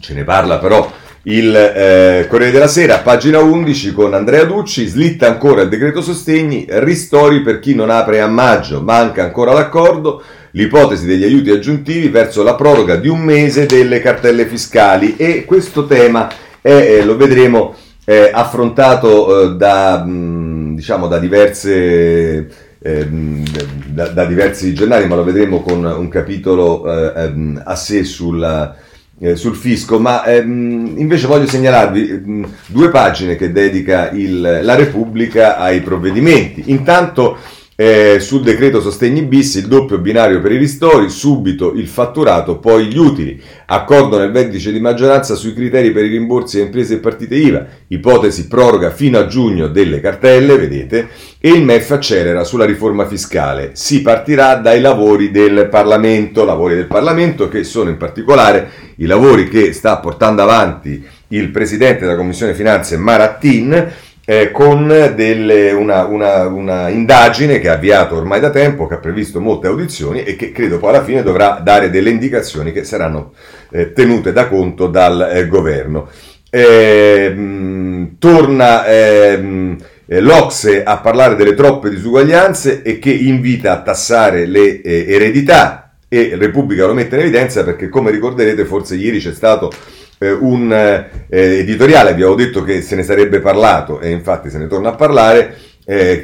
ce 0.00 0.14
ne 0.14 0.24
parla 0.24 0.56
però 0.56 0.90
il 1.22 1.54
eh, 1.54 2.26
Corriere 2.28 2.52
della 2.52 2.68
Sera, 2.68 2.98
pagina 2.98 3.40
11 3.40 3.92
con 3.92 4.14
Andrea 4.14 4.44
Ducci, 4.44 4.86
slitta 4.86 5.26
ancora 5.26 5.62
il 5.62 5.68
decreto 5.68 6.00
sostegni, 6.00 6.66
ristori 6.68 7.42
per 7.42 7.58
chi 7.58 7.74
non 7.74 7.90
apre 7.90 8.20
a 8.20 8.26
maggio, 8.26 8.82
manca 8.82 9.24
ancora 9.24 9.52
l'accordo, 9.52 10.22
l'ipotesi 10.52 11.06
degli 11.06 11.24
aiuti 11.24 11.50
aggiuntivi 11.50 12.08
verso 12.08 12.42
la 12.42 12.54
proroga 12.54 12.96
di 12.96 13.08
un 13.08 13.20
mese 13.20 13.66
delle 13.66 14.00
cartelle 14.00 14.46
fiscali 14.46 15.16
e 15.16 15.44
questo 15.44 15.86
tema 15.86 16.28
è, 16.60 16.70
eh, 16.70 17.04
lo 17.04 17.16
vedremo 17.16 17.74
eh, 18.04 18.30
affrontato 18.32 19.42
eh, 19.42 19.56
da, 19.56 20.04
mh, 20.04 20.74
diciamo, 20.76 21.08
da 21.08 21.18
diverse 21.18 22.66
Ehm, 22.80 23.44
da, 23.88 24.06
da, 24.08 24.24
diversi 24.24 24.72
giornali, 24.72 25.08
ma 25.08 25.16
lo 25.16 25.24
vedremo 25.24 25.62
con 25.62 25.82
un 25.82 26.08
capitolo 26.08 26.86
eh, 26.86 27.24
ehm, 27.24 27.62
a 27.64 27.74
sé 27.74 28.04
sulla, 28.04 28.76
eh, 29.20 29.36
sul 29.36 29.54
fisco. 29.54 29.98
Ma 29.98 30.24
ehm, 30.24 30.94
invece 30.96 31.26
voglio 31.26 31.46
segnalarvi 31.46 32.08
ehm, 32.08 32.52
due 32.66 32.90
pagine 32.90 33.36
che 33.36 33.52
dedica 33.52 34.10
il, 34.10 34.60
la 34.62 34.74
Repubblica 34.74 35.58
ai 35.58 35.80
provvedimenti. 35.80 36.64
Intanto 36.66 37.38
eh, 37.80 38.18
sul 38.18 38.42
decreto 38.42 38.80
sostegni 38.80 39.22
bis, 39.22 39.54
il 39.54 39.68
doppio 39.68 39.98
binario 39.98 40.40
per 40.40 40.50
i 40.50 40.56
ristori, 40.56 41.08
subito 41.08 41.74
il 41.74 41.86
fatturato, 41.86 42.58
poi 42.58 42.86
gli 42.86 42.98
utili. 42.98 43.40
Accordo 43.66 44.18
nel 44.18 44.32
vertice 44.32 44.72
di 44.72 44.80
maggioranza 44.80 45.36
sui 45.36 45.54
criteri 45.54 45.92
per 45.92 46.04
i 46.04 46.08
rimborsi 46.08 46.58
a 46.58 46.64
imprese 46.64 46.94
e 46.94 46.98
partite 46.98 47.36
IVA. 47.36 47.66
Ipotesi 47.86 48.48
proroga 48.48 48.90
fino 48.90 49.16
a 49.16 49.28
giugno 49.28 49.68
delle 49.68 50.00
cartelle, 50.00 50.56
vedete. 50.56 51.08
E 51.38 51.50
il 51.50 51.62
MEF 51.62 51.92
accelera 51.92 52.42
sulla 52.42 52.64
riforma 52.64 53.06
fiscale. 53.06 53.70
Si 53.74 54.02
partirà 54.02 54.56
dai 54.56 54.80
lavori 54.80 55.30
del 55.30 55.68
Parlamento, 55.70 56.44
lavori 56.44 56.74
del 56.74 56.88
Parlamento 56.88 57.48
che 57.48 57.62
sono 57.62 57.90
in 57.90 57.96
particolare 57.96 58.70
i 58.96 59.06
lavori 59.06 59.48
che 59.48 59.72
sta 59.72 59.98
portando 59.98 60.42
avanti 60.42 61.06
il 61.28 61.50
Presidente 61.50 62.00
della 62.00 62.16
Commissione 62.16 62.54
Finanze 62.54 62.96
Marattin 62.96 63.92
eh, 64.30 64.50
con 64.50 64.88
delle, 65.14 65.72
una, 65.72 66.04
una, 66.04 66.48
una, 66.48 66.90
indagine 66.90 67.60
che 67.60 67.70
ha 67.70 67.72
avviato 67.72 68.14
ormai 68.14 68.40
da 68.40 68.50
tempo, 68.50 68.86
che 68.86 68.92
ha 68.92 68.98
previsto 68.98 69.40
molte 69.40 69.68
audizioni 69.68 70.22
e 70.22 70.36
che 70.36 70.52
credo 70.52 70.76
poi 70.76 70.90
alla 70.90 71.02
fine 71.02 71.22
dovrà 71.22 71.62
dare 71.64 71.88
delle 71.88 72.10
indicazioni 72.10 72.70
che 72.70 72.84
saranno 72.84 73.32
eh, 73.70 73.94
tenute 73.94 74.34
da 74.34 74.46
conto 74.46 74.88
dal 74.88 75.30
eh, 75.32 75.46
governo. 75.48 76.10
Mh, 76.50 78.18
torna 78.18 78.84
ehm, 78.86 79.78
eh, 80.04 80.20
l'Ocse 80.20 80.82
a 80.82 80.98
parlare 80.98 81.34
delle 81.34 81.54
troppe 81.54 81.88
disuguaglianze 81.88 82.82
e 82.82 82.98
che 82.98 83.10
invita 83.10 83.72
a 83.72 83.80
tassare 83.80 84.44
le 84.44 84.82
eh, 84.82 85.06
eredità 85.08 85.94
e 86.06 86.36
Repubblica 86.38 86.84
lo 86.84 86.92
mette 86.92 87.14
in 87.14 87.22
evidenza 87.22 87.64
perché 87.64 87.88
come 87.88 88.10
ricorderete 88.10 88.66
forse 88.66 88.94
ieri 88.94 89.20
c'è 89.20 89.32
stato 89.32 89.70
eh, 90.18 90.32
un 90.32 90.72
eh, 90.72 91.08
editoriale, 91.28 92.10
abbiamo 92.10 92.34
detto 92.34 92.62
che 92.62 92.82
se 92.82 92.96
ne 92.96 93.02
sarebbe 93.02 93.40
parlato 93.40 94.00
e 94.00 94.10
infatti 94.10 94.50
se 94.50 94.58
ne 94.58 94.66
torna 94.66 94.90
a 94.90 94.94
parlare. 94.94 95.56
Eh, 95.90 96.22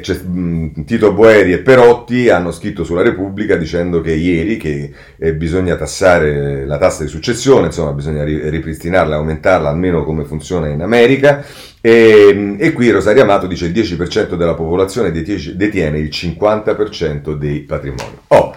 Tito 0.85 1.11
Boeri 1.13 1.51
e 1.51 1.57
Perotti 1.57 2.29
hanno 2.29 2.51
scritto 2.51 2.83
sulla 2.83 3.01
Repubblica 3.01 3.55
dicendo 3.55 3.99
che 3.99 4.13
ieri 4.13 4.57
che 4.57 4.91
eh, 5.17 5.33
bisogna 5.33 5.75
tassare 5.75 6.67
la 6.67 6.77
tassa 6.77 7.01
di 7.01 7.09
successione, 7.09 7.65
insomma 7.65 7.91
bisogna 7.91 8.23
ri- 8.23 8.47
ripristinarla, 8.47 9.15
aumentarla 9.15 9.67
almeno 9.67 10.03
come 10.03 10.23
funziona 10.23 10.67
in 10.67 10.83
America 10.83 11.43
e, 11.85 12.55
e, 12.57 12.73
qui 12.73 12.89
Rosario 12.89 13.21
Amato 13.21 13.45
dice 13.45 13.67
il 13.67 13.71
10% 13.71 14.33
della 14.33 14.55
popolazione 14.55 15.11
detiene 15.11 15.99
il 15.99 16.09
50% 16.09 17.33
dei 17.33 17.59
patrimoni. 17.59 18.17
Oh, 18.29 18.55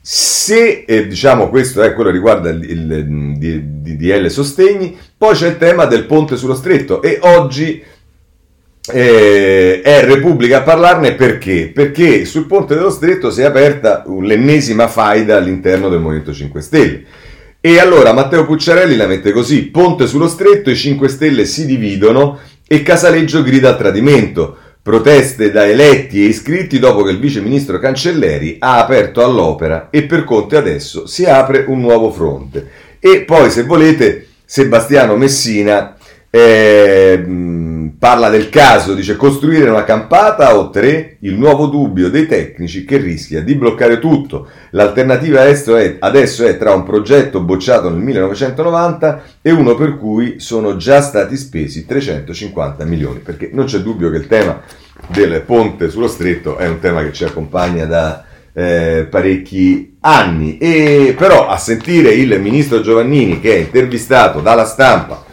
se 0.00 0.84
eh, 0.86 1.06
diciamo 1.06 1.50
questo 1.50 1.82
è 1.82 1.92
quello 1.92 2.10
che 2.10 2.16
riguarda 2.16 2.48
il, 2.48 2.62
il, 2.62 3.36
il 3.40 3.62
DDL 3.62 4.28
sostegni, 4.28 4.96
poi 5.16 5.34
c'è 5.34 5.48
il 5.48 5.58
tema 5.58 5.84
del 5.84 6.06
ponte 6.06 6.36
sullo 6.36 6.54
stretto 6.54 7.02
e 7.02 7.18
oggi 7.22 7.82
eh, 8.92 9.80
è 9.82 10.04
Repubblica 10.04 10.58
a 10.58 10.62
parlarne 10.62 11.14
perché? 11.14 11.70
Perché 11.72 12.24
sul 12.24 12.46
ponte 12.46 12.74
dello 12.74 12.90
stretto 12.90 13.30
si 13.30 13.42
è 13.42 13.44
aperta 13.44 14.04
l'ennesima 14.20 14.88
faida 14.88 15.36
all'interno 15.36 15.88
del 15.88 16.00
Movimento 16.00 16.32
5 16.32 16.60
Stelle. 16.60 17.04
E 17.60 17.78
allora 17.78 18.14
Matteo 18.14 18.46
Pucciarelli 18.46 18.96
la 18.96 19.06
mette 19.06 19.32
così: 19.32 19.64
Ponte 19.66 20.06
sullo 20.06 20.28
stretto, 20.28 20.70
i 20.70 20.76
5 20.76 21.08
Stelle 21.08 21.44
si 21.44 21.66
dividono 21.66 22.38
e 22.66 22.82
Casaleggio 22.82 23.42
grida 23.42 23.68
al 23.68 23.76
tradimento. 23.76 24.56
Proteste 24.82 25.50
da 25.50 25.66
eletti 25.68 26.22
e 26.22 26.28
iscritti 26.28 26.78
dopo 26.78 27.02
che 27.02 27.10
il 27.10 27.18
vice 27.18 27.40
ministro 27.40 27.78
Cancelleri 27.78 28.56
ha 28.60 28.82
aperto 28.82 29.22
all'opera 29.22 29.88
e 29.90 30.04
per 30.04 30.24
Conte 30.24 30.56
adesso 30.56 31.06
si 31.06 31.26
apre 31.26 31.64
un 31.68 31.80
nuovo 31.80 32.10
fronte. 32.10 32.66
E 32.98 33.22
poi, 33.22 33.50
se 33.50 33.64
volete, 33.64 34.28
Sebastiano 34.44 35.16
Messina 35.16 35.96
eh, 36.30 37.22
parla 38.00 38.30
del 38.30 38.48
caso, 38.48 38.94
dice 38.94 39.14
costruire 39.14 39.68
una 39.68 39.84
campata 39.84 40.56
o 40.56 40.70
tre, 40.70 41.18
il 41.20 41.34
nuovo 41.34 41.66
dubbio 41.66 42.08
dei 42.08 42.26
tecnici 42.26 42.86
che 42.86 42.96
rischia 42.96 43.42
di 43.42 43.54
bloccare 43.54 43.98
tutto. 43.98 44.48
L'alternativa 44.70 45.42
adesso 45.42 46.46
è 46.46 46.56
tra 46.56 46.72
un 46.72 46.82
progetto 46.82 47.42
bocciato 47.42 47.90
nel 47.90 47.98
1990 47.98 49.22
e 49.42 49.50
uno 49.50 49.74
per 49.74 49.98
cui 49.98 50.40
sono 50.40 50.76
già 50.76 51.02
stati 51.02 51.36
spesi 51.36 51.84
350 51.84 52.86
milioni, 52.86 53.18
perché 53.18 53.50
non 53.52 53.66
c'è 53.66 53.80
dubbio 53.80 54.08
che 54.08 54.16
il 54.16 54.26
tema 54.26 54.62
del 55.08 55.42
ponte 55.42 55.90
sullo 55.90 56.08
stretto 56.08 56.56
è 56.56 56.66
un 56.66 56.78
tema 56.78 57.02
che 57.02 57.12
ci 57.12 57.24
accompagna 57.24 57.84
da 57.84 58.24
eh, 58.54 59.08
parecchi 59.10 59.98
anni. 60.00 60.56
E 60.56 61.14
però 61.18 61.48
a 61.48 61.58
sentire 61.58 62.14
il 62.14 62.40
ministro 62.40 62.80
Giovannini 62.80 63.40
che 63.40 63.56
è 63.56 63.58
intervistato 63.58 64.40
dalla 64.40 64.64
stampa 64.64 65.28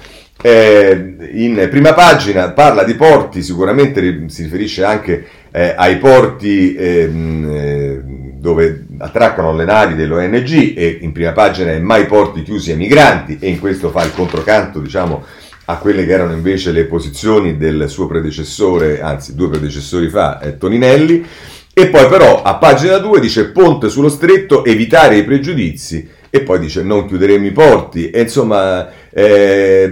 eh, 0.47 1.15
in 1.31 1.67
prima 1.69 1.93
pagina 1.93 2.51
parla 2.51 2.83
di 2.83 2.93
porti, 2.93 3.41
sicuramente 3.41 4.25
si 4.27 4.43
riferisce 4.43 4.85
anche 4.85 5.25
eh, 5.51 5.73
ai 5.75 5.97
porti 5.97 6.73
ehm, 6.73 7.49
eh, 7.51 8.01
dove 8.39 8.85
attraccano 8.97 9.53
le 9.53 9.65
navi 9.65 9.95
dell'ONG 9.95 10.77
e 10.77 10.99
in 11.01 11.11
prima 11.11 11.33
pagina 11.33 11.71
è 11.71 11.79
mai 11.79 12.05
porti 12.05 12.43
chiusi 12.43 12.71
ai 12.71 12.77
migranti 12.77 13.37
e 13.41 13.49
in 13.49 13.59
questo 13.59 13.89
fa 13.89 14.05
il 14.05 14.13
controcanto 14.13 14.79
diciamo 14.79 15.25
a 15.65 15.77
quelle 15.79 16.05
che 16.05 16.13
erano 16.13 16.31
invece 16.31 16.71
le 16.71 16.85
posizioni 16.85 17.57
del 17.57 17.89
suo 17.89 18.07
predecessore, 18.07 19.01
anzi 19.01 19.35
due 19.35 19.49
predecessori 19.49 20.07
fa, 20.07 20.39
eh, 20.39 20.57
Toninelli. 20.57 21.25
E 21.73 21.87
poi 21.89 22.07
però 22.07 22.41
a 22.41 22.55
pagina 22.55 22.97
2 22.97 23.19
dice 23.19 23.49
ponte 23.49 23.89
sullo 23.89 24.09
stretto, 24.09 24.63
evitare 24.63 25.17
i 25.17 25.25
pregiudizi 25.25 26.15
e 26.29 26.41
poi 26.41 26.59
dice 26.59 26.83
non 26.83 27.05
chiuderemo 27.05 27.45
i 27.45 27.51
porti. 27.51 28.09
E 28.09 28.21
insomma 28.21 28.87
eh, 29.19 29.91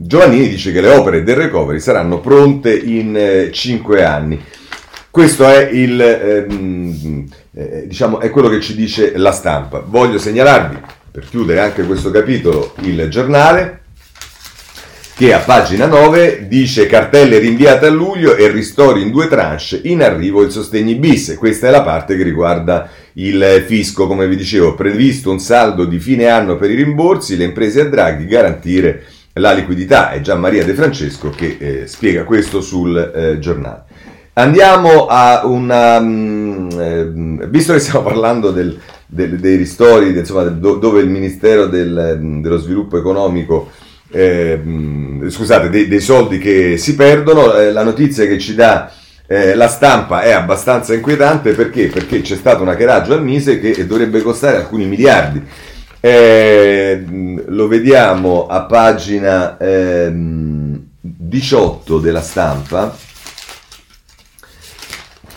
Giovannini 0.00 0.50
dice 0.50 0.70
che 0.70 0.82
le 0.82 0.90
opere 0.90 1.22
del 1.22 1.36
recovery 1.36 1.80
saranno 1.80 2.20
pronte 2.20 2.76
in 2.76 3.16
eh, 3.16 3.50
5 3.50 4.04
anni. 4.04 4.38
Questo 5.10 5.46
è, 5.48 5.70
il, 5.70 5.98
ehm, 5.98 7.26
eh, 7.54 7.86
diciamo, 7.86 8.20
è 8.20 8.28
quello 8.28 8.50
che 8.50 8.60
ci 8.60 8.74
dice 8.74 9.16
la 9.16 9.32
stampa. 9.32 9.82
Voglio 9.86 10.18
segnalarvi, 10.18 10.78
per 11.10 11.24
chiudere 11.26 11.60
anche 11.60 11.84
questo 11.84 12.10
capitolo, 12.10 12.74
il 12.82 13.08
giornale 13.08 13.81
che 15.14 15.34
a 15.34 15.40
pagina 15.40 15.86
9 15.86 16.46
dice 16.48 16.86
cartelle 16.86 17.38
rinviate 17.38 17.86
a 17.86 17.90
luglio 17.90 18.34
e 18.34 18.50
ristori 18.50 19.02
in 19.02 19.10
due 19.10 19.28
tranche, 19.28 19.80
in 19.84 20.02
arrivo 20.02 20.42
il 20.42 20.50
sostegni 20.50 20.94
bis. 20.94 21.36
Questa 21.38 21.68
è 21.68 21.70
la 21.70 21.82
parte 21.82 22.16
che 22.16 22.22
riguarda 22.22 22.88
il 23.14 23.62
fisco, 23.66 24.06
come 24.06 24.26
vi 24.26 24.36
dicevo, 24.36 24.74
previsto 24.74 25.30
un 25.30 25.38
saldo 25.38 25.84
di 25.84 25.98
fine 25.98 26.28
anno 26.28 26.56
per 26.56 26.70
i 26.70 26.74
rimborsi, 26.74 27.36
le 27.36 27.44
imprese 27.44 27.82
a 27.82 27.84
Draghi 27.84 28.26
garantire 28.26 29.04
la 29.34 29.52
liquidità. 29.52 30.10
È 30.10 30.20
Gian 30.20 30.40
Maria 30.40 30.64
De 30.64 30.74
Francesco 30.74 31.28
che 31.30 31.56
eh, 31.58 31.86
spiega 31.86 32.24
questo 32.24 32.62
sul 32.62 32.96
eh, 32.96 33.38
giornale. 33.38 33.84
Andiamo 34.34 35.06
a 35.06 35.42
una... 35.44 35.98
Um, 35.98 36.68
eh, 36.72 37.48
visto 37.48 37.74
che 37.74 37.80
stiamo 37.80 38.02
parlando 38.02 38.50
del, 38.50 38.78
del, 39.06 39.38
dei 39.38 39.56
ristori, 39.56 40.16
insomma, 40.16 40.44
do, 40.44 40.76
dove 40.76 41.02
il 41.02 41.10
Ministero 41.10 41.66
del, 41.66 42.18
dello 42.40 42.56
Sviluppo 42.56 42.96
Economico 42.96 43.70
eh, 44.12 44.60
scusate, 45.28 45.70
dei, 45.70 45.88
dei, 45.88 46.00
soldi 46.00 46.38
che 46.38 46.76
si 46.76 46.94
perdono. 46.94 47.54
Eh, 47.54 47.72
la 47.72 47.82
notizia 47.82 48.26
che 48.26 48.38
ci 48.38 48.54
dà 48.54 48.92
eh, 49.26 49.54
la 49.54 49.68
stampa 49.68 50.22
è 50.22 50.32
abbastanza 50.32 50.94
inquietante 50.94 51.52
perché? 51.52 51.86
Perché 51.88 52.20
c'è 52.20 52.36
stato 52.36 52.62
un 52.62 52.68
hackeraggio 52.68 53.14
al 53.14 53.22
Mise 53.22 53.58
che 53.58 53.86
dovrebbe 53.86 54.22
costare 54.22 54.58
alcuni 54.58 54.84
miliardi. 54.84 55.42
Eh, 56.00 57.04
lo 57.46 57.68
vediamo 57.68 58.46
a 58.46 58.62
pagina 58.62 59.56
18 59.56 60.10
ehm, 61.96 62.02
della 62.02 62.20
stampa 62.20 63.10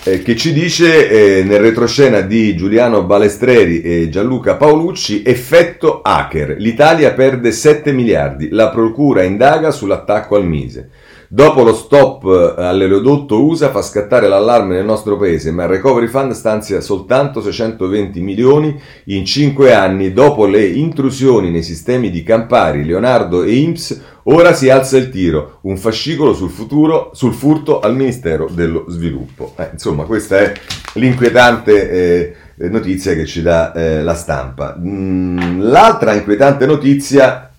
eh, 0.06 0.22
che 0.22 0.36
ci 0.36 0.54
dice 0.54 1.40
eh, 1.40 1.44
nel 1.44 1.60
retroscena 1.60 2.22
di 2.22 2.56
Giuliano 2.56 3.04
Balestreri 3.04 3.82
e 3.82 4.10
Gianluca 4.10 4.56
Paolucci 4.56 5.24
effetto 5.26 6.02
hacker, 6.04 6.58
l'Italia 6.60 7.12
perde 7.14 7.52
7 7.52 7.92
miliardi, 7.92 8.50
la 8.52 8.70
procura 8.70 9.24
indaga 9.24 9.72
sull'attacco 9.72 10.36
al 10.36 10.46
Mise. 10.46 10.90
Dopo 11.28 11.64
lo 11.64 11.74
stop 11.74 12.26
eh, 12.26 12.62
all'eleodotto 12.62 13.44
USA 13.44 13.72
fa 13.72 13.82
scattare 13.82 14.28
l'allarme 14.28 14.76
nel 14.76 14.86
nostro 14.86 15.18
paese, 15.18 15.52
ma 15.52 15.64
il 15.64 15.70
Recovery 15.70 16.08
Fund 16.08 16.32
stanzia 16.34 16.82
soltanto 16.82 17.42
620 17.42 18.22
milioni 18.22 18.80
in 19.06 19.26
5 19.26 19.74
anni. 19.74 20.14
Dopo 20.14 20.46
le 20.46 20.66
intrusioni 20.66 21.50
nei 21.50 21.64
sistemi 21.64 22.12
di 22.12 22.24
Campari, 22.24 22.86
Leonardo 22.86 23.44
e 23.44 23.54
IMSS, 23.54 24.02
ora 24.24 24.54
si 24.54 24.70
alza 24.70 24.98
il 24.98 25.10
tiro. 25.10 25.60
Un 25.62 25.78
fascicolo 25.78 26.34
sul, 26.34 26.50
futuro, 26.50 27.12
sul 27.14 27.34
furto 27.34 27.80
al 27.80 27.96
Ministero 27.96 28.48
dello 28.52 28.86
Sviluppo. 28.88 29.54
Eh, 29.58 29.70
insomma, 29.74 30.04
questa 30.04 30.38
è 30.38 30.54
l'inquietante... 30.94 31.90
Eh, 31.90 32.36
notizia 32.58 33.14
che 33.16 33.26
ci 33.26 33.42
dà 33.42 33.74
eh, 33.74 34.02
la 34.02 34.16
stampa. 34.16 34.78
Mm, 34.80 35.60
l'altra 35.60 36.14
inquietante 36.14 36.66
notizia 36.66 37.52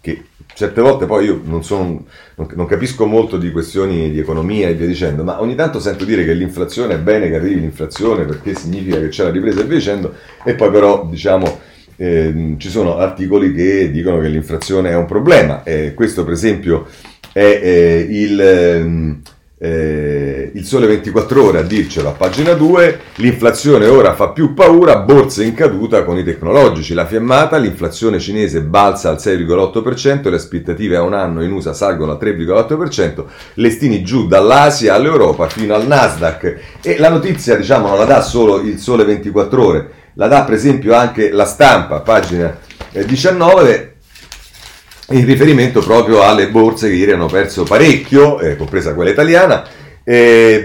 certe 0.56 0.80
volte 0.80 1.04
poi 1.04 1.26
io 1.26 1.42
non, 1.44 1.62
sono, 1.62 2.06
non, 2.34 2.66
capisco 2.66 3.04
molto 3.04 3.36
di 3.36 3.52
questioni 3.52 4.10
di 4.10 4.18
economia 4.18 4.68
e 4.68 4.74
via 4.74 4.86
dicendo, 4.86 5.22
ma 5.22 5.42
ogni 5.42 5.54
tanto 5.54 5.78
sento 5.78 6.06
dire 6.06 6.24
che 6.24 6.32
l'inflazione 6.32 6.94
è 6.94 6.98
bene 6.98 7.28
che 7.28 7.36
arrivi 7.36 7.60
l'inflazione 7.60 8.24
perché 8.24 8.54
significa 8.54 8.98
che 8.98 9.08
c'è 9.08 9.24
la 9.24 9.30
ripresa 9.30 9.60
e 9.60 9.64
via 9.64 9.76
dicendo, 9.76 10.14
e 10.42 10.54
poi 10.54 10.70
però 10.70 11.04
diciamo 11.04 11.60
eh, 11.96 12.54
ci 12.56 12.70
sono 12.70 12.96
articoli 12.96 13.52
che 13.52 13.90
dicono 13.90 14.18
che 14.18 14.28
l'inflazione 14.28 14.88
è 14.88 14.96
un 14.96 15.04
problema. 15.04 15.62
Eh, 15.62 15.92
questo 15.92 16.24
per 16.24 16.32
esempio 16.32 16.86
è 17.32 17.60
eh, 17.62 18.06
il... 18.08 19.20
Eh, 19.58 20.50
il 20.52 20.66
sole 20.66 20.86
24 20.86 21.42
ore 21.42 21.60
a 21.60 21.62
dircelo 21.62 22.10
a 22.10 22.12
pagina 22.12 22.52
2, 22.52 23.00
l'inflazione 23.16 23.86
ora 23.86 24.14
fa 24.14 24.28
più 24.28 24.52
paura, 24.52 24.98
borse 24.98 25.44
in 25.44 25.54
caduta 25.54 26.04
con 26.04 26.18
i 26.18 26.24
tecnologici, 26.24 26.92
la 26.92 27.06
fiammata, 27.06 27.56
l'inflazione 27.56 28.18
cinese 28.18 28.60
balza 28.60 29.08
al 29.08 29.16
6,8%, 29.16 30.28
le 30.28 30.36
aspettative 30.36 30.96
a 30.96 31.02
un 31.02 31.14
anno 31.14 31.42
in 31.42 31.52
USA 31.52 31.72
salgono 31.72 32.12
al 32.12 32.18
3,8%, 32.20 33.24
le 33.54 33.70
stini 33.70 34.02
giù 34.02 34.26
dall'Asia 34.26 34.92
all'Europa 34.92 35.48
fino 35.48 35.74
al 35.74 35.86
Nasdaq. 35.86 36.58
E 36.82 36.98
la 36.98 37.08
notizia 37.08 37.56
diciamo 37.56 37.88
non 37.88 37.96
la 37.96 38.04
dà 38.04 38.20
solo 38.20 38.60
il 38.60 38.78
sole 38.78 39.04
24 39.04 39.64
ore, 39.64 39.90
la 40.14 40.28
dà 40.28 40.44
per 40.44 40.52
esempio 40.52 40.94
anche 40.94 41.30
la 41.30 41.46
stampa, 41.46 42.00
pagina 42.00 42.58
19 42.92 43.74
eh, 43.74 43.95
in 45.10 45.24
riferimento 45.24 45.80
proprio 45.80 46.22
alle 46.22 46.48
borse 46.48 46.88
che 46.88 46.94
ieri 46.94 47.12
hanno 47.12 47.26
perso 47.26 47.62
parecchio, 47.62 48.40
eh, 48.40 48.56
compresa 48.56 48.94
quella 48.94 49.10
italiana. 49.10 49.64
Eh, 50.08 50.64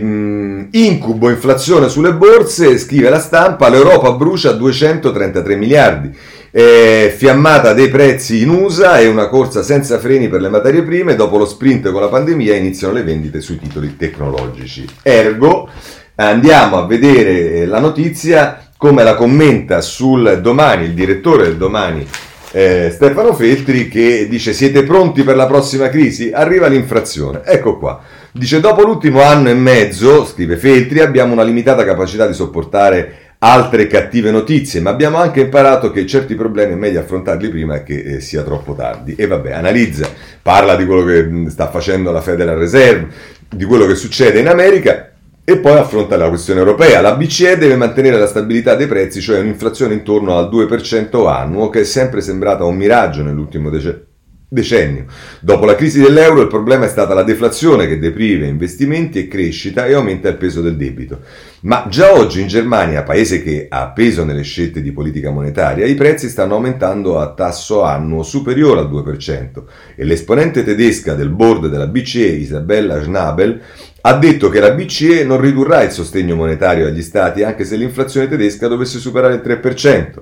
incubo 0.72 1.30
inflazione 1.30 1.90
sulle 1.90 2.14
borse, 2.14 2.78
scrive 2.78 3.10
la 3.10 3.20
stampa, 3.20 3.70
l'Europa 3.70 4.12
brucia 4.14 4.52
233 4.52 5.56
miliardi. 5.56 6.16
Eh, 6.54 7.14
fiammata 7.16 7.74
dei 7.74 7.88
prezzi 7.88 8.42
in 8.42 8.50
USA 8.50 9.00
e 9.00 9.08
una 9.08 9.28
corsa 9.28 9.64
senza 9.64 10.00
freni 10.00 10.28
per 10.28 10.42
le 10.42 10.50
materie 10.50 10.84
prime, 10.84 11.16
dopo 11.16 11.38
lo 11.38 11.46
sprint 11.46 11.92
con 11.92 12.02
la 12.02 12.10
pandemia 12.10 12.56
iniziano 12.56 12.94
le 12.94 13.04
vendite 13.04 13.42
sui 13.42 13.58
titoli 13.58 13.96
tecnologici. 13.96 14.86
Ergo, 15.02 15.70
andiamo 16.16 16.78
a 16.78 16.86
vedere 16.86 17.66
la 17.66 17.80
notizia 17.80 18.70
come 18.78 19.04
la 19.04 19.16
commenta 19.16 19.80
sul 19.80 20.40
domani 20.42 20.86
il 20.86 20.94
direttore 20.94 21.44
del 21.44 21.58
domani 21.58 22.06
eh, 22.52 22.90
Stefano 22.92 23.34
Feltri 23.34 23.88
che 23.88 24.28
dice 24.30 24.54
siete 24.54 24.84
pronti 24.84 25.24
per 25.24 25.36
la 25.36 25.46
prossima 25.46 25.90
crisi? 25.90 26.32
Arriva 26.34 26.68
l'infrazione. 26.68 27.42
Ecco 27.46 27.78
qua. 27.78 28.02
Dice 28.32 28.60
dopo 28.60 28.84
l'ultimo 28.84 29.22
anno 29.22 29.50
e 29.50 29.54
mezzo, 29.54 30.26
scrive 30.26 30.58
Feltri, 30.58 31.00
abbiamo 31.00 31.34
una 31.34 31.44
limitata 31.44 31.84
capacità 31.84 32.28
di 32.28 32.34
sopportare 32.34 33.16
altre 33.40 33.88
cattive 33.88 34.32
notizie, 34.32 34.82
ma 34.82 34.92
abbiamo 34.92 35.18
anche 35.18 35.42
imparato 35.42 35.92
che 35.92 36.06
certi 36.06 36.36
problemi 36.36 36.74
è 36.74 36.76
meglio 36.76 37.00
affrontarli 37.00 37.50
prima 37.50 37.82
che 37.84 38.00
eh, 38.00 38.20
sia 38.20 38.44
troppo 38.44 38.74
tardi. 38.74 39.16
E 39.16 39.28
vabbè, 39.28 39.52
analizza, 39.52 40.08
parla 40.42 40.76
di 40.76 40.86
quello 40.86 41.04
che 41.04 41.50
sta 41.50 41.70
facendo 41.70 42.12
la 42.12 42.22
Federal 42.22 42.58
Reserve, 42.58 43.08
di 43.50 43.66
quello 43.66 43.86
che 43.86 43.96
succede 43.96 44.40
in 44.40 44.48
America 44.48 45.11
e 45.52 45.58
poi 45.58 45.78
affronta 45.78 46.18
la 46.18 46.30
questione 46.30 46.60
europea. 46.60 47.02
La 47.02 47.16
BCE 47.16 47.58
deve 47.58 47.76
mantenere 47.76 48.18
la 48.18 48.28
stabilità 48.28 48.76
dei 48.76 48.88
prezzi, 48.88 49.22
cioè 49.22 49.40
un'inflazione 49.40 49.94
intorno 49.94 50.38
al 50.38 50.50
2% 50.50 51.28
annuo, 51.28 51.70
che 51.70 51.82
è 51.82 51.84
sempre 51.84 52.22
sembrata 52.22 52.64
un 52.64 52.76
miraggio 52.76 53.22
nell'ultimo 53.24 53.70
decennio 53.70 54.10
decennio. 54.54 55.06
Dopo 55.40 55.64
la 55.64 55.76
crisi 55.76 56.02
dell'euro 56.02 56.42
il 56.42 56.50
problema 56.50 56.84
è 56.84 56.90
stata 56.90 57.14
la 57.14 57.24
deflazione 57.24 57.88
che 57.88 58.00
deprive 58.00 58.48
investimenti 58.48 59.20
e 59.20 59.28
crescita 59.30 59.86
e 59.86 59.94
aumenta 59.94 60.28
il 60.28 60.36
peso 60.36 60.60
del 60.60 60.76
debito. 60.76 61.22
Ma 61.62 61.86
già 61.90 62.14
oggi 62.14 62.42
in 62.42 62.48
Germania, 62.48 63.04
paese 63.04 63.42
che 63.42 63.68
ha 63.70 63.92
peso 63.92 64.26
nelle 64.26 64.42
scelte 64.42 64.82
di 64.82 64.92
politica 64.92 65.32
monetaria, 65.32 65.86
i 65.86 65.96
prezzi 65.96 66.28
stanno 66.28 66.56
aumentando 66.56 67.18
a 67.18 67.34
tasso 67.34 67.84
annuo 67.84 68.24
superiore 68.24 68.82
al 68.82 68.92
2% 68.92 69.64
e 69.96 70.04
l'esponente 70.04 70.66
tedesca 70.66 71.14
del 71.14 71.30
board 71.30 71.68
della 71.68 71.88
BCE, 71.88 72.26
Isabella 72.26 73.02
Schnabel, 73.02 73.62
ha 74.02 74.14
detto 74.18 74.50
che 74.50 74.60
la 74.60 74.72
BCE 74.72 75.24
non 75.24 75.40
ridurrà 75.40 75.84
il 75.84 75.92
sostegno 75.92 76.36
monetario 76.36 76.88
agli 76.88 77.02
stati 77.02 77.44
anche 77.44 77.66
se 77.66 77.76
l'inflazione 77.76 78.28
tedesca 78.28 78.68
dovesse 78.68 79.00
superare 79.00 79.36
il 79.36 79.42
3%. 79.44 80.22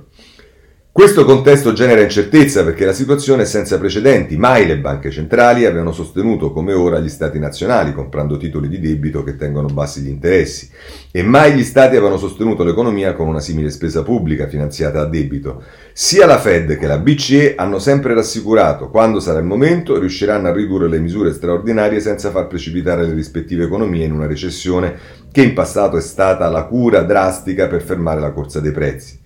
Questo 0.99 1.23
contesto 1.23 1.71
genera 1.71 2.01
incertezza 2.01 2.65
perché 2.65 2.83
la 2.83 2.91
situazione 2.91 3.43
è 3.43 3.45
senza 3.45 3.79
precedenti. 3.79 4.35
Mai 4.35 4.67
le 4.67 4.79
banche 4.79 5.11
centrali 5.11 5.63
avevano 5.63 5.93
sostenuto 5.93 6.51
come 6.51 6.73
ora 6.73 6.99
gli 6.99 7.07
stati 7.07 7.39
nazionali 7.39 7.93
comprando 7.93 8.35
titoli 8.35 8.67
di 8.67 8.81
debito 8.81 9.23
che 9.23 9.37
tengono 9.37 9.69
bassi 9.69 10.01
gli 10.01 10.09
interessi 10.09 10.69
e 11.09 11.23
mai 11.23 11.53
gli 11.53 11.63
stati 11.63 11.95
avevano 11.95 12.17
sostenuto 12.17 12.65
l'economia 12.65 13.13
con 13.13 13.29
una 13.29 13.39
simile 13.39 13.69
spesa 13.69 14.03
pubblica 14.03 14.49
finanziata 14.49 14.99
a 14.99 15.05
debito. 15.05 15.63
Sia 15.93 16.25
la 16.25 16.37
Fed 16.37 16.77
che 16.77 16.85
la 16.85 16.97
BCE 16.97 17.55
hanno 17.55 17.79
sempre 17.79 18.13
rassicurato 18.13 18.89
quando 18.89 19.21
sarà 19.21 19.39
il 19.39 19.45
momento 19.45 19.97
riusciranno 19.97 20.49
a 20.49 20.53
ridurre 20.53 20.89
le 20.89 20.99
misure 20.99 21.31
straordinarie 21.31 22.01
senza 22.01 22.29
far 22.29 22.47
precipitare 22.47 23.05
le 23.05 23.13
rispettive 23.13 23.63
economie 23.63 24.03
in 24.03 24.11
una 24.11 24.27
recessione 24.27 24.97
che 25.31 25.43
in 25.43 25.53
passato 25.53 25.95
è 25.95 26.01
stata 26.01 26.49
la 26.49 26.65
cura 26.65 27.03
drastica 27.03 27.67
per 27.67 27.83
fermare 27.83 28.19
la 28.19 28.31
corsa 28.31 28.59
dei 28.59 28.73
prezzi 28.73 29.18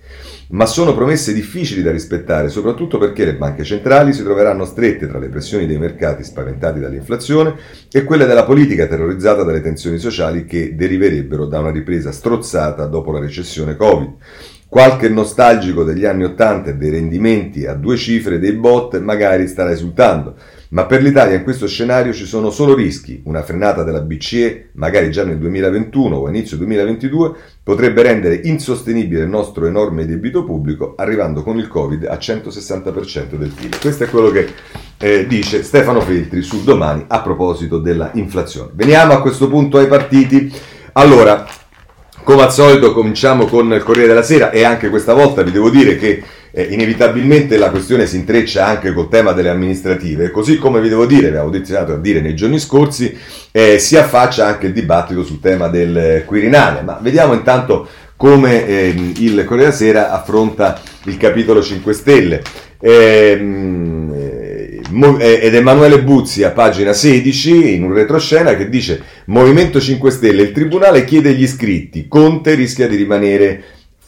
ma 0.53 0.67
sono 0.67 0.93
promesse 0.93 1.33
difficili 1.33 1.81
da 1.81 1.91
rispettare, 1.91 2.49
soprattutto 2.49 2.99
perché 2.99 3.25
le 3.25 3.35
banche 3.35 3.63
centrali 3.63 4.13
si 4.13 4.21
troveranno 4.23 4.65
strette 4.65 5.07
tra 5.07 5.17
le 5.17 5.27
pressioni 5.27 5.65
dei 5.65 5.79
mercati 5.79 6.23
spaventati 6.23 6.79
dall'inflazione 6.79 7.55
e 7.91 8.03
quelle 8.03 8.27
della 8.27 8.43
politica 8.43 8.85
terrorizzata 8.85 9.43
dalle 9.43 9.61
tensioni 9.61 9.97
sociali 9.97 10.45
che 10.45 10.75
deriverebbero 10.75 11.45
da 11.45 11.59
una 11.59 11.71
ripresa 11.71 12.11
strozzata 12.11 12.85
dopo 12.85 13.11
la 13.11 13.19
recessione 13.19 13.75
Covid. 13.75 14.13
Qualche 14.67 15.09
nostalgico 15.09 15.83
degli 15.83 16.05
anni 16.05 16.23
Ottanta 16.23 16.69
e 16.69 16.75
dei 16.75 16.91
rendimenti 16.91 17.65
a 17.65 17.73
due 17.73 17.97
cifre 17.97 18.37
dei 18.37 18.53
bot 18.53 18.99
magari 18.99 19.47
starà 19.47 19.71
esultando, 19.71 20.35
ma 20.73 20.85
per 20.85 21.03
l'Italia 21.03 21.35
in 21.35 21.43
questo 21.43 21.67
scenario 21.67 22.13
ci 22.13 22.25
sono 22.25 22.49
solo 22.49 22.73
rischi. 22.73 23.21
Una 23.25 23.43
frenata 23.43 23.83
della 23.83 24.01
BCE, 24.01 24.69
magari 24.73 25.11
già 25.11 25.23
nel 25.23 25.37
2021 25.37 26.15
o 26.15 26.27
inizio 26.27 26.57
2022, 26.57 27.31
potrebbe 27.63 28.01
rendere 28.01 28.41
insostenibile 28.43 29.21
il 29.21 29.29
nostro 29.29 29.67
enorme 29.67 30.07
debito 30.07 30.43
pubblico, 30.43 30.95
arrivando 30.97 31.43
con 31.43 31.59
il 31.59 31.67
Covid 31.67 32.05
a 32.05 32.15
160% 32.15 33.35
del 33.35 33.53
PIL. 33.55 33.79
Questo 33.79 34.05
è 34.05 34.09
quello 34.09 34.31
che 34.31 34.49
eh, 34.97 35.27
dice 35.27 35.61
Stefano 35.61 36.01
Feltri 36.01 36.41
su 36.41 36.63
domani 36.63 37.05
a 37.07 37.21
proposito 37.21 37.77
della 37.77 38.09
inflazione. 38.15 38.71
Veniamo 38.73 39.13
a 39.13 39.21
questo 39.21 39.47
punto 39.47 39.77
ai 39.77 39.87
partiti. 39.87 40.51
Allora, 40.93 41.45
come 42.23 42.41
al 42.41 42.51
solito 42.51 42.93
cominciamo 42.93 43.45
con 43.45 43.71
il 43.71 43.83
Corriere 43.83 44.07
della 44.07 44.23
Sera 44.23 44.49
e 44.49 44.63
anche 44.63 44.89
questa 44.89 45.13
volta 45.13 45.43
vi 45.43 45.51
devo 45.51 45.69
dire 45.69 45.97
che 45.97 46.23
eh, 46.55 46.67
inevitabilmente 46.69 47.57
la 47.57 47.71
questione 47.71 48.05
si 48.05 48.15
intreccia 48.15 48.67
anche 48.67 48.93
col 48.93 49.09
tema 49.09 49.31
delle 49.31 49.49
amministrative, 49.49 50.29
così 50.29 50.57
come 50.57 50.79
vi 50.81 50.89
devo 50.89 51.07
dire, 51.07 51.31
vi 51.31 51.37
avevo 51.37 51.55
iniziato 51.55 51.93
a 51.93 51.97
dire 51.97 52.21
nei 52.21 52.35
giorni 52.35 52.59
scorsi, 52.59 53.17
eh, 53.51 53.79
si 53.79 53.97
affaccia 53.97 54.45
anche 54.45 54.67
il 54.67 54.73
dibattito 54.73 55.23
sul 55.23 55.39
tema 55.39 55.67
del 55.67 56.23
Quirinale. 56.25 56.81
Ma 56.81 56.99
vediamo 57.01 57.33
intanto 57.33 57.87
come 58.15 58.67
eh, 58.67 58.93
il 59.17 59.43
Corriere 59.45 59.71
della 59.71 59.71
Sera 59.71 60.11
affronta 60.11 60.79
il 61.05 61.17
capitolo 61.17 61.61
5 61.61 61.93
Stelle. 61.93 62.41
Ehm, 62.79 64.13
eh, 65.17 65.39
ed 65.41 65.55
Emanuele 65.55 66.03
Buzzi 66.03 66.43
a 66.43 66.51
pagina 66.51 66.93
16 66.93 67.73
in 67.73 67.83
un 67.83 67.93
retroscena 67.93 68.55
che 68.55 68.69
dice 68.69 69.01
Movimento 69.25 69.81
5 69.81 70.11
Stelle, 70.11 70.43
il 70.43 70.51
Tribunale 70.51 71.03
chiede 71.03 71.33
gli 71.33 71.41
iscritti, 71.41 72.07
Conte 72.07 72.53
rischia 72.53 72.87
di 72.87 72.95
rimanere 72.95 73.63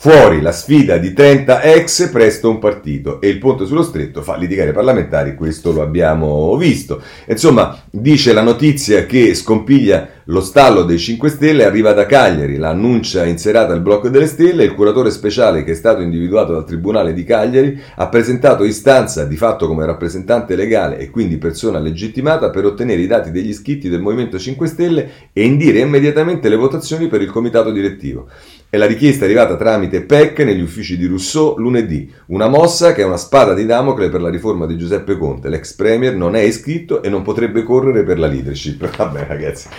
Fuori 0.05 0.39
la 0.39 0.51
sfida 0.51 0.97
di 0.97 1.13
30 1.13 1.63
ex, 1.63 2.11
presto 2.11 2.47
un 2.47 2.59
partito 2.59 3.19
e 3.19 3.27
il 3.27 3.39
ponte 3.39 3.65
sullo 3.65 3.81
stretto 3.81 4.21
fa 4.21 4.35
litigare 4.37 4.69
i 4.69 4.71
parlamentari, 4.71 5.33
questo 5.33 5.71
lo 5.71 5.81
abbiamo 5.81 6.55
visto. 6.57 7.01
Insomma, 7.25 7.75
dice 7.89 8.31
la 8.31 8.43
notizia 8.43 9.07
che 9.07 9.33
scompiglia 9.33 10.07
lo 10.25 10.41
stallo 10.41 10.81
dei 10.81 10.97
5 10.97 11.29
Stelle, 11.29 11.65
arriva 11.65 11.93
da 11.93 12.07
Cagliari, 12.07 12.57
l'annuncia 12.57 13.25
in 13.25 13.37
serata 13.37 13.73
il 13.73 13.81
blocco 13.81 14.09
delle 14.09 14.25
stelle, 14.25 14.63
il 14.63 14.73
curatore 14.73 15.11
speciale 15.11 15.63
che 15.63 15.73
è 15.73 15.75
stato 15.75 16.01
individuato 16.01 16.53
dal 16.53 16.65
Tribunale 16.65 17.13
di 17.13 17.23
Cagliari 17.23 17.79
ha 17.95 18.07
presentato 18.07 18.63
istanza 18.63 19.25
di 19.25 19.35
fatto 19.35 19.67
come 19.67 19.85
rappresentante 19.85 20.55
legale 20.55 20.97
e 20.97 21.11
quindi 21.11 21.37
persona 21.37 21.77
legittimata 21.77 22.49
per 22.49 22.65
ottenere 22.65 23.01
i 23.01 23.07
dati 23.07 23.29
degli 23.29 23.49
iscritti 23.49 23.87
del 23.87 24.01
Movimento 24.01 24.39
5 24.39 24.65
Stelle 24.67 25.11
e 25.31 25.43
indire 25.43 25.79
immediatamente 25.79 26.49
le 26.49 26.55
votazioni 26.55 27.07
per 27.07 27.21
il 27.21 27.29
comitato 27.29 27.71
direttivo. 27.71 28.27
È 28.67 28.77
la 28.77 28.87
richiesta 28.87 29.25
arrivata 29.25 29.55
tramite 29.55 30.01
PEC 30.01 30.39
negli 30.39 30.61
uffici 30.61 30.97
di 30.97 31.05
Rousseau 31.05 31.55
lunedì, 31.59 32.11
una 32.27 32.47
mossa 32.47 32.93
che 32.93 33.03
è 33.03 33.05
una 33.05 33.15
spada 33.15 33.53
di 33.53 33.65
Damocle 33.65 34.09
per 34.09 34.21
la 34.21 34.29
riforma 34.29 34.65
di 34.65 34.75
Giuseppe 34.75 35.17
Conte. 35.17 35.49
L'ex 35.49 35.73
premier 35.75 36.15
non 36.15 36.35
è 36.35 36.41
iscritto 36.41 37.03
e 37.03 37.09
non 37.09 37.21
potrebbe 37.21 37.61
correre 37.61 38.03
per 38.03 38.17
la 38.17 38.27
leadership. 38.27 38.89
Vabbè 38.97 39.27
ragazzi, 39.27 39.69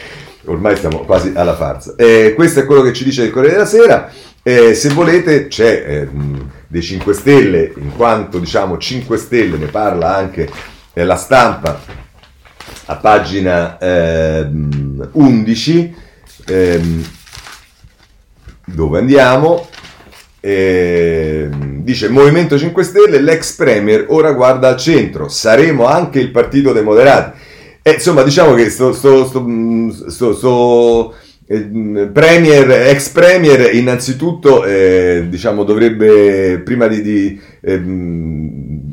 ormai 0.46 0.76
stiamo 0.76 1.00
quasi 1.00 1.32
alla 1.34 1.54
farsa. 1.54 1.94
Eh, 1.96 2.32
questo 2.34 2.60
è 2.60 2.64
quello 2.64 2.82
che 2.82 2.92
ci 2.92 3.04
dice 3.04 3.24
il 3.24 3.30
Corriere 3.30 3.56
della 3.56 3.66
Sera. 3.66 4.10
Eh, 4.42 4.74
se 4.74 4.90
volete 4.90 5.48
c'è 5.48 5.84
eh, 5.86 6.08
dei 6.66 6.82
5 6.82 7.12
Stelle, 7.14 7.72
in 7.76 7.92
quanto 7.96 8.38
diciamo 8.38 8.78
5 8.78 9.16
Stelle 9.16 9.56
ne 9.56 9.66
parla 9.66 10.14
anche 10.14 10.48
eh, 10.92 11.04
la 11.04 11.16
stampa 11.16 11.80
a 12.86 12.96
pagina 12.96 13.78
11. 15.12 15.94
Ehm, 16.48 17.04
dove 18.64 18.98
andiamo? 18.98 19.68
Eh, 20.40 21.48
dice 21.50 22.08
Movimento 22.08 22.56
5 22.56 22.82
Stelle, 22.84 23.20
l'ex 23.20 23.56
premier 23.56 24.06
ora 24.08 24.30
guarda 24.32 24.68
al 24.68 24.76
centro, 24.76 25.28
saremo 25.28 25.86
anche 25.86 26.20
il 26.20 26.30
partito 26.30 26.72
dei 26.72 26.84
moderati. 26.84 27.38
Eh, 27.86 27.92
insomma, 27.92 28.24
diciamo 28.24 28.54
che 28.54 28.68
sto, 28.68 28.92
sto, 28.92 29.26
sto, 30.08 30.34
sto 30.34 31.14
eh, 31.46 32.10
premier, 32.12 32.68
ex 32.68 33.10
premier, 33.10 33.72
innanzitutto 33.76 34.64
eh, 34.64 35.26
diciamo, 35.28 35.62
dovrebbe 35.62 36.58
prima 36.64 36.88
di, 36.88 37.00
di 37.00 37.40
eh, 37.60 37.80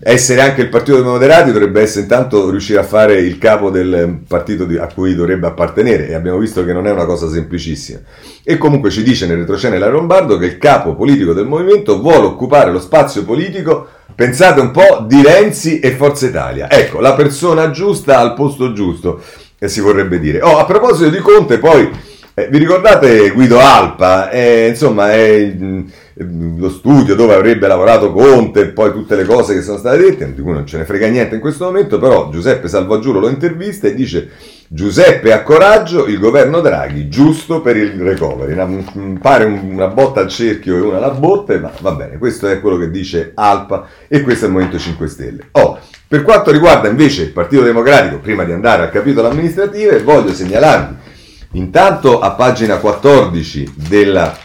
essere 0.04 0.42
anche 0.42 0.62
il 0.62 0.70
partito 0.70 0.98
dei 0.98 1.06
moderati, 1.10 1.52
dovrebbe 1.52 1.82
essere 1.82 2.02
intanto 2.02 2.52
riuscire 2.52 2.78
a 2.78 2.84
fare 2.84 3.20
il 3.20 3.40
capo 3.40 3.72
del 3.72 4.20
partito 4.28 4.66
di, 4.66 4.78
a 4.78 4.86
cui 4.86 5.16
dovrebbe 5.16 5.48
appartenere 5.48 6.10
e 6.10 6.14
abbiamo 6.14 6.38
visto 6.38 6.64
che 6.64 6.72
non 6.72 6.86
è 6.86 6.92
una 6.92 7.06
cosa 7.06 7.28
semplicissima. 7.28 7.98
E 8.44 8.60
comunque 8.60 8.92
ci 8.92 9.02
dice 9.02 9.26
nel 9.26 9.38
retrocene 9.38 9.80
la 9.80 9.90
Lombardo 9.90 10.38
che 10.38 10.46
il 10.46 10.60
capo 10.60 10.94
politico 10.94 11.34
del 11.34 11.48
movimento 11.48 12.00
vuole 12.00 12.28
occupare 12.28 12.72
lo 12.72 12.80
spazio 12.80 13.24
politico, 13.24 13.88
pensate 14.15 14.60
un 14.60 14.71
po', 14.71 15.06
di 15.08 15.21
Renzi 15.21 15.80
e 15.80 15.91
Forza 15.91 16.28
Italia. 16.28 16.69
Ecco, 16.69 16.99
la 16.99 17.13
persona 17.13 17.71
giusta 17.71 18.19
al 18.19 18.34
posto 18.34 18.73
giusto, 18.73 19.21
e 19.58 19.67
si 19.67 19.80
vorrebbe 19.80 20.19
dire. 20.19 20.41
Oh, 20.41 20.58
a 20.58 20.65
proposito 20.65 21.10
di 21.10 21.19
Conte, 21.19 21.58
poi 21.58 21.89
eh, 22.34 22.47
vi 22.49 22.58
ricordate 22.58 23.30
Guido 23.30 23.60
Alpa? 23.60 24.30
Eh, 24.30 24.67
insomma, 24.67 25.12
è 25.12 25.21
il, 25.21 25.86
lo 26.58 26.69
studio 26.69 27.15
dove 27.15 27.34
avrebbe 27.34 27.67
lavorato 27.67 28.12
Conte 28.12 28.67
poi 28.67 28.91
tutte 28.91 29.15
le 29.15 29.26
cose 29.26 29.54
che 29.56 29.62
sono 29.62 29.78
state 29.78 29.97
dette, 29.97 30.34
di 30.34 30.41
cui 30.41 30.52
non 30.52 30.65
ce 30.65 30.78
ne 30.78 30.86
frega 30.86 31.08
niente 31.08 31.36
in 31.36 31.41
questo 31.41 31.65
momento, 31.65 31.97
però 31.97 32.30
Giuseppe 32.30 32.67
Salvagiuro 32.67 33.19
lo 33.19 33.30
intervista 33.30 33.88
e 33.88 33.93
dice 33.93 34.30
Giuseppe 34.74 35.32
ha 35.32 35.44
coraggio, 35.44 36.08
il 36.08 36.18
governo 36.18 36.60
Draghi 36.60 37.08
giusto 37.08 37.62
per 37.62 37.78
il 37.78 37.92
recovery. 37.92 38.54
Una, 38.54 39.20
pare 39.22 39.46
una 39.46 39.86
botta 39.86 40.22
al 40.22 40.30
cerchio 40.30 40.76
e 40.76 40.82
una 40.82 40.98
alla 40.98 41.12
botte, 41.12 41.60
ma 41.60 41.72
va 41.80 41.92
bene, 41.92 42.18
questo 42.18 42.48
è 42.48 42.60
quello 42.60 42.78
che 42.78 42.90
dice 42.90 43.34
Alpa 43.36 43.86
e 44.08 44.22
questo 44.22 44.46
è 44.46 44.48
il 44.48 44.54
Movimento 44.56 44.80
5 44.80 45.08
Stelle. 45.08 45.48
Oh, 45.52 45.78
per 46.08 46.24
quanto 46.24 46.50
riguarda 46.50 46.88
invece 46.88 47.22
il 47.22 47.30
Partito 47.30 47.62
Democratico, 47.62 48.18
prima 48.18 48.46
di 48.46 48.52
andare 48.52 48.82
al 48.82 48.90
capitolo 48.90 49.30
amministrativo, 49.30 50.04
voglio 50.04 50.34
segnalarvi 50.34 50.96
Intanto 51.52 52.20
a 52.20 52.32
pagina 52.32 52.78
14 52.78 53.76
della 53.76 54.36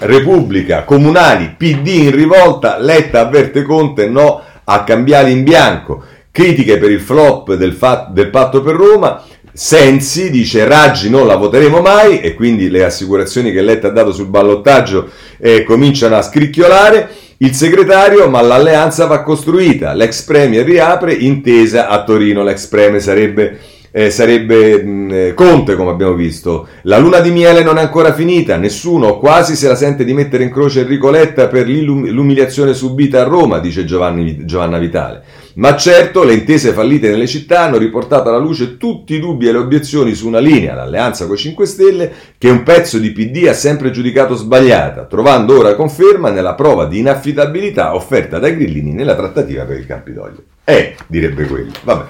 Repubblica, 0.00 0.84
comunali, 0.84 1.54
PD 1.56 1.86
in 1.86 2.14
rivolta, 2.14 2.76
Letta 2.76 3.20
avverte 3.20 3.62
Conte 3.62 4.06
no 4.06 4.42
a 4.64 4.84
cambiali 4.84 5.32
in 5.32 5.44
bianco, 5.44 6.04
critiche 6.30 6.76
per 6.76 6.90
il 6.90 7.00
flop 7.00 7.54
del, 7.54 7.72
fat, 7.72 8.10
del 8.10 8.28
patto 8.28 8.60
per 8.60 8.74
Roma, 8.74 9.22
Sensi 9.56 10.28
dice 10.28 10.66
Raggi 10.66 11.08
non 11.08 11.26
la 11.26 11.36
voteremo 11.36 11.80
mai 11.80 12.20
e 12.20 12.34
quindi 12.34 12.68
le 12.68 12.84
assicurazioni 12.84 13.52
che 13.52 13.62
Letta 13.62 13.88
ha 13.88 13.90
dato 13.90 14.12
sul 14.12 14.26
ballottaggio 14.26 15.08
eh, 15.38 15.64
cominciano 15.64 16.14
a 16.16 16.20
scricchiolare. 16.20 17.08
Il 17.38 17.54
segretario, 17.54 18.28
ma 18.28 18.42
l'alleanza 18.42 19.06
va 19.06 19.22
costruita. 19.22 19.94
L'ex 19.94 20.24
premier 20.24 20.62
riapre, 20.62 21.14
intesa 21.14 21.88
a 21.88 22.04
Torino. 22.04 22.42
L'ex 22.42 22.66
premier 22.66 23.00
sarebbe 23.00 23.58
eh, 23.96 24.10
sarebbe 24.10 24.82
mh, 24.84 25.10
eh, 25.10 25.32
Conte, 25.34 25.74
come 25.74 25.88
abbiamo 25.88 26.12
visto. 26.12 26.68
La 26.82 26.98
luna 26.98 27.20
di 27.20 27.30
miele 27.30 27.62
non 27.62 27.78
è 27.78 27.80
ancora 27.80 28.12
finita, 28.12 28.58
nessuno 28.58 29.18
quasi 29.18 29.56
se 29.56 29.68
la 29.68 29.74
sente 29.74 30.04
di 30.04 30.12
mettere 30.12 30.44
in 30.44 30.50
croce 30.50 30.80
Enrico 30.80 31.08
Letta 31.08 31.48
per 31.48 31.66
l'umiliazione 31.66 32.74
subita 32.74 33.22
a 33.22 33.24
Roma, 33.24 33.58
dice 33.58 33.86
Giovanni, 33.86 34.44
Giovanna 34.44 34.76
Vitale. 34.76 35.22
Ma 35.54 35.74
certo 35.76 36.24
le 36.24 36.34
intese 36.34 36.72
fallite 36.72 37.08
nelle 37.08 37.26
città 37.26 37.62
hanno 37.62 37.78
riportato 37.78 38.28
alla 38.28 38.36
luce 38.36 38.76
tutti 38.76 39.14
i 39.14 39.18
dubbi 39.18 39.48
e 39.48 39.52
le 39.52 39.58
obiezioni 39.58 40.12
su 40.12 40.26
una 40.26 40.40
linea, 40.40 40.74
l'alleanza 40.74 41.24
con 41.24 41.36
i 41.36 41.38
5 41.38 41.64
Stelle, 41.64 42.12
che 42.36 42.50
un 42.50 42.62
pezzo 42.64 42.98
di 42.98 43.12
PD 43.12 43.46
ha 43.48 43.54
sempre 43.54 43.90
giudicato 43.92 44.34
sbagliata, 44.34 45.06
trovando 45.06 45.56
ora 45.58 45.74
conferma 45.74 46.28
nella 46.28 46.52
prova 46.52 46.84
di 46.84 46.98
inaffidabilità 46.98 47.94
offerta 47.94 48.38
dai 48.38 48.58
grillini 48.58 48.92
nella 48.92 49.16
trattativa 49.16 49.64
per 49.64 49.78
il 49.78 49.86
Campidoglio. 49.86 50.42
Eh, 50.64 50.96
direbbe 51.06 51.46
quello. 51.46 51.72
Vabbè. 51.82 52.04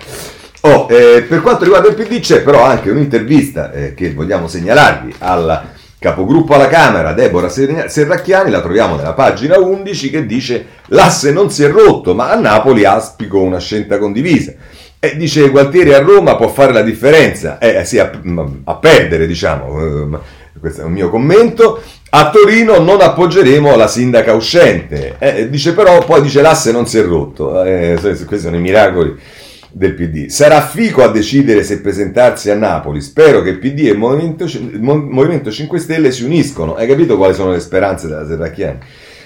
Oh, 0.66 0.88
eh, 0.90 1.22
per 1.22 1.42
quanto 1.42 1.62
riguarda 1.62 1.86
il 1.86 1.94
PD 1.94 2.18
c'è 2.18 2.42
però 2.42 2.64
anche 2.64 2.90
un'intervista 2.90 3.70
eh, 3.70 3.94
che 3.94 4.12
vogliamo 4.12 4.48
segnalarvi 4.48 5.14
al 5.18 5.62
capogruppo 5.96 6.54
alla 6.54 6.66
Camera, 6.66 7.12
Deborah 7.12 7.48
Serracchiani, 7.48 8.50
la 8.50 8.60
troviamo 8.60 8.96
nella 8.96 9.12
pagina 9.12 9.60
11, 9.60 10.10
che 10.10 10.26
dice 10.26 10.66
l'asse 10.86 11.30
non 11.30 11.52
si 11.52 11.62
è 11.62 11.70
rotto, 11.70 12.16
ma 12.16 12.32
a 12.32 12.34
Napoli 12.34 12.84
aspico 12.84 13.40
una 13.40 13.60
scelta 13.60 13.98
condivisa. 13.98 14.54
E 14.98 15.16
dice 15.16 15.48
Gualtieri 15.50 15.94
a 15.94 16.00
Roma 16.00 16.34
può 16.34 16.48
fare 16.48 16.72
la 16.72 16.82
differenza, 16.82 17.58
eh, 17.58 17.84
sì, 17.84 18.00
a, 18.00 18.10
a 18.64 18.74
perdere 18.74 19.28
diciamo, 19.28 19.84
eh, 20.12 20.18
questo 20.58 20.80
è 20.80 20.84
un 20.84 20.92
mio 20.92 21.10
commento. 21.10 21.80
A 22.10 22.30
Torino 22.30 22.80
non 22.80 23.00
appoggeremo 23.00 23.76
la 23.76 23.86
sindaca 23.86 24.32
uscente, 24.32 25.14
eh, 25.20 25.48
dice 25.48 25.74
però 25.74 26.04
poi 26.04 26.22
dice 26.22 26.40
l'asse 26.40 26.72
non 26.72 26.88
si 26.88 26.98
è 26.98 27.04
rotto, 27.04 27.62
eh, 27.62 27.96
questi 28.00 28.38
sono 28.40 28.56
i 28.56 28.60
miracoli 28.60 29.16
del 29.76 29.92
PD. 29.92 30.28
Sarà 30.28 30.62
Fico 30.62 31.02
a 31.02 31.08
decidere 31.08 31.62
se 31.62 31.82
presentarsi 31.82 32.50
a 32.50 32.54
Napoli. 32.54 33.02
Spero 33.02 33.42
che 33.42 33.58
PD 33.58 33.88
e 33.88 33.94
Movimento, 33.94 34.46
Movimento 34.80 35.50
5 35.50 35.78
Stelle 35.78 36.12
si 36.12 36.24
uniscono. 36.24 36.76
Hai 36.76 36.86
capito 36.86 37.18
quali 37.18 37.34
sono 37.34 37.52
le 37.52 37.60
speranze 37.60 38.08
della 38.08 38.26
Serracchiani? 38.26 38.78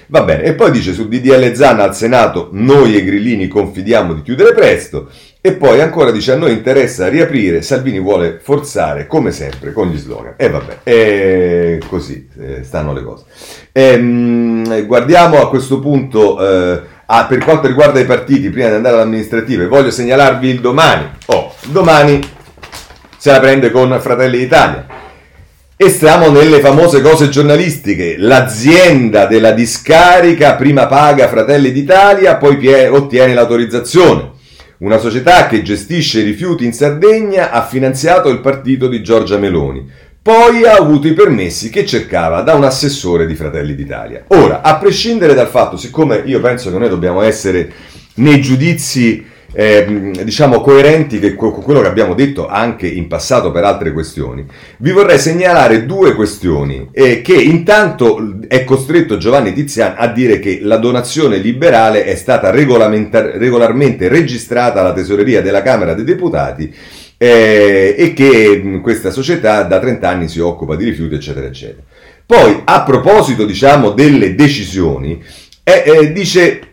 Va 0.08 0.24
bene, 0.24 0.42
e 0.42 0.54
poi 0.54 0.72
dice 0.72 0.92
su 0.92 1.06
DDL 1.06 1.54
Zanna 1.54 1.84
al 1.84 1.94
Senato 1.94 2.48
noi 2.50 2.96
e 2.96 3.04
Grillini 3.04 3.46
confidiamo 3.46 4.12
di 4.12 4.22
chiudere 4.22 4.52
presto 4.52 5.08
e 5.40 5.52
poi 5.52 5.80
ancora 5.80 6.10
dice 6.10 6.32
a 6.32 6.36
noi 6.36 6.50
interessa 6.50 7.06
riaprire, 7.06 7.62
Salvini 7.62 8.00
vuole 8.00 8.40
forzare 8.42 9.06
come 9.06 9.30
sempre 9.30 9.72
con 9.72 9.88
gli 9.88 9.96
slogan. 9.96 10.34
E 10.36 10.50
vabbè, 10.50 10.78
e 10.82 11.80
così 11.86 12.28
eh, 12.40 12.64
stanno 12.64 12.92
le 12.92 13.04
cose. 13.04 13.24
E, 13.70 13.82
ehm, 13.82 14.84
guardiamo 14.84 15.40
a 15.40 15.48
questo 15.48 15.78
punto 15.78 16.44
eh, 16.44 16.80
Ah, 17.12 17.24
per 17.24 17.38
quanto 17.38 17.66
riguarda 17.66 17.98
i 17.98 18.04
partiti, 18.04 18.50
prima 18.50 18.68
di 18.68 18.74
andare 18.74 18.94
all'amministrative, 18.94 19.66
voglio 19.66 19.90
segnalarvi 19.90 20.48
il 20.48 20.60
domani. 20.60 21.10
Oh, 21.26 21.52
domani 21.64 22.20
se 23.16 23.32
la 23.32 23.40
prende 23.40 23.72
con 23.72 23.98
Fratelli 24.00 24.38
d'Italia. 24.38 24.86
E 25.76 25.88
stiamo 25.88 26.30
nelle 26.30 26.60
famose 26.60 27.00
cose 27.02 27.28
giornalistiche. 27.28 28.14
L'azienda 28.16 29.26
della 29.26 29.50
discarica 29.50 30.54
prima 30.54 30.86
paga 30.86 31.26
Fratelli 31.26 31.72
d'Italia, 31.72 32.36
poi 32.36 32.64
ottiene 32.86 33.34
l'autorizzazione. 33.34 34.30
Una 34.78 34.98
società 34.98 35.48
che 35.48 35.62
gestisce 35.62 36.20
i 36.20 36.24
rifiuti 36.24 36.64
in 36.64 36.72
Sardegna 36.72 37.50
ha 37.50 37.66
finanziato 37.66 38.28
il 38.28 38.38
partito 38.38 38.86
di 38.86 39.02
Giorgia 39.02 39.36
Meloni. 39.36 39.84
Poi 40.22 40.64
ha 40.64 40.74
avuto 40.74 41.06
i 41.06 41.14
permessi 41.14 41.70
che 41.70 41.86
cercava 41.86 42.42
da 42.42 42.52
un 42.52 42.64
assessore 42.64 43.26
di 43.26 43.34
Fratelli 43.34 43.74
d'Italia. 43.74 44.24
Ora, 44.28 44.60
a 44.60 44.76
prescindere 44.76 45.32
dal 45.32 45.48
fatto, 45.48 45.78
siccome 45.78 46.22
io 46.26 46.40
penso 46.40 46.70
che 46.70 46.76
noi 46.76 46.90
dobbiamo 46.90 47.22
essere 47.22 47.72
nei 48.16 48.38
giudizi 48.42 49.24
eh, 49.52 50.12
diciamo 50.22 50.60
coerenti 50.60 51.34
con 51.34 51.62
quello 51.62 51.80
che 51.80 51.88
abbiamo 51.88 52.14
detto 52.14 52.46
anche 52.46 52.86
in 52.86 53.08
passato 53.08 53.50
per 53.50 53.64
altre 53.64 53.92
questioni, 53.92 54.44
vi 54.78 54.90
vorrei 54.92 55.18
segnalare 55.18 55.86
due 55.86 56.14
questioni 56.14 56.88
eh, 56.92 57.22
che 57.22 57.34
intanto 57.34 58.40
è 58.46 58.62
costretto 58.64 59.16
Giovanni 59.16 59.54
Tizian 59.54 59.94
a 59.96 60.06
dire 60.08 60.38
che 60.38 60.60
la 60.62 60.76
donazione 60.76 61.38
liberale 61.38 62.04
è 62.04 62.14
stata 62.14 62.50
regolarmente 62.50 64.08
registrata 64.08 64.80
alla 64.80 64.92
tesoreria 64.92 65.40
della 65.40 65.62
Camera 65.62 65.94
dei 65.94 66.04
Deputati 66.04 66.72
eh, 67.22 67.94
e 67.98 68.14
che 68.14 68.80
questa 68.82 69.10
società 69.10 69.64
da 69.64 69.78
30 69.78 70.08
anni 70.08 70.26
si 70.26 70.40
occupa 70.40 70.74
di 70.74 70.86
rifiuti, 70.86 71.16
eccetera, 71.16 71.46
eccetera. 71.46 71.82
Poi, 72.24 72.62
a 72.64 72.82
proposito, 72.82 73.44
diciamo, 73.44 73.90
delle 73.90 74.34
decisioni, 74.34 75.22
eh, 75.62 75.82
eh, 75.84 76.12
dice 76.12 76.64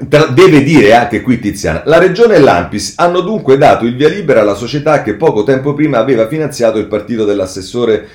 Deve 0.00 0.62
dire 0.62 0.94
anche 0.94 1.22
qui 1.22 1.40
Tiziana, 1.40 1.82
la 1.86 1.98
regione 1.98 2.36
e 2.36 2.38
l'Ampis 2.38 2.94
hanno 2.98 3.20
dunque 3.20 3.56
dato 3.56 3.84
il 3.84 3.96
via 3.96 4.08
libera 4.08 4.42
alla 4.42 4.54
società 4.54 5.02
che 5.02 5.14
poco 5.14 5.42
tempo 5.42 5.74
prima 5.74 5.98
aveva 5.98 6.28
finanziato 6.28 6.78
il 6.78 6.86
partito 6.86 7.24
dell'assessore 7.24 8.06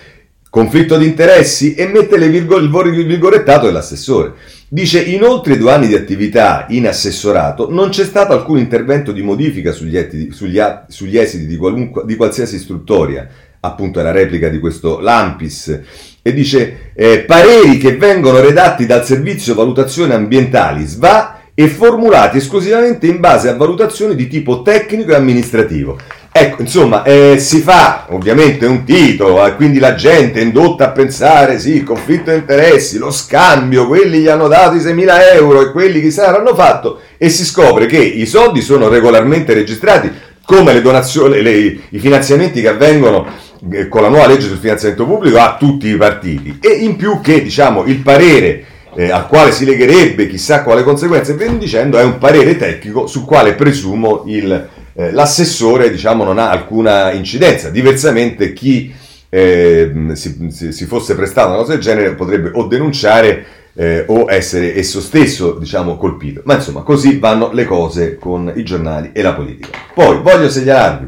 conflitto 0.50 0.98
di 0.98 1.06
interessi 1.06 1.74
e 1.76 1.88
mette 1.88 2.18
virgo, 2.30 2.56
il 2.58 2.70
virgolettato 2.70 3.66
dell'assessore. 3.66 4.34
Dice 4.74 5.04
in 5.04 5.22
oltre 5.22 5.56
due 5.56 5.72
anni 5.72 5.86
di 5.86 5.94
attività 5.94 6.66
in 6.70 6.88
assessorato 6.88 7.72
non 7.72 7.90
c'è 7.90 8.04
stato 8.04 8.34
alcun 8.34 8.58
intervento 8.58 9.12
di 9.12 9.22
modifica 9.22 9.72
sugli, 9.72 9.96
atti, 9.96 10.32
sugli, 10.32 10.60
sugli 10.88 11.16
esiti 11.16 11.46
di, 11.46 11.60
di, 12.06 12.16
qualsiasi 12.16 12.56
istruttoria, 12.56 13.30
appunto 13.60 14.00
è 14.00 14.02
la 14.02 14.10
replica 14.10 14.50
di 14.50 14.58
questo 14.58 15.00
Lampis, 15.00 15.80
e 16.24 16.34
dice 16.34 16.92
eh, 16.96 17.20
pareri 17.20 17.78
che 17.78 17.98
vengono 17.98 18.40
redatti 18.40 18.88
dal 18.88 19.06
servizio 19.06 19.54
valutazione 19.54 20.16
ambientali 20.16 20.88
SVA 20.88 21.42
e 21.54 21.68
formulati 21.68 22.38
esclusivamente 22.38 23.06
in 23.06 23.20
base 23.20 23.50
a 23.50 23.56
valutazioni 23.56 24.16
di 24.16 24.28
tipo 24.28 24.64
tecnico 24.64 25.12
e 25.12 25.16
amministrativo. 25.16 26.00
Ecco, 26.36 26.64
insomma, 26.64 27.04
eh, 27.04 27.38
si 27.38 27.60
fa 27.60 28.08
ovviamente 28.10 28.66
un 28.66 28.84
titolo, 28.84 29.46
eh, 29.46 29.54
quindi 29.56 29.78
la 29.78 29.94
gente 29.94 30.40
è 30.40 30.44
indotta 30.44 30.86
a 30.86 30.90
pensare, 30.90 31.60
sì, 31.60 31.76
il 31.76 31.84
conflitto 31.84 32.32
di 32.32 32.38
interessi, 32.38 32.98
lo 32.98 33.12
scambio, 33.12 33.86
quelli 33.86 34.18
gli 34.18 34.28
hanno 34.28 34.48
dato 34.48 34.76
i 34.76 34.80
6.000 34.80 35.36
euro 35.36 35.62
e 35.62 35.72
quelli 35.72 36.02
chissà 36.02 36.32
l'hanno 36.32 36.56
fatto, 36.56 37.02
e 37.20 37.30
si 37.30 37.46
scopre 37.46 37.86
che 37.86 38.00
i 38.00 38.26
soldi 38.26 38.62
sono 38.62 38.88
regolarmente 38.88 39.54
registrati, 39.54 40.12
come 40.44 40.74
le 40.74 40.82
donazioni, 40.82 41.40
le, 41.40 41.52
i 41.90 42.00
finanziamenti 42.00 42.62
che 42.62 42.70
avvengono 42.70 43.28
eh, 43.72 43.88
con 43.88 44.02
la 44.02 44.10
nuova 44.10 44.26
legge 44.26 44.48
sul 44.48 44.58
finanziamento 44.58 45.06
pubblico 45.06 45.38
a 45.38 45.56
tutti 45.60 45.88
i 45.88 45.98
partiti, 45.98 46.58
e 46.60 46.70
in 46.70 46.96
più 46.96 47.22
che, 47.22 47.44
diciamo, 47.44 47.84
il 47.86 47.98
parere 47.98 48.66
eh, 48.96 49.12
al 49.12 49.28
quale 49.28 49.52
si 49.52 49.66
legherebbe 49.66 50.28
chissà 50.28 50.64
quale 50.64 50.82
conseguenze, 50.82 51.38
e 51.38 51.58
dicendo, 51.60 52.00
è 52.00 52.04
un 52.04 52.18
parere 52.18 52.58
tecnico 52.58 53.06
sul 53.06 53.24
quale 53.24 53.54
presumo 53.54 54.24
il, 54.26 54.70
eh, 54.94 55.12
l'assessore 55.12 55.90
diciamo, 55.90 56.24
non 56.24 56.40
ha 56.40 56.50
alcuna 56.50 57.12
incidenza. 57.12 57.70
Diversamente 57.70 58.54
chi 58.54 58.94
eh, 59.30 59.92
si, 60.14 60.50
si, 60.50 60.86
fosse 60.86 61.16
prestato 61.16 61.50
una 61.50 61.58
cosa 61.58 61.74
del 61.74 61.82
genere 61.82 62.14
potrebbe 62.14 62.52
o 62.54 62.68
denunciare 62.68 63.46
eh, 63.76 64.04
o 64.08 64.28
essere 64.30 64.78
esso 64.78 65.02
stesso 65.02 65.54
diciamo, 65.54 65.98
colpito. 65.98 66.42
Ma 66.46 66.56
insomma, 66.56 66.82
così 66.82 67.18
vanno 67.18 67.52
le 67.52 67.66
cose 67.66 68.18
con 68.18 68.52
i 68.56 68.64
giornali 68.64 69.10
e 69.14 69.22
la 69.22 69.34
politica. 69.34 69.70
Poi 69.94 70.20
voglio 70.22 70.50
segnalarvi 70.50 71.08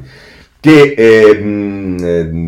che 0.59 0.95
eh, 0.97 1.29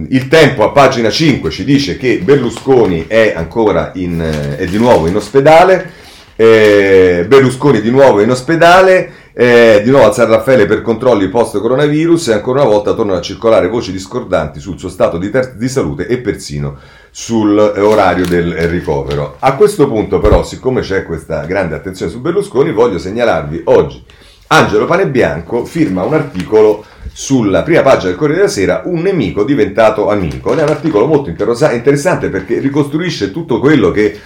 il 0.10 0.28
tempo 0.28 0.64
a 0.64 0.72
pagina 0.72 1.12
5 1.12 1.52
ci 1.52 1.64
dice 1.64 1.98
che 1.98 2.20
Berlusconi 2.24 3.06
è 3.08 3.34
ancora 3.36 3.92
in, 3.94 4.20
eh, 4.20 4.58
è 4.58 4.66
di 4.66 4.80
nuovo 4.80 5.06
in 5.06 5.16
ospedale, 5.16 5.92
eh, 6.38 7.26
Berlusconi 7.28 7.82
di 7.82 7.90
nuovo 7.90 8.22
in 8.22 8.30
ospedale, 8.30 9.12
eh, 9.34 9.82
di 9.84 9.90
nuovo 9.90 10.08
a 10.08 10.14
San 10.14 10.30
Raffaele 10.30 10.66
per 10.66 10.82
controlli 10.82 11.28
post-coronavirus 11.28 12.30
e 12.30 12.34
ancora 12.34 12.62
una 12.62 12.70
volta 12.70 12.94
tornano 12.94 13.18
a 13.18 13.22
circolare 13.22 13.68
voci 13.68 13.92
discordanti 13.92 14.60
sul 14.60 14.80
suo 14.80 14.90
stato 14.90 15.18
di, 15.18 15.30
ter- 15.30 15.56
di 15.56 15.68
salute 15.68 16.08
e 16.08 16.20
persino 16.20 16.78
sull'orario 17.12 18.26
del 18.26 18.54
ricovero. 18.70 19.36
A 19.40 19.56
questo 19.56 19.88
punto 19.88 20.20
però, 20.20 20.44
siccome 20.44 20.82
c'è 20.82 21.04
questa 21.04 21.44
grande 21.46 21.76
attenzione 21.76 22.12
su 22.12 22.22
Berlusconi, 22.22 22.72
voglio 22.72 23.00
segnalarvi 23.00 23.64
oggi 23.66 24.04
Angelo 24.50 24.86
Panebianco 24.86 25.66
firma 25.66 26.04
un 26.04 26.14
articolo 26.14 26.86
sulla 27.12 27.64
prima 27.64 27.82
pagina 27.82 28.10
del 28.10 28.16
Corriere 28.16 28.42
della 28.42 28.52
Sera, 28.52 28.82
un 28.86 29.02
nemico 29.02 29.44
diventato 29.44 30.10
amico. 30.10 30.54
Ed 30.54 30.60
è 30.60 30.64
un 30.64 30.70
articolo 30.70 31.06
molto 31.06 31.30
interessante 31.30 32.30
perché 32.30 32.60
ricostruisce 32.60 33.32
tutto 33.32 33.60
quello 33.60 33.92
che 33.92 34.20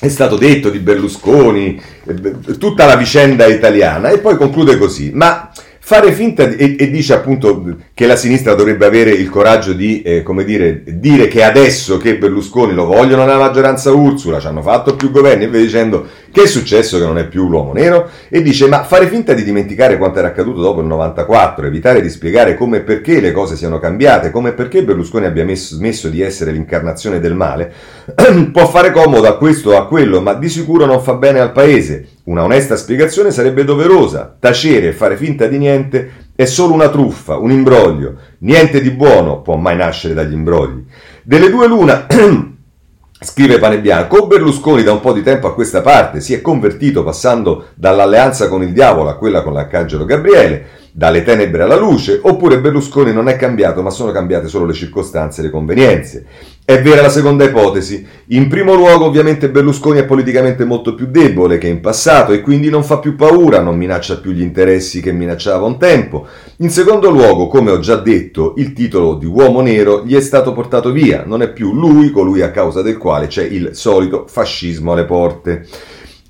è 0.00 0.08
stato 0.08 0.36
detto 0.36 0.70
di 0.70 0.78
Berlusconi, 0.78 1.80
eh, 2.06 2.58
tutta 2.58 2.86
la 2.86 2.96
vicenda 2.96 3.46
italiana 3.46 4.10
e 4.10 4.18
poi 4.18 4.36
conclude 4.36 4.78
così. 4.78 5.10
Ma 5.12 5.50
fare 5.88 6.12
finta 6.12 6.44
di, 6.44 6.56
e, 6.56 6.76
e, 6.78 6.90
dice 6.90 7.14
appunto 7.14 7.64
che 7.94 8.06
la 8.06 8.14
sinistra 8.14 8.52
dovrebbe 8.52 8.84
avere 8.84 9.10
il 9.10 9.30
coraggio 9.30 9.72
di 9.72 10.02
eh, 10.02 10.22
come 10.22 10.44
dire, 10.44 10.82
dire 10.84 11.28
che 11.28 11.42
adesso 11.42 11.96
che 11.96 12.18
Berlusconi 12.18 12.74
lo 12.74 12.84
vogliono 12.84 13.24
nella 13.24 13.38
maggioranza 13.38 13.90
Ursula, 13.90 14.38
ci 14.38 14.48
hanno 14.48 14.60
fatto 14.60 14.96
più 14.96 15.10
governi 15.10 15.44
e 15.44 15.48
via 15.48 15.60
dicendo 15.60 16.06
che 16.30 16.42
è 16.42 16.46
successo 16.46 16.98
che 16.98 17.06
non 17.06 17.16
è 17.16 17.26
più 17.26 17.48
l'uomo 17.48 17.72
nero? 17.72 18.06
E 18.28 18.42
dice 18.42 18.66
ma 18.66 18.84
fare 18.84 19.06
finta 19.06 19.32
di 19.32 19.42
dimenticare 19.42 19.96
quanto 19.96 20.18
era 20.18 20.28
accaduto 20.28 20.60
dopo 20.60 20.80
il 20.80 20.86
94, 20.88 21.66
evitare 21.66 22.02
di 22.02 22.10
spiegare 22.10 22.54
come 22.54 22.76
e 22.76 22.80
perché 22.80 23.18
le 23.18 23.32
cose 23.32 23.56
siano 23.56 23.78
cambiate, 23.78 24.30
come 24.30 24.50
e 24.50 24.52
perché 24.52 24.84
Berlusconi 24.84 25.24
abbia 25.24 25.46
messo, 25.46 25.74
smesso 25.74 26.10
di 26.10 26.20
essere 26.20 26.50
l'incarnazione 26.50 27.18
del 27.18 27.34
male, 27.34 27.72
può 28.52 28.68
fare 28.68 28.90
comodo 28.90 29.26
a 29.26 29.38
questo 29.38 29.70
o 29.70 29.78
a 29.78 29.86
quello, 29.86 30.20
ma 30.20 30.34
di 30.34 30.50
sicuro 30.50 30.84
non 30.84 31.00
fa 31.00 31.14
bene 31.14 31.40
al 31.40 31.52
paese 31.52 32.08
una 32.28 32.44
onesta 32.44 32.76
spiegazione 32.76 33.30
sarebbe 33.30 33.64
doverosa. 33.64 34.36
Tacere 34.38 34.88
e 34.88 34.92
fare 34.92 35.16
finta 35.16 35.46
di 35.46 35.56
niente 35.56 36.26
è 36.34 36.44
solo 36.44 36.74
una 36.74 36.90
truffa, 36.90 37.38
un 37.38 37.50
imbroglio. 37.50 38.16
Niente 38.40 38.82
di 38.82 38.90
buono 38.90 39.40
può 39.40 39.56
mai 39.56 39.76
nascere 39.76 40.12
dagli 40.12 40.34
imbrogli. 40.34 40.84
Delle 41.22 41.48
due 41.48 41.66
l'una, 41.66 42.06
scrive 43.18 43.58
Pane 43.58 43.80
Bianco, 43.80 44.18
o 44.18 44.26
Berlusconi 44.26 44.82
da 44.82 44.92
un 44.92 45.00
po' 45.00 45.14
di 45.14 45.22
tempo 45.22 45.46
a 45.46 45.54
questa 45.54 45.80
parte 45.80 46.20
si 46.20 46.34
è 46.34 46.42
convertito 46.42 47.02
passando 47.02 47.68
dall'alleanza 47.74 48.48
con 48.48 48.62
il 48.62 48.74
diavolo 48.74 49.08
a 49.08 49.16
quella 49.16 49.42
con 49.42 49.54
l'arcangelo 49.54 50.04
Gabriele, 50.04 50.66
dalle 50.92 51.22
tenebre 51.22 51.62
alla 51.62 51.76
luce, 51.76 52.20
oppure 52.22 52.60
Berlusconi 52.60 53.10
non 53.10 53.28
è 53.28 53.36
cambiato, 53.36 53.80
ma 53.80 53.90
sono 53.90 54.12
cambiate 54.12 54.48
solo 54.48 54.66
le 54.66 54.74
circostanze 54.74 55.40
e 55.40 55.44
le 55.44 55.50
convenienze. 55.50 56.26
È 56.68 56.82
vera 56.82 57.00
la 57.00 57.08
seconda 57.08 57.44
ipotesi. 57.44 58.06
In 58.26 58.46
primo 58.46 58.74
luogo, 58.74 59.06
ovviamente, 59.06 59.48
Berlusconi 59.48 60.00
è 60.00 60.04
politicamente 60.04 60.66
molto 60.66 60.94
più 60.94 61.06
debole 61.06 61.56
che 61.56 61.66
in 61.66 61.80
passato 61.80 62.32
e 62.32 62.42
quindi 62.42 62.68
non 62.68 62.84
fa 62.84 62.98
più 62.98 63.16
paura, 63.16 63.62
non 63.62 63.78
minaccia 63.78 64.18
più 64.18 64.32
gli 64.32 64.42
interessi 64.42 65.00
che 65.00 65.10
minacciava 65.10 65.64
un 65.64 65.78
tempo. 65.78 66.26
In 66.58 66.68
secondo 66.68 67.08
luogo, 67.08 67.46
come 67.46 67.70
ho 67.70 67.78
già 67.78 67.96
detto, 67.96 68.52
il 68.58 68.74
titolo 68.74 69.14
di 69.14 69.24
uomo 69.24 69.62
nero 69.62 70.04
gli 70.04 70.14
è 70.14 70.20
stato 70.20 70.52
portato 70.52 70.92
via, 70.92 71.24
non 71.24 71.40
è 71.40 71.50
più 71.50 71.72
lui 71.72 72.10
colui 72.10 72.42
a 72.42 72.50
causa 72.50 72.82
del 72.82 72.98
quale 72.98 73.28
c'è 73.28 73.44
il 73.44 73.70
solito 73.72 74.26
fascismo 74.28 74.92
alle 74.92 75.06
porte. 75.06 75.66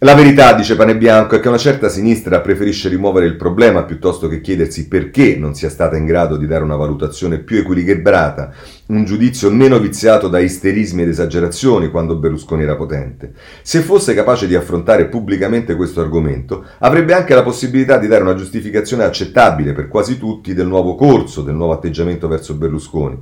La 0.03 0.15
verità, 0.15 0.53
dice 0.53 0.77
Pane 0.77 0.97
Bianco, 0.97 1.35
è 1.35 1.41
che 1.41 1.49
una 1.49 1.59
certa 1.59 1.89
sinistra 1.89 2.41
preferisce 2.41 2.89
rimuovere 2.89 3.27
il 3.27 3.35
problema 3.35 3.83
piuttosto 3.83 4.29
che 4.29 4.41
chiedersi 4.41 4.87
perché 4.87 5.35
non 5.37 5.57
sia 5.57 5.69
stata 5.69 5.97
in 5.97 6.05
grado 6.05 6.37
di 6.37 6.47
dare 6.47 6.63
una 6.63 6.77
valutazione 6.77 7.39
più 7.39 7.57
equilibrata, 7.57 8.53
un 8.87 9.05
giudizio 9.05 9.51
meno 9.51 9.81
viziato 9.81 10.29
da 10.29 10.39
isterismi 10.39 11.03
ed 11.03 11.09
esagerazioni 11.09 11.91
quando 11.91 12.15
Berlusconi 12.15 12.63
era 12.63 12.77
potente. 12.77 13.33
Se 13.63 13.81
fosse 13.81 14.15
capace 14.15 14.47
di 14.47 14.55
affrontare 14.55 15.07
pubblicamente 15.07 15.75
questo 15.75 16.01
argomento, 16.01 16.65
avrebbe 16.79 17.13
anche 17.13 17.35
la 17.35 17.43
possibilità 17.43 17.99
di 17.99 18.07
dare 18.07 18.23
una 18.23 18.37
giustificazione 18.37 19.03
accettabile 19.03 19.73
per 19.73 19.89
quasi 19.89 20.17
tutti 20.17 20.55
del 20.55 20.69
nuovo 20.69 20.95
corso, 20.95 21.43
del 21.43 21.57
nuovo 21.57 21.73
atteggiamento 21.73 22.29
verso 22.29 22.55
Berlusconi. 22.55 23.19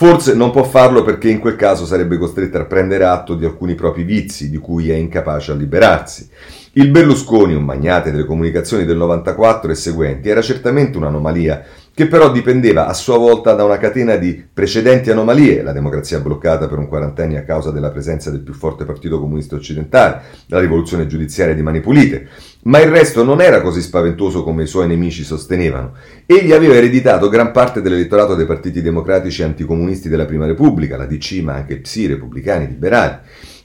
Forse 0.00 0.32
non 0.32 0.52
può 0.52 0.62
farlo 0.62 1.02
perché 1.02 1.28
in 1.28 1.40
quel 1.40 1.56
caso 1.56 1.84
sarebbe 1.84 2.18
costretto 2.18 2.56
a 2.56 2.64
prendere 2.66 3.02
atto 3.02 3.34
di 3.34 3.44
alcuni 3.44 3.74
propri 3.74 4.04
vizi 4.04 4.48
di 4.48 4.56
cui 4.56 4.92
è 4.92 4.94
incapace 4.94 5.50
a 5.50 5.56
liberarsi. 5.56 6.28
Il 6.74 6.92
Berlusconi, 6.92 7.52
un 7.52 7.64
magnate 7.64 8.12
delle 8.12 8.24
comunicazioni 8.24 8.84
del 8.84 8.96
94 8.96 9.72
e 9.72 9.74
seguenti, 9.74 10.28
era 10.28 10.40
certamente 10.40 10.96
un'anomalia 10.98 11.64
che 11.92 12.06
però 12.06 12.30
dipendeva 12.30 12.86
a 12.86 12.92
sua 12.92 13.18
volta 13.18 13.54
da 13.54 13.64
una 13.64 13.78
catena 13.78 14.14
di 14.14 14.40
precedenti 14.54 15.10
anomalie, 15.10 15.64
la 15.64 15.72
democrazia 15.72 16.20
bloccata 16.20 16.68
per 16.68 16.78
un 16.78 16.86
quarantennio 16.86 17.36
a 17.36 17.42
causa 17.42 17.72
della 17.72 17.90
presenza 17.90 18.30
del 18.30 18.42
più 18.42 18.54
forte 18.54 18.84
partito 18.84 19.18
comunista 19.18 19.56
occidentale, 19.56 20.20
la 20.46 20.60
rivoluzione 20.60 21.08
giudiziaria 21.08 21.56
di 21.56 21.62
Mani 21.62 21.80
Pulite, 21.80 22.28
ma 22.68 22.80
il 22.80 22.90
resto 22.90 23.24
non 23.24 23.40
era 23.40 23.60
così 23.62 23.80
spaventoso 23.80 24.44
come 24.44 24.64
i 24.64 24.66
suoi 24.66 24.86
nemici 24.86 25.24
sostenevano. 25.24 25.94
Egli 26.26 26.52
aveva 26.52 26.74
ereditato 26.74 27.30
gran 27.30 27.50
parte 27.50 27.80
dell'elettorato 27.80 28.34
dei 28.34 28.46
partiti 28.46 28.82
democratici 28.82 29.42
anticomunisti 29.42 30.08
della 30.10 30.26
Prima 30.26 30.46
Repubblica, 30.46 30.98
la 30.98 31.06
DC, 31.06 31.40
ma 31.42 31.54
anche 31.54 31.80
PSI, 31.80 32.06
repubblicani, 32.06 32.68
liberali. 32.68 33.16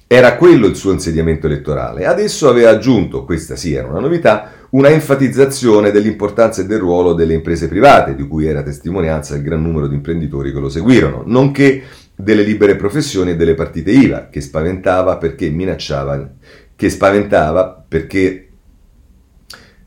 Era 0.07 0.37
quello 0.37 0.67
il 0.67 0.75
suo 0.75 0.93
insediamento 0.93 1.47
elettorale. 1.47 2.05
Adesso 2.05 2.47
aveva 2.47 2.69
aggiunto, 2.69 3.25
questa 3.25 3.57
sì 3.57 3.73
era 3.73 3.89
una 3.89 3.99
novità, 3.99 4.51
una 4.69 4.89
enfatizzazione 4.89 5.91
dell'importanza 5.91 6.61
e 6.61 6.65
del 6.65 6.79
ruolo 6.79 7.13
delle 7.13 7.33
imprese 7.33 7.67
private, 7.67 8.15
di 8.15 8.25
cui 8.25 8.45
era 8.45 8.63
testimonianza 8.63 9.35
il 9.35 9.41
gran 9.41 9.61
numero 9.61 9.87
di 9.87 9.95
imprenditori 9.95 10.53
che 10.53 10.59
lo 10.59 10.69
seguirono, 10.69 11.23
nonché 11.25 11.83
delle 12.15 12.43
libere 12.43 12.77
professioni 12.77 13.31
e 13.31 13.35
delle 13.35 13.53
partite 13.53 13.91
IVA, 13.91 14.29
che 14.29 14.39
spaventava 14.39 15.17
perché 15.17 15.49
minacciava, 15.49 16.29
che 16.75 16.89
spaventava 16.89 17.83
perché 17.85 18.47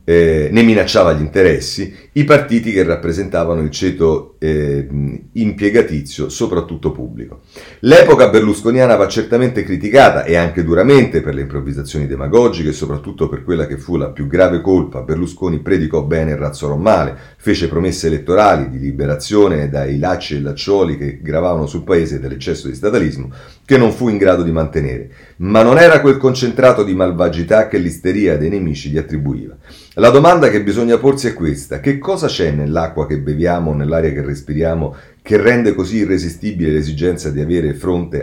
eh, 0.09 0.49
ne 0.53 0.63
minacciava 0.63 1.13
gli 1.13 1.21
interessi, 1.21 2.06
i 2.17 2.25
partiti 2.25 2.73
che 2.73 2.83
rappresentavano 2.83 3.61
il 3.61 3.71
ceto 3.71 4.37
eh, 4.39 4.89
impiegatizio, 5.33 6.31
soprattutto 6.31 6.91
pubblico. 6.91 7.43
L'epoca 7.81 8.31
berlusconiana 8.31 8.97
va 8.97 9.07
certamente 9.07 9.63
criticata 9.63 10.25
e 10.25 10.35
anche 10.35 10.65
duramente 10.65 11.21
per 11.21 11.35
le 11.35 11.43
improvvisazioni 11.43 12.07
demagogiche 12.07 12.71
e 12.71 12.73
soprattutto 12.73 13.29
per 13.29 13.45
quella 13.45 13.67
che 13.67 13.77
fu 13.77 13.97
la 13.97 14.09
più 14.09 14.27
grave 14.29 14.63
colpa. 14.63 15.03
Berlusconi 15.03 15.61
predicò 15.61 16.05
bene 16.05 16.31
e 16.31 16.37
razzolò 16.37 16.77
male, 16.77 17.17
fece 17.37 17.69
promesse 17.69 18.07
elettorali 18.07 18.71
di 18.71 18.79
liberazione 18.79 19.69
dai 19.69 19.99
lacci 19.99 20.37
e 20.37 20.41
laccioli 20.41 20.97
che 20.97 21.21
gravavano 21.21 21.67
sul 21.67 21.85
paese 21.85 22.19
dell'eccesso 22.19 22.67
di 22.67 22.75
statalismo 22.75 23.31
che 23.67 23.77
non 23.77 23.93
fu 23.93 24.09
in 24.09 24.17
grado 24.17 24.43
di 24.43 24.53
mantenere, 24.53 25.11
ma 25.39 25.63
non 25.63 25.77
era 25.77 26.01
quel 26.01 26.17
concentrato 26.17 26.83
di 26.83 26.95
malvagità 26.95 27.69
che 27.69 27.79
l'isteria 27.79 28.39
dei 28.39 28.49
nemici 28.49 28.89
gli 28.89 28.97
attribuiva. 28.97 29.57
La 29.95 30.11
domanda 30.11 30.51
che 30.51 30.63
bisogna 30.63 30.99
porsi 30.99 31.27
è 31.27 31.35
questa: 31.35 31.81
che 31.81 31.99
cosa 32.07 32.29
c'è 32.29 32.53
nell'acqua 32.53 33.05
che 33.05 33.19
beviamo, 33.19 33.75
nell'aria 33.75 34.13
che 34.13 34.23
respiriamo, 34.23 34.95
che 35.21 35.39
rende 35.39 35.75
così 35.75 35.97
irresistibile 35.97 36.71
l'esigenza 36.71 37.31
di 37.31 37.41
avere, 37.41 37.77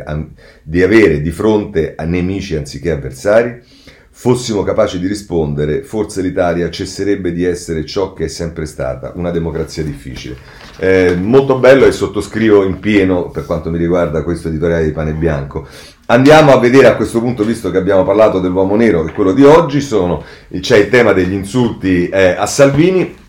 a, 0.06 0.26
di, 0.64 0.82
avere 0.82 1.20
di 1.20 1.32
fronte 1.32 1.94
a 1.98 2.06
nemici 2.06 2.56
anziché 2.56 2.92
avversari? 2.92 3.62
Fossimo 4.10 4.64
capaci 4.64 5.00
di 5.00 5.08
rispondere, 5.08 5.84
forse 5.84 6.22
l'Italia 6.22 6.70
cesserebbe 6.70 7.34
di 7.34 7.44
essere 7.44 7.86
ciò 7.86 8.14
che 8.14 8.26
è 8.26 8.28
sempre 8.30 8.66
stata, 8.66 9.12
una 9.16 9.32
democrazia 9.32 9.84
difficile. 9.84 10.38
Eh, 10.78 11.18
molto 11.20 11.60
bello 11.60 11.86
e 11.86 11.92
sottoscrivo 11.92 12.64
in 12.64 12.80
pieno 12.80 13.32
per 13.32 13.46
quanto 13.46 13.70
mi 13.70 13.78
riguarda 13.78 14.24
questo 14.24 14.48
editoriale 14.48 14.86
di 14.86 14.92
Pane 14.92 15.12
Bianco. 15.12 15.68
Andiamo 16.06 16.54
a 16.54 16.60
vedere 16.60 16.88
a 16.88 16.96
questo 16.96 17.20
punto, 17.20 17.44
visto 17.44 17.70
che 17.70 17.80
abbiamo 17.80 18.06
parlato 18.06 18.40
dell'uomo 18.40 18.78
nero, 18.78 19.04
che 19.04 19.12
quello 19.12 19.34
di 19.34 19.44
oggi 19.44 19.82
sono, 19.82 20.24
c'è 20.58 20.78
il 20.78 20.88
tema 20.88 21.12
degli 21.12 21.34
insulti 21.34 22.08
eh, 22.08 22.30
a 22.38 22.46
Salvini. 22.46 23.22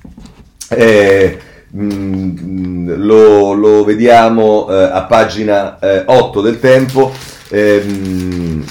Eh, 0.68 1.38
mh, 1.70 1.84
mm, 1.84 2.90
lo, 2.96 3.52
lo, 3.52 3.84
vediamo 3.84 4.68
eh, 4.68 4.74
a 4.74 5.02
pagina 5.04 5.78
8 6.06 6.38
eh, 6.38 6.42
del 6.42 6.60
tempo. 6.60 7.12
Ehm, 7.50 8.64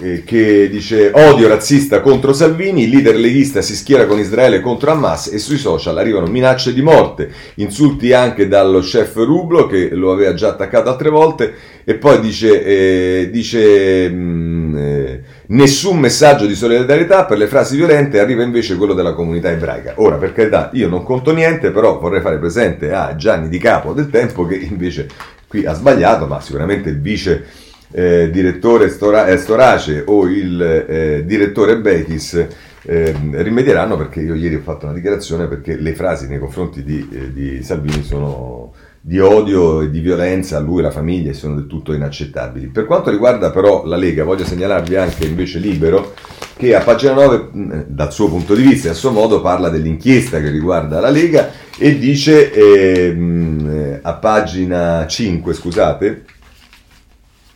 eh, 0.00 0.22
che 0.22 0.68
dice 0.68 1.10
odio 1.12 1.48
razzista 1.48 2.00
contro 2.00 2.32
Salvini, 2.32 2.84
il 2.84 2.90
leader 2.90 3.16
leghista 3.16 3.62
si 3.62 3.74
schiera 3.74 4.06
con 4.06 4.20
Israele 4.20 4.60
contro 4.60 4.92
Hamas 4.92 5.26
e 5.26 5.38
sui 5.38 5.58
social 5.58 5.98
arrivano 5.98 6.26
minacce 6.26 6.72
di 6.72 6.82
morte, 6.82 7.30
insulti 7.56 8.12
anche 8.12 8.46
dallo 8.46 8.78
chef 8.78 9.16
Rublo 9.16 9.66
che 9.66 9.88
lo 9.90 10.12
aveva 10.12 10.34
già 10.34 10.50
attaccato 10.50 10.88
altre 10.88 11.10
volte 11.10 11.52
e 11.82 11.94
poi 11.94 12.20
dice, 12.20 12.64
eh, 12.64 13.30
dice 13.30 14.08
mh, 14.08 14.14
mm, 14.14 14.76
eh, 14.76 15.22
nessun 15.48 15.98
messaggio 15.98 16.46
di 16.46 16.54
solidarietà 16.54 17.24
per 17.24 17.38
le 17.38 17.46
frasi 17.46 17.76
violente, 17.76 18.20
arriva 18.20 18.42
invece 18.42 18.76
quello 18.76 18.94
della 18.94 19.12
comunità 19.12 19.50
ebraica. 19.50 19.94
Ora, 19.96 20.16
per 20.16 20.32
carità, 20.32 20.70
io 20.72 20.88
non 20.88 21.04
conto 21.04 21.32
niente, 21.32 21.70
però 21.70 21.98
vorrei 21.98 22.20
fare 22.20 22.38
presente 22.38 22.92
a 22.92 23.14
Gianni 23.14 23.48
Di 23.48 23.58
Capo 23.58 23.92
del 23.92 24.10
Tempo 24.10 24.46
che 24.46 24.56
invece 24.56 25.08
qui 25.46 25.64
ha 25.64 25.72
sbagliato, 25.72 26.26
ma 26.26 26.40
sicuramente 26.40 26.90
il 26.90 27.00
vice 27.00 27.44
eh, 27.90 28.30
direttore 28.30 28.90
Stora- 28.90 29.28
eh, 29.28 29.38
Storace 29.38 30.02
o 30.06 30.26
il 30.26 30.60
eh, 30.60 31.24
direttore 31.24 31.78
Betis 31.78 32.46
ehm, 32.82 33.42
rimedieranno 33.42 33.96
perché 33.96 34.20
io 34.20 34.34
ieri 34.34 34.56
ho 34.56 34.60
fatto 34.60 34.84
una 34.84 34.94
dichiarazione 34.94 35.46
perché 35.46 35.76
le 35.76 35.94
frasi 35.94 36.28
nei 36.28 36.38
confronti 36.38 36.82
di, 36.84 37.08
eh, 37.10 37.32
di 37.32 37.62
Salvini 37.62 38.02
sono 38.02 38.74
di 39.08 39.20
odio 39.20 39.80
e 39.80 39.90
di 39.90 40.00
violenza 40.00 40.58
a 40.58 40.60
lui 40.60 40.76
e 40.76 40.80
alla 40.80 40.90
famiglia 40.90 41.32
sono 41.32 41.54
del 41.54 41.66
tutto 41.66 41.94
inaccettabili. 41.94 42.66
Per 42.66 42.84
quanto 42.84 43.08
riguarda 43.08 43.50
però 43.50 43.86
la 43.86 43.96
Lega, 43.96 44.22
voglio 44.22 44.44
segnalarvi 44.44 44.96
anche 44.96 45.24
invece 45.24 45.58
Libero 45.58 46.12
che 46.54 46.74
a 46.74 46.82
pagina 46.82 47.14
9, 47.14 47.86
dal 47.86 48.12
suo 48.12 48.28
punto 48.28 48.54
di 48.54 48.64
vista 48.64 48.88
e 48.88 48.90
a 48.90 48.94
suo 48.94 49.10
modo, 49.10 49.40
parla 49.40 49.70
dell'inchiesta 49.70 50.42
che 50.42 50.50
riguarda 50.50 51.00
la 51.00 51.08
Lega 51.08 51.50
e 51.78 51.98
dice 51.98 52.52
ehm, 52.52 54.00
a 54.02 54.12
pagina 54.12 55.06
5, 55.06 55.54
scusate, 55.54 56.24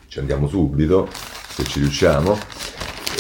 ci 0.09 0.21
andiamo 0.21 0.49
subito, 0.49 1.07
se 1.11 1.65
ci 1.65 1.81
riusciamo, 1.81 2.39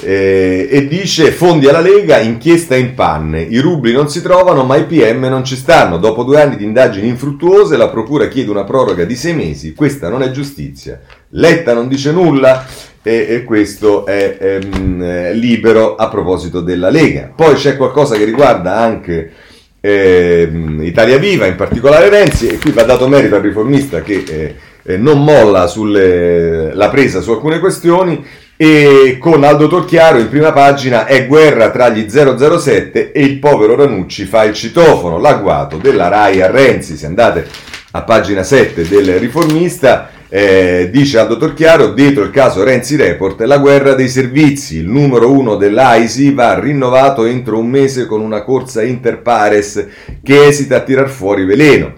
eh, 0.03 0.69
e 0.71 0.89
dice 0.89 1.31
fondi 1.31 1.69
alla 1.69 1.81
Lega, 1.81 2.19
inchiesta 2.19 2.77
in 2.77 2.95
panne, 2.95 3.41
i 3.43 3.59
rubli 3.59 3.93
non 3.93 4.09
si 4.09 4.21
trovano 4.21 4.65
ma 4.65 4.77
i 4.77 4.85
PM 4.85 5.25
non 5.27 5.45
ci 5.45 5.57
stanno, 5.57 5.99
dopo 5.99 6.23
due 6.25 6.41
anni 6.41 6.57
di 6.57 6.65
indagini 6.65 7.09
infruttuose 7.09 7.77
la 7.77 7.89
Procura 7.89 8.29
chiede 8.29 8.51
una 8.51 8.65
proroga 8.65 9.05
di 9.05 9.17
sei 9.17 9.35
mesi, 9.35 9.75
questa 9.75 10.09
non 10.09 10.23
è 10.23 10.31
giustizia, 10.31 11.01
Letta 11.31 11.73
non 11.73 11.89
dice 11.89 12.13
nulla. 12.13 12.91
E, 13.05 13.27
e 13.29 13.43
questo 13.43 14.07
è 14.07 14.37
ehm, 14.41 15.33
libero 15.33 15.97
a 15.97 16.09
proposito 16.09 16.61
della 16.61 16.89
Lega. 16.89 17.33
Poi 17.35 17.57
c'è 17.57 17.77
qualcosa 17.77 18.17
che 18.17 18.25
riguarda 18.25 18.77
anche... 18.77 19.33
Eh, 19.81 20.49
Italia 20.83 21.19
Viva, 21.19 21.47
in 21.47 21.57
particolare 21.57 22.09
Renzi, 22.09 22.47
e 22.47 22.59
qui 22.59 22.71
va 22.71 22.85
dato 22.85 23.09
merito 23.09 23.35
al 23.35 23.43
riformista 23.43 24.01
che 24.03 24.23
eh, 24.25 24.55
eh, 24.85 24.97
non 24.97 25.23
molla 25.25 25.67
sulle, 25.67 26.73
la 26.75 26.89
presa 26.89 27.21
su 27.21 27.33
alcune 27.33 27.59
questioni 27.59 28.25
e 28.65 29.19
con 29.19 29.43
Aldo 29.43 29.67
Torchiaro 29.67 30.21
in 30.21 30.29
prima 30.29 30.53
pagina 30.53 31.05
è 31.05 31.27
guerra 31.27 31.71
tra 31.71 31.89
gli 31.89 32.09
007 32.09 33.11
e 33.11 33.21
il 33.25 33.41
povero 33.41 33.75
Ranucci 33.75 34.25
fa 34.25 34.45
il 34.45 34.55
citofono, 34.55 35.19
l'agguato 35.19 35.79
della 35.79 36.07
RAI 36.07 36.43
a 36.43 36.49
Renzi, 36.49 36.97
se 36.97 37.07
andate 37.07 37.45
a 37.91 38.03
pagina 38.03 38.45
7 38.45 38.87
del 38.87 39.19
riformista 39.19 40.11
eh, 40.29 40.91
dice 40.93 41.19
Aldo 41.19 41.39
Torchiaro, 41.39 41.89
dietro 41.89 42.23
il 42.23 42.31
caso 42.31 42.63
Renzi 42.63 42.95
Report, 42.95 43.41
la 43.41 43.59
guerra 43.59 43.95
dei 43.95 44.09
servizi, 44.09 44.77
il 44.77 44.89
numero 44.89 45.33
uno 45.33 45.57
dell'AISI 45.57 46.33
va 46.33 46.57
rinnovato 46.57 47.25
entro 47.25 47.59
un 47.59 47.67
mese 47.67 48.07
con 48.07 48.21
una 48.21 48.45
corsa 48.45 48.85
interpares 48.85 49.89
che 50.23 50.47
esita 50.47 50.77
a 50.77 50.81
tirar 50.83 51.09
fuori 51.09 51.45
veleno 51.45 51.95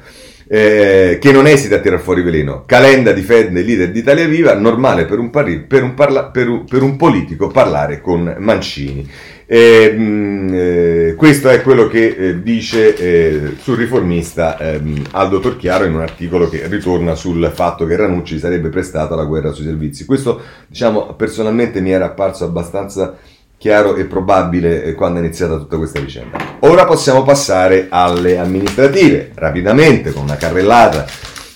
eh, 0.46 1.18
che 1.20 1.32
non 1.32 1.46
esita 1.46 1.76
a 1.76 1.80
tirar 1.80 2.00
fuori 2.00 2.22
veleno. 2.22 2.64
Calenda 2.66 3.12
difende 3.12 3.60
il 3.60 3.66
leader 3.66 3.90
di 3.90 4.00
Italia 4.00 4.26
Viva, 4.26 4.54
normale 4.54 5.04
per 5.04 5.18
un, 5.18 5.30
pari, 5.30 5.60
per 5.60 5.82
un, 5.82 5.94
parla, 5.94 6.24
per 6.24 6.48
un, 6.48 6.64
per 6.64 6.82
un 6.82 6.96
politico 6.96 7.48
parlare 7.48 8.00
con 8.00 8.34
Mancini. 8.38 9.08
Eh, 9.46 9.92
mh, 9.92 11.16
questo 11.16 11.50
è 11.50 11.60
quello 11.60 11.86
che 11.86 12.06
eh, 12.06 12.42
dice 12.42 12.96
eh, 12.96 13.52
sul 13.60 13.76
riformista 13.76 14.58
ehm, 14.58 15.02
Aldo 15.10 15.38
Torchiaro 15.38 15.84
in 15.84 15.94
un 15.94 16.00
articolo 16.00 16.48
che 16.48 16.66
ritorna 16.66 17.14
sul 17.14 17.52
fatto 17.54 17.84
che 17.84 17.94
Ranucci 17.94 18.38
sarebbe 18.38 18.70
prestato 18.70 19.12
alla 19.12 19.24
guerra 19.24 19.52
sui 19.52 19.64
servizi. 19.64 20.06
Questo, 20.06 20.40
diciamo, 20.66 21.14
personalmente 21.14 21.82
mi 21.82 21.90
era 21.90 22.06
apparso 22.06 22.44
abbastanza 22.44 23.18
chiaro 23.64 23.94
e 23.94 24.04
probabile 24.04 24.84
eh, 24.84 24.92
quando 24.92 25.20
è 25.20 25.22
iniziata 25.22 25.56
tutta 25.56 25.78
questa 25.78 25.98
vicenda. 25.98 26.36
Ora 26.60 26.84
possiamo 26.84 27.22
passare 27.22 27.86
alle 27.88 28.36
amministrative, 28.36 29.30
rapidamente, 29.34 30.12
con 30.12 30.24
una 30.24 30.36
carrellata 30.36 31.06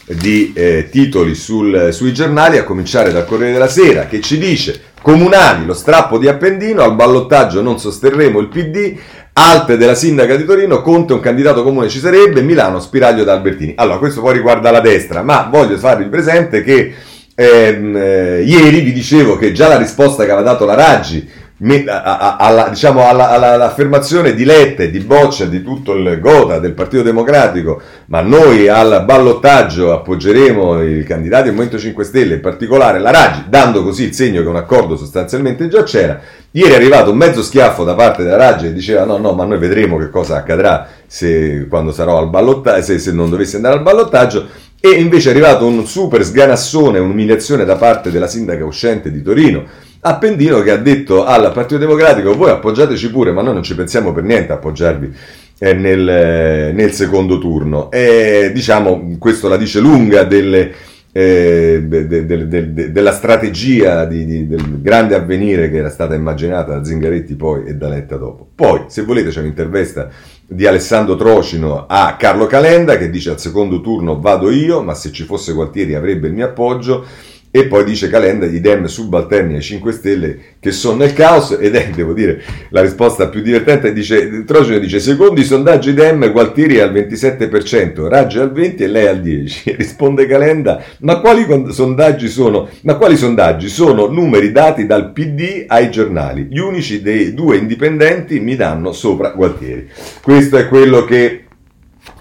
di 0.06 0.54
eh, 0.54 0.88
titoli 0.90 1.34
sul, 1.34 1.90
sui 1.92 2.14
giornali, 2.14 2.56
a 2.56 2.64
cominciare 2.64 3.12
dal 3.12 3.26
Corriere 3.26 3.52
della 3.52 3.68
Sera, 3.68 4.06
che 4.06 4.22
ci 4.22 4.38
dice 4.38 4.80
Comunali, 5.02 5.66
lo 5.66 5.74
strappo 5.74 6.16
di 6.16 6.28
Appendino, 6.28 6.82
al 6.82 6.94
ballottaggio 6.94 7.60
non 7.60 7.78
sosterremo 7.78 8.38
il 8.38 8.48
PD, 8.48 8.96
Alte 9.34 9.76
della 9.76 9.94
sindaca 9.94 10.34
di 10.34 10.46
Torino, 10.46 10.80
Conte 10.80 11.12
un 11.12 11.20
candidato 11.20 11.62
comune 11.62 11.90
ci 11.90 11.98
sarebbe, 11.98 12.40
Milano 12.40 12.80
spiraglio 12.80 13.22
da 13.22 13.34
Albertini. 13.34 13.74
Allora, 13.76 13.98
questo 13.98 14.22
poi 14.22 14.32
riguarda 14.32 14.70
la 14.70 14.80
destra, 14.80 15.22
ma 15.22 15.46
voglio 15.52 15.76
farvi 15.76 16.06
presente 16.06 16.64
che 16.64 16.94
ehm, 17.34 17.96
eh, 17.96 18.42
ieri 18.46 18.80
vi 18.80 18.94
dicevo 18.94 19.36
che 19.36 19.52
già 19.52 19.68
la 19.68 19.76
risposta 19.76 20.24
che 20.24 20.30
aveva 20.30 20.52
dato 20.52 20.64
la 20.64 20.74
Raggi 20.74 21.36
alla, 21.60 22.68
diciamo, 22.68 23.08
alla, 23.08 23.30
alla, 23.30 23.54
all'affermazione 23.54 24.34
di 24.34 24.44
Lette, 24.44 24.90
di 24.90 25.00
Boccia, 25.00 25.46
di 25.46 25.62
tutto 25.62 25.94
il 25.94 26.20
Gota 26.20 26.60
del 26.60 26.72
Partito 26.72 27.02
Democratico, 27.02 27.80
ma 28.06 28.20
noi 28.20 28.68
al 28.68 29.02
ballottaggio 29.04 29.92
appoggeremo 29.92 30.82
i 30.82 31.02
candidati 31.02 31.44
del 31.44 31.52
Movimento 31.54 31.78
5 31.78 32.04
Stelle, 32.04 32.34
in 32.34 32.40
particolare 32.40 33.00
la 33.00 33.10
Raggi, 33.10 33.44
dando 33.48 33.82
così 33.82 34.04
il 34.04 34.14
segno 34.14 34.42
che 34.42 34.48
un 34.48 34.56
accordo 34.56 34.96
sostanzialmente 34.96 35.66
già 35.68 35.82
c'era. 35.82 36.20
Ieri 36.52 36.72
è 36.72 36.76
arrivato 36.76 37.10
un 37.10 37.16
mezzo 37.16 37.42
schiaffo 37.42 37.84
da 37.84 37.94
parte 37.94 38.22
della 38.22 38.36
Raggi 38.36 38.66
che 38.66 38.72
diceva 38.72 39.04
no, 39.04 39.18
no, 39.18 39.32
ma 39.32 39.44
noi 39.44 39.58
vedremo 39.58 39.98
che 39.98 40.10
cosa 40.10 40.36
accadrà 40.36 40.86
se, 41.06 41.66
quando 41.68 41.92
sarò 41.92 42.18
al 42.18 42.30
ballottaggio, 42.30 42.82
se, 42.82 42.98
se 42.98 43.12
non 43.12 43.30
dovessi 43.30 43.56
andare 43.56 43.74
al 43.74 43.82
ballottaggio. 43.82 44.46
E 44.80 44.90
invece 44.90 45.30
è 45.30 45.32
arrivato 45.32 45.66
un 45.66 45.84
super 45.86 46.24
sganassone, 46.24 47.00
un'umiliazione 47.00 47.64
da 47.64 47.74
parte 47.74 48.12
della 48.12 48.28
sindaca 48.28 48.64
uscente 48.64 49.10
di 49.10 49.22
Torino, 49.22 49.64
Appendino 50.00 50.60
che 50.60 50.70
ha 50.70 50.76
detto 50.76 51.24
al 51.24 51.50
Partito 51.52 51.78
Democratico 51.78 52.36
voi 52.36 52.50
appoggiateci 52.50 53.10
pure 53.10 53.32
ma 53.32 53.42
noi 53.42 53.54
non 53.54 53.64
ci 53.64 53.74
pensiamo 53.74 54.12
per 54.12 54.22
niente 54.22 54.52
a 54.52 54.54
appoggiarvi 54.54 55.12
eh, 55.58 55.74
nel, 55.74 56.08
eh, 56.08 56.72
nel, 56.72 56.92
secondo 56.92 57.38
turno. 57.38 57.90
E 57.90 58.52
diciamo 58.54 59.16
questo 59.18 59.48
la 59.48 59.56
dice 59.56 59.80
lunga 59.80 60.22
delle, 60.22 60.72
eh, 61.10 61.82
de, 61.84 62.06
de, 62.06 62.46
de, 62.46 62.92
della 62.92 63.10
strategia 63.10 64.04
di, 64.04 64.24
di, 64.24 64.46
del 64.46 64.80
grande 64.80 65.16
avvenire 65.16 65.68
che 65.68 65.78
era 65.78 65.90
stata 65.90 66.14
immaginata 66.14 66.74
da 66.74 66.84
Zingaretti 66.84 67.34
poi 67.34 67.64
e 67.66 67.74
da 67.74 67.88
Letta 67.88 68.16
dopo. 68.16 68.46
Poi 68.54 68.84
se 68.86 69.02
volete 69.02 69.30
c'è 69.30 69.40
un'intervista 69.40 70.08
di 70.46 70.64
Alessandro 70.64 71.16
Trocino 71.16 71.86
a 71.88 72.14
Carlo 72.16 72.46
Calenda 72.46 72.96
che 72.96 73.10
dice 73.10 73.30
al 73.30 73.40
secondo 73.40 73.80
turno 73.80 74.20
vado 74.20 74.50
io 74.50 74.80
ma 74.80 74.94
se 74.94 75.10
ci 75.10 75.24
fosse 75.24 75.52
Gualtieri 75.52 75.94
avrebbe 75.94 76.28
il 76.28 76.34
mio 76.34 76.46
appoggio 76.46 77.04
e 77.50 77.66
poi 77.66 77.84
dice 77.84 78.08
Calenda 78.08 78.46
i 78.46 78.60
dem 78.60 78.84
subalterni 78.84 79.54
ai 79.54 79.62
5 79.62 79.92
Stelle 79.92 80.38
che 80.60 80.70
sono 80.70 80.98
nel 80.98 81.12
caos 81.12 81.56
ed 81.58 81.74
è, 81.74 81.90
devo 81.94 82.12
dire, 82.12 82.42
la 82.70 82.82
risposta 82.82 83.28
più 83.28 83.40
divertente, 83.40 83.92
dice, 83.92 84.44
Trojano 84.44 84.78
dice, 84.78 85.00
secondo 85.00 85.40
i 85.40 85.44
sondaggi 85.44 85.94
dem 85.94 86.30
Gualtieri 86.30 86.76
è 86.76 86.82
al 86.82 86.92
27%, 86.92 88.06
Raggi 88.08 88.38
al 88.38 88.52
20% 88.52 88.82
e 88.82 88.86
lei 88.86 89.06
al 89.06 89.20
10%. 89.20 89.76
Risponde 89.76 90.26
Calenda, 90.26 90.82
ma 91.00 91.20
quali 91.20 91.46
sondaggi 91.72 92.28
sono? 92.28 92.68
Ma 92.82 92.96
quali 92.96 93.16
sondaggi? 93.16 93.68
Sono 93.68 94.06
numeri 94.06 94.52
dati 94.52 94.86
dal 94.86 95.12
PD 95.12 95.64
ai 95.66 95.90
giornali, 95.90 96.48
gli 96.50 96.58
unici 96.58 97.00
dei 97.00 97.34
due 97.34 97.56
indipendenti 97.56 98.40
mi 98.40 98.56
danno 98.56 98.92
sopra 98.92 99.30
Gualtieri. 99.30 99.88
Questo 100.22 100.56
è 100.56 100.68
quello 100.68 101.04
che 101.04 101.44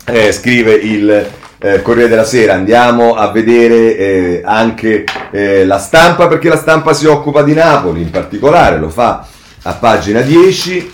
eh, 0.05 0.31
scrive 0.31 0.73
il 0.73 1.25
eh, 1.67 1.81
Corriere 1.81 2.07
della 2.07 2.23
Sera, 2.23 2.53
andiamo 2.53 3.15
a 3.15 3.29
vedere 3.31 3.97
eh, 3.97 4.41
anche 4.43 5.03
eh, 5.31 5.65
la 5.65 5.77
stampa 5.79 6.27
perché 6.27 6.47
la 6.47 6.55
stampa 6.55 6.93
si 6.93 7.05
occupa 7.05 7.43
di 7.43 7.53
Napoli 7.53 8.01
in 8.01 8.09
particolare, 8.09 8.77
lo 8.77 8.89
fa 8.89 9.27
a 9.63 9.73
pagina 9.73 10.21
10, 10.21 10.93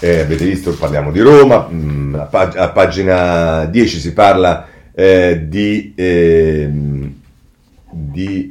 eh, 0.00 0.20
avete 0.20 0.46
visto 0.46 0.74
parliamo 0.74 1.10
di 1.10 1.20
Roma, 1.20 1.66
mh, 1.68 1.76
mm, 1.76 2.14
a, 2.14 2.22
pag- 2.22 2.56
a, 2.56 2.68
pagina 2.70 3.66
10 3.66 4.00
si 4.00 4.12
parla 4.14 4.66
eh, 4.94 5.42
di, 5.46 5.92
ehm, 5.94 7.14
di 7.90 8.50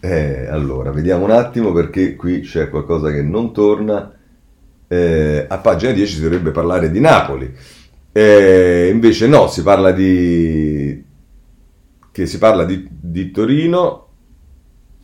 eh, 0.00 0.46
allora 0.50 0.90
vediamo 0.90 1.24
un 1.24 1.32
attimo 1.32 1.70
perché 1.72 2.16
qui 2.16 2.40
c'è 2.40 2.70
qualcosa 2.70 3.10
che 3.10 3.22
non 3.22 3.52
torna, 3.52 4.10
a 4.92 5.58
pagina 5.58 5.92
10 5.92 6.14
si 6.14 6.20
dovrebbe 6.20 6.50
parlare 6.50 6.90
di 6.90 7.00
Napoli. 7.00 7.50
E 8.12 8.90
invece 8.92 9.26
no, 9.26 9.48
si 9.48 9.62
parla 9.62 9.90
di, 9.90 11.02
che 12.12 12.26
si 12.26 12.38
parla 12.38 12.64
di, 12.64 12.86
di 12.90 13.30
Torino. 13.30 14.08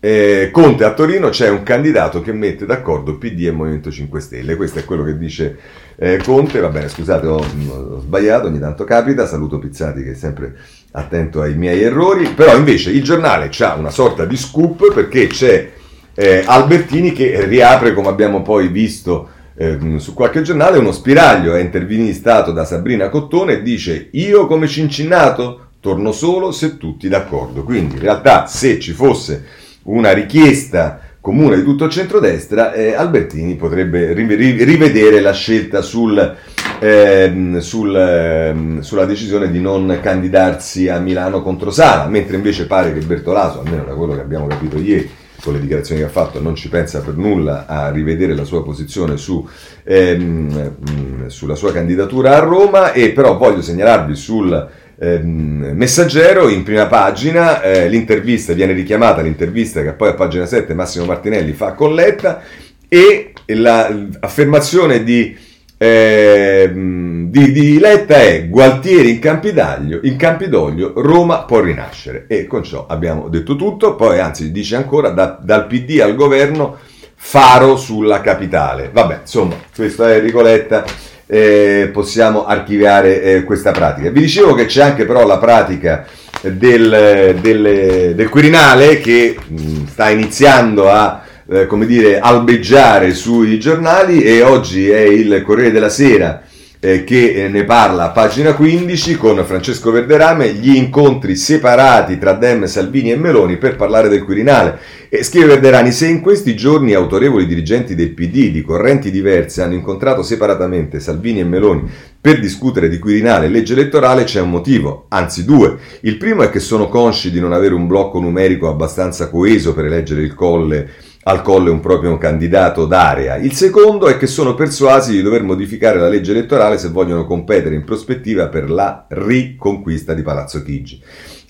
Eh, 0.01 0.51
Conte 0.53 0.85
a 0.85 0.95
Torino 0.95 1.29
c'è 1.31 1.49
un 1.49 1.65
candidato 1.65 2.21
che 2.21 2.33
mette 2.33 2.67
d'accordo 2.67 3.19
PD 3.19 3.47
e 3.47 3.51
Movimento 3.51 3.91
5 3.91 4.21
Stelle. 4.21 4.57
Questo 4.57 4.79
è 4.79 4.85
quello 4.85 5.03
che 5.03 5.17
dice 5.17 5.59
eh, 5.97 6.21
Conte. 6.23 6.61
Va 6.61 6.69
bene, 6.69 6.89
scusate, 6.89 7.27
ho, 7.27 7.37
ho, 7.37 8.01
sbagliato, 8.01 8.47
ogni 8.47 8.61
tanto 8.61 8.85
capita. 8.85 9.27
Saluto 9.27 9.59
Pizzati 9.59 10.05
che 10.05 10.11
è 10.11 10.15
sempre 10.15 10.57
attento 10.93 11.41
ai 11.41 11.57
miei 11.57 11.83
errori. 11.83 12.29
Però 12.29 12.55
invece 12.55 12.91
il 12.91 13.03
giornale 13.03 13.51
ha 13.59 13.75
una 13.75 13.91
sorta 13.91 14.27
di 14.27 14.37
scoop 14.37 14.93
perché 14.93 15.27
c'è 15.29 15.73
eh, 16.15 16.43
Albertini 16.45 17.13
che 17.13 17.47
riapre, 17.47 17.95
come 17.95 18.09
abbiamo 18.09 18.43
poi 18.43 18.69
visto 18.69 19.31
eh, 19.59 19.99
su 19.99 20.15
qualche 20.15 20.43
giornale 20.43 20.79
uno 20.79 20.93
spiraglio 20.93 21.57
è 21.57 21.61
intervistato 21.61 22.53
da 22.53 22.65
Sabrina 22.65 23.09
Cottone 23.09 23.55
e 23.55 23.63
dice 23.63 24.09
io 24.13 24.47
come 24.47 24.69
Cincinnato 24.69 25.71
torno 25.81 26.13
solo 26.13 26.53
se 26.53 26.77
tutti 26.79 27.09
d'accordo. 27.09 27.65
Quindi 27.65 27.95
in 27.95 28.01
realtà 28.01 28.47
se 28.47 28.79
ci 28.79 28.93
fosse 28.93 29.45
una 29.85 30.13
richiesta 30.13 31.01
comune 31.21 31.57
di 31.57 31.65
tutto 31.65 31.85
il 31.85 31.91
centrodestra, 31.91 32.73
eh, 32.73 32.95
Albertini 32.95 33.57
potrebbe 33.57 34.13
rivedere 34.13 35.21
la 35.21 35.33
scelta 35.33 35.83
sul, 35.83 36.37
eh, 36.79 37.57
sul, 37.59 37.97
eh, 37.97 38.55
sulla 38.81 39.05
decisione 39.05 39.51
di 39.51 39.61
non 39.61 39.99
candidarsi 40.01 40.89
a 40.89 41.01
Milano 41.01 41.43
contro 41.43 41.71
Sala, 41.73 42.07
mentre 42.07 42.37
invece 42.37 42.67
pare 42.67 42.93
che 42.93 43.01
Bertolaso, 43.01 43.61
almeno 43.61 43.83
da 43.85 43.95
quello 43.95 44.15
che 44.15 44.21
abbiamo 44.21 44.47
capito 44.47 44.79
ieri, 44.79 45.11
con 45.43 45.53
le 45.53 45.61
dichiarazioni 45.61 46.01
che 46.01 46.07
ha 46.07 46.11
fatto, 46.11 46.41
non 46.41 46.55
ci 46.55 46.69
pensa 46.69 47.01
per 47.01 47.17
nulla 47.17 47.67
a 47.67 47.91
rivedere 47.91 48.35
la 48.35 48.45
sua 48.45 48.65
posizione 48.65 49.17
su, 49.17 49.47
ehm, 49.85 50.75
mm, 50.91 51.27
sulla 51.27 51.55
sua 51.55 51.73
candidatura 51.73 52.37
a 52.37 52.41
Roma 52.41 52.93
e 52.93 53.13
però 53.13 53.37
voglio 53.37 53.63
segnalarvi 53.63 54.17
sul 54.17 54.69
ehm, 54.99 55.73
messaggero 55.75 56.49
in 56.49 56.63
prima 56.65 56.87
pagina 56.87 57.63
eh, 57.63 57.89
l'intervista, 57.89 58.53
viene 58.53 58.73
richiamata 58.73 59.23
l'intervista 59.23 59.83
che 59.83 59.93
poi 59.93 60.09
a 60.09 60.15
pagina 60.15 60.47
7 60.47 60.75
Massimo 60.75 61.05
Martinelli 61.05 61.53
fa 61.53 61.73
con 61.73 61.95
Letta 61.95 62.43
e 62.89 63.33
l'affermazione 63.47 65.05
di 65.05 65.37
eh, 65.79 66.71
di, 66.75 67.53
di, 67.53 67.79
Letta 67.79 68.17
è 68.17 68.49
Gualtieri 68.49 69.11
in 69.11 69.21
Campidoglio, 69.21 70.01
in 70.03 70.17
Campidoglio 70.17 70.93
Roma 70.97 71.45
può 71.45 71.61
rinascere 71.61 72.25
e 72.27 72.49
con 72.49 72.65
ciò 72.65 72.87
abbiamo 72.89 73.29
detto 73.29 73.55
tutto, 73.55 73.95
poi 73.95 74.19
anzi 74.19 74.51
dice 74.51 74.75
ancora 74.75 75.11
da, 75.11 75.39
dal 75.41 75.69
PD 75.69 76.01
al 76.01 76.17
governo 76.17 76.79
faro 77.15 77.77
sulla 77.77 78.21
capitale. 78.21 78.91
Vabbè, 78.93 79.21
insomma, 79.21 79.55
questo 79.75 80.05
è 80.05 80.17
Enrico 80.17 80.43
Letta, 80.43 80.85
eh, 81.27 81.91
possiamo 81.93 82.45
archiviare 82.45 83.23
eh, 83.23 83.45
questa 83.45 83.71
pratica. 83.71 84.11
Vi 84.11 84.21
dicevo 84.21 84.55
che 84.55 84.67
c'è 84.67 84.83
anche 84.83 85.05
però 85.05 85.25
la 85.25 85.39
pratica 85.39 86.07
del, 86.43 87.39
del, 87.41 88.15
del 88.17 88.29
Quirinale 88.29 88.99
che 88.99 89.37
mh, 89.47 89.87
sta 89.87 90.11
iniziando 90.11 90.91
a 90.91 91.23
eh, 91.51 91.67
come 91.67 91.87
dire, 91.87 92.19
albeggiare 92.19 93.15
sui 93.15 93.59
giornali 93.59 94.23
e 94.23 94.43
oggi 94.43 94.91
è 94.91 95.01
il 95.01 95.43
Corriere 95.43 95.71
della 95.71 95.89
Sera 95.89 96.43
eh, 96.81 97.05
che 97.05 97.33
eh, 97.33 97.49
ne 97.49 97.65
parla 97.65 98.05
a 98.05 98.11
pagina 98.11 98.55
15 98.55 99.17
con 99.17 99.43
Francesco 99.45 99.91
Verderame, 99.91 100.53
gli 100.53 100.77
incontri 100.77 101.35
separati 101.37 102.19
tra 102.19 102.35
Dem, 102.35 102.67
Salvini 102.67 103.11
e 103.11 103.17
Meloni 103.17 103.57
per 103.57 103.77
parlare 103.77 104.09
del 104.09 104.23
Quirinale. 104.25 104.79
E 105.09 105.25
scrive 105.25 105.47
Verderani, 105.47 105.91
se 105.91 106.07
in 106.07 106.21
questi 106.21 106.55
giorni 106.55 106.93
autorevoli 106.93 107.47
dirigenti 107.47 107.95
del 107.95 108.11
PD 108.11 108.51
di 108.51 108.63
correnti 108.63 109.11
diverse 109.11 109.63
hanno 109.63 109.75
incontrato 109.75 110.23
separatamente 110.23 111.01
Salvini 111.01 111.41
e 111.41 111.45
Meloni 111.45 111.91
per 112.21 112.39
discutere 112.41 112.89
di 112.89 112.99
Quirinale 112.99 113.47
e 113.47 113.49
legge 113.49 113.73
elettorale 113.73 114.25
c'è 114.25 114.41
un 114.41 114.51
motivo, 114.51 115.07
anzi 115.09 115.45
due. 115.45 115.79
Il 116.01 116.19
primo 116.19 116.43
è 116.43 116.51
che 116.51 116.61
sono 116.61 116.89
consci 116.89 117.31
di 117.31 117.41
non 117.41 117.53
avere 117.53 117.75
un 117.75 117.87
blocco 117.87 118.21
numerico 118.21 118.69
abbastanza 118.69 119.31
coeso 119.31 119.73
per 119.73 119.87
eleggere 119.87 120.21
il 120.23 120.35
colle 120.35 120.91
al 121.29 121.43
colle 121.43 121.69
un 121.69 121.81
proprio 121.81 122.17
candidato 122.17 122.87
d'area. 122.87 123.37
Il 123.37 123.53
secondo 123.53 124.09
è 124.09 124.17
che 124.17 124.27
sono 124.27 124.55
persuasi 124.55 125.13
di 125.13 125.21
dover 125.21 125.43
modificare 125.43 125.99
la 125.99 126.09
legge 126.09 126.31
elettorale 126.31 126.79
se 126.79 126.89
vogliono 126.89 127.27
competere 127.27 127.75
in 127.75 127.85
prospettiva 127.85 128.49
per 128.49 128.71
la 128.71 129.05
riconquista 129.09 130.15
di 130.15 130.23
Palazzo 130.23 130.63
Chigi. 130.63 131.03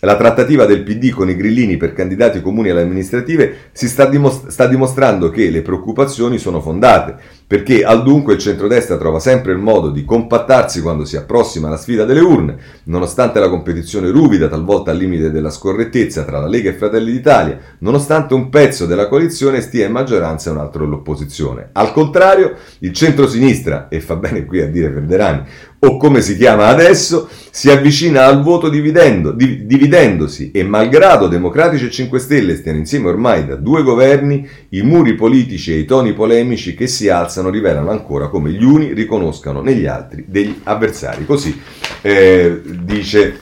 La 0.03 0.16
trattativa 0.16 0.64
del 0.64 0.84
PD 0.84 1.11
con 1.11 1.28
i 1.28 1.34
grillini 1.34 1.76
per 1.76 1.92
candidati 1.92 2.40
comuni 2.40 2.70
alle 2.70 2.82
amministrative 2.82 3.70
si 3.72 3.88
sta, 3.88 4.05
dimost- 4.05 4.46
sta, 4.46 4.68
dimostrando 4.68 5.28
che 5.28 5.51
le 5.51 5.61
preoccupazioni 5.61 6.38
sono 6.38 6.61
fondate, 6.61 7.16
perché 7.49 7.82
al 7.82 8.05
dunque 8.05 8.34
il 8.34 8.38
centrodestra 8.38 8.96
trova 8.96 9.18
sempre 9.18 9.51
il 9.51 9.59
modo 9.59 9.90
di 9.90 10.05
compattarsi 10.05 10.82
quando 10.82 11.05
si 11.05 11.16
approssima 11.16 11.68
la 11.68 11.76
sfida 11.76 12.05
delle 12.05 12.20
urne, 12.20 12.59
nonostante 12.84 13.40
la 13.40 13.49
competizione 13.49 14.11
ruvida, 14.11 14.46
talvolta 14.46 14.92
al 14.92 14.99
limite 14.99 15.32
della 15.32 15.51
scorrettezza 15.51 16.22
tra 16.22 16.38
la 16.38 16.46
Lega 16.46 16.70
e 16.70 16.74
Fratelli 16.74 17.11
d'Italia, 17.11 17.59
nonostante 17.80 18.34
un 18.34 18.51
pezzo 18.51 18.86
della 18.86 19.09
coalizione 19.09 19.61
stia 19.61 19.86
in 19.86 19.92
maggioranza 19.92 20.49
e 20.49 20.53
un 20.53 20.61
altro 20.61 20.84
all'opposizione. 20.84 21.70
Al 21.72 21.90
contrario, 21.90 22.55
il 22.80 22.92
centrosinistra, 22.92 23.88
e 23.88 24.01
fa 24.01 24.14
bene 24.14 24.44
qui 24.44 24.61
a 24.61 24.68
dire 24.68 24.90
Verderani, 24.90 25.42
o 25.81 25.97
come 25.97 26.20
si 26.20 26.37
chiama 26.37 26.66
adesso, 26.66 27.29
si 27.51 27.70
avvicina 27.70 28.26
al 28.26 28.43
voto 28.43 28.68
dividendo, 28.68 29.31
dividendosi 29.31 30.51
e 30.51 30.64
malgrado 30.64 31.29
Democratici 31.29 31.87
e 31.87 31.91
5 31.91 32.18
Stelle 32.18 32.57
stiano 32.57 32.79
insieme 32.79 33.09
ormai 33.09 33.47
da 33.47 33.55
due 33.55 33.83
governi, 33.83 34.49
i 34.70 34.83
muri 34.83 35.14
politici 35.14 35.72
e 35.72 35.79
i 35.79 35.85
toni 35.85 36.14
polemici 36.14 36.74
che 36.74 36.89
si 36.89 37.09
alzano 37.09 37.49
rivelano 37.49 37.91
ancora 37.91 38.29
come 38.29 38.51
gli 38.51 38.64
uni 38.64 38.93
riconoscano 38.93 39.61
negli 39.61 39.87
altri 39.87 40.24
degli 40.26 40.59
avversari. 40.64 41.24
Così 41.24 41.61
eh, 42.03 42.61
dice, 42.64 43.39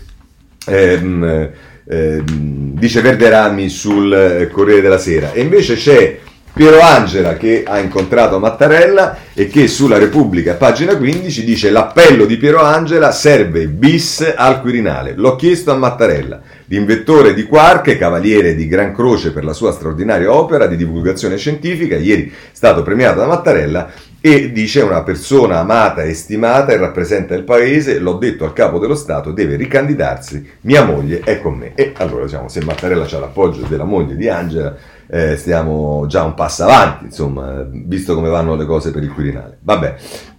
ehm, 0.66 1.50
eh, 1.88 2.22
dice 2.24 3.00
Verderami 3.00 3.68
sul 3.70 4.48
Corriere 4.52 4.82
della 4.82 4.98
Sera. 4.98 5.32
E 5.32 5.40
invece 5.40 5.74
c'è 5.74 6.18
Piero 6.56 6.80
Angela 6.80 7.34
che 7.34 7.64
ha 7.66 7.78
incontrato 7.80 8.38
Mattarella 8.38 9.18
e 9.34 9.46
che 9.46 9.68
sulla 9.68 9.98
Repubblica, 9.98 10.54
pagina 10.54 10.96
15, 10.96 11.44
dice 11.44 11.68
l'appello 11.68 12.24
di 12.24 12.38
Piero 12.38 12.62
Angela 12.62 13.12
serve 13.12 13.66
bis 13.66 14.32
al 14.34 14.62
Quirinale. 14.62 15.12
L'ho 15.14 15.36
chiesto 15.36 15.70
a 15.70 15.76
Mattarella. 15.76 16.40
L'invettore 16.68 17.34
di 17.34 17.42
Quark, 17.42 17.98
cavaliere 17.98 18.54
di 18.54 18.66
Gran 18.68 18.94
Croce 18.94 19.32
per 19.32 19.44
la 19.44 19.52
sua 19.52 19.70
straordinaria 19.70 20.32
opera 20.32 20.66
di 20.66 20.76
divulgazione 20.76 21.36
scientifica, 21.36 21.96
ieri 21.96 22.32
stato 22.52 22.82
premiato 22.82 23.18
da 23.18 23.26
Mattarella, 23.26 23.90
e 24.18 24.50
dice 24.50 24.80
una 24.80 25.02
persona 25.02 25.58
amata 25.58 26.04
e 26.04 26.14
stimata 26.14 26.72
e 26.72 26.78
rappresenta 26.78 27.34
il 27.34 27.44
paese, 27.44 27.98
l'ho 27.98 28.14
detto 28.14 28.44
al 28.44 28.54
capo 28.54 28.78
dello 28.78 28.96
Stato, 28.96 29.30
deve 29.30 29.56
ricandidarsi, 29.56 30.44
mia 30.62 30.84
moglie 30.84 31.20
è 31.22 31.38
con 31.38 31.54
me. 31.54 31.72
E 31.74 31.92
allora 31.98 32.24
diciamo, 32.24 32.48
se 32.48 32.64
Mattarella 32.64 33.04
ha 33.04 33.18
l'appoggio 33.18 33.66
della 33.68 33.84
moglie 33.84 34.16
di 34.16 34.28
Angela, 34.28 34.74
eh, 35.08 35.36
stiamo 35.36 36.06
già 36.06 36.24
un 36.24 36.34
passo 36.34 36.64
avanti, 36.64 37.04
insomma, 37.06 37.66
visto 37.70 38.14
come 38.14 38.28
vanno 38.28 38.56
le 38.56 38.64
cose 38.64 38.90
per 38.90 39.02
il 39.02 39.12
Quirinale. 39.12 39.58
Vabbè. 39.60 39.94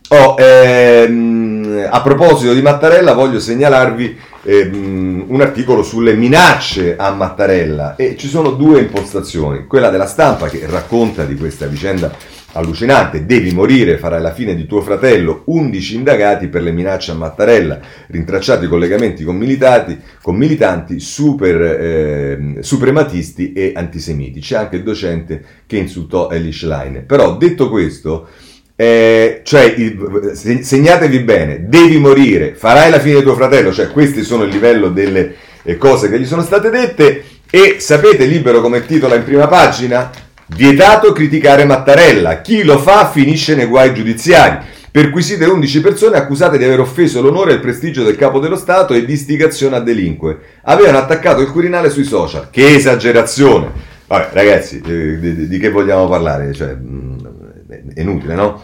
Oh, 0.10 0.36
ehm, 0.38 1.88
a 1.90 2.02
proposito 2.02 2.54
di 2.54 2.62
Mattarella, 2.62 3.14
voglio 3.14 3.40
segnalarvi 3.40 4.18
ehm, 4.44 5.26
un 5.28 5.42
articolo 5.42 5.84
sulle 5.84 6.14
minacce 6.14 6.96
a 6.96 7.12
Mattarella 7.12 7.98
e 7.98 8.16
ci 8.16 8.28
sono 8.28 8.52
due 8.52 8.80
impostazioni, 8.80 9.66
quella 9.66 9.90
della 9.90 10.06
stampa 10.06 10.48
che 10.48 10.66
racconta 10.66 11.26
di 11.26 11.36
questa 11.36 11.66
vicenda 11.66 12.10
allucinante, 12.58 13.26
devi 13.26 13.52
morire, 13.52 13.98
farai 13.98 14.22
la 14.22 14.34
fine 14.34 14.56
di 14.56 14.66
tuo 14.66 14.82
fratello, 14.82 15.44
11 15.46 15.96
indagati 15.96 16.48
per 16.48 16.64
le 16.64 16.72
minacce 16.72 17.12
a 17.12 17.16
Mattarella, 17.16 17.80
rintracciati 18.08 18.68
collegamenti 18.68 19.24
con, 19.24 19.38
militati, 19.38 19.98
con 20.22 20.36
militanti 20.36 21.00
super, 21.00 21.62
eh, 21.62 22.56
suprematisti 22.60 23.54
e 23.54 23.74
antisemiti. 23.76 24.40
C'è 24.40 24.58
anche 24.58 24.78
il 24.78 24.84
docente 24.84 25.44
che 25.66 25.78
insultò 25.78 26.30
Elish 26.30 26.64
Line. 26.64 27.02
Però 27.02 27.38
detto 27.38 27.70
questo, 27.70 28.28
eh, 28.76 29.42
cioè, 29.44 29.64
il, 29.64 30.32
segnatevi 30.34 31.20
bene, 31.20 31.68
devi 31.68 31.98
morire, 31.98 32.56
farai 32.56 32.90
la 32.90 33.00
fine 33.00 33.18
di 33.18 33.24
tuo 33.24 33.36
fratello, 33.36 33.72
cioè 33.72 33.92
questi 33.92 34.24
sono 34.24 34.44
il 34.44 34.52
livello 34.52 34.90
delle 34.90 35.36
eh, 35.64 35.78
cose 35.78 36.10
che 36.10 36.20
gli 36.20 36.26
sono 36.26 36.42
state 36.42 36.70
dette 36.70 37.24
e 37.50 37.78
sapete 37.80 38.26
libero 38.26 38.62
come 38.62 38.86
titola 38.86 39.16
in 39.16 39.24
prima 39.24 39.48
pagina? 39.48 40.26
Vietato 40.50 41.12
criticare 41.12 41.66
Mattarella. 41.66 42.40
Chi 42.42 42.64
lo 42.64 42.80
fa 42.80 43.10
finisce 43.10 43.54
nei 43.54 43.66
guai 43.66 43.94
giudiziari. 43.94 44.58
Perquisite 44.90 45.46
11 45.46 45.82
persone 45.82 46.18
accusate 46.18 46.58
di 46.58 46.64
aver 46.64 46.80
offeso 46.80 47.22
l'onore 47.22 47.52
e 47.52 47.54
il 47.56 47.60
prestigio 47.60 48.04
del 48.04 48.16
capo 48.16 48.40
dello 48.40 48.56
Stato 48.56 48.94
e 48.94 49.04
di 49.04 49.14
istigazione 49.14 49.76
a 49.76 49.82
delinque. 49.82 50.40
Avevano 50.64 51.00
attaccato 51.00 51.42
il 51.42 51.52
Quirinale 51.52 51.90
sui 51.90 52.06
social. 52.06 52.50
Che 52.50 52.76
esagerazione! 52.76 53.96
Vabbè, 54.08 54.30
ragazzi, 54.32 54.82
eh, 54.88 55.20
di, 55.20 55.48
di, 55.50 55.60
che 55.60 55.70
vogliamo 55.70 56.08
parlare? 56.08 56.54
Cioè, 56.54 56.74
mm, 56.76 57.18
è 57.94 58.00
inutile, 58.00 58.34
no? 58.34 58.62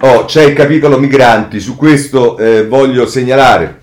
Oh, 0.00 0.26
c'è 0.26 0.44
il 0.44 0.52
capitolo 0.52 0.98
migranti, 0.98 1.60
su 1.60 1.76
questo 1.76 2.36
eh, 2.36 2.66
voglio 2.66 3.06
segnalare 3.06 3.80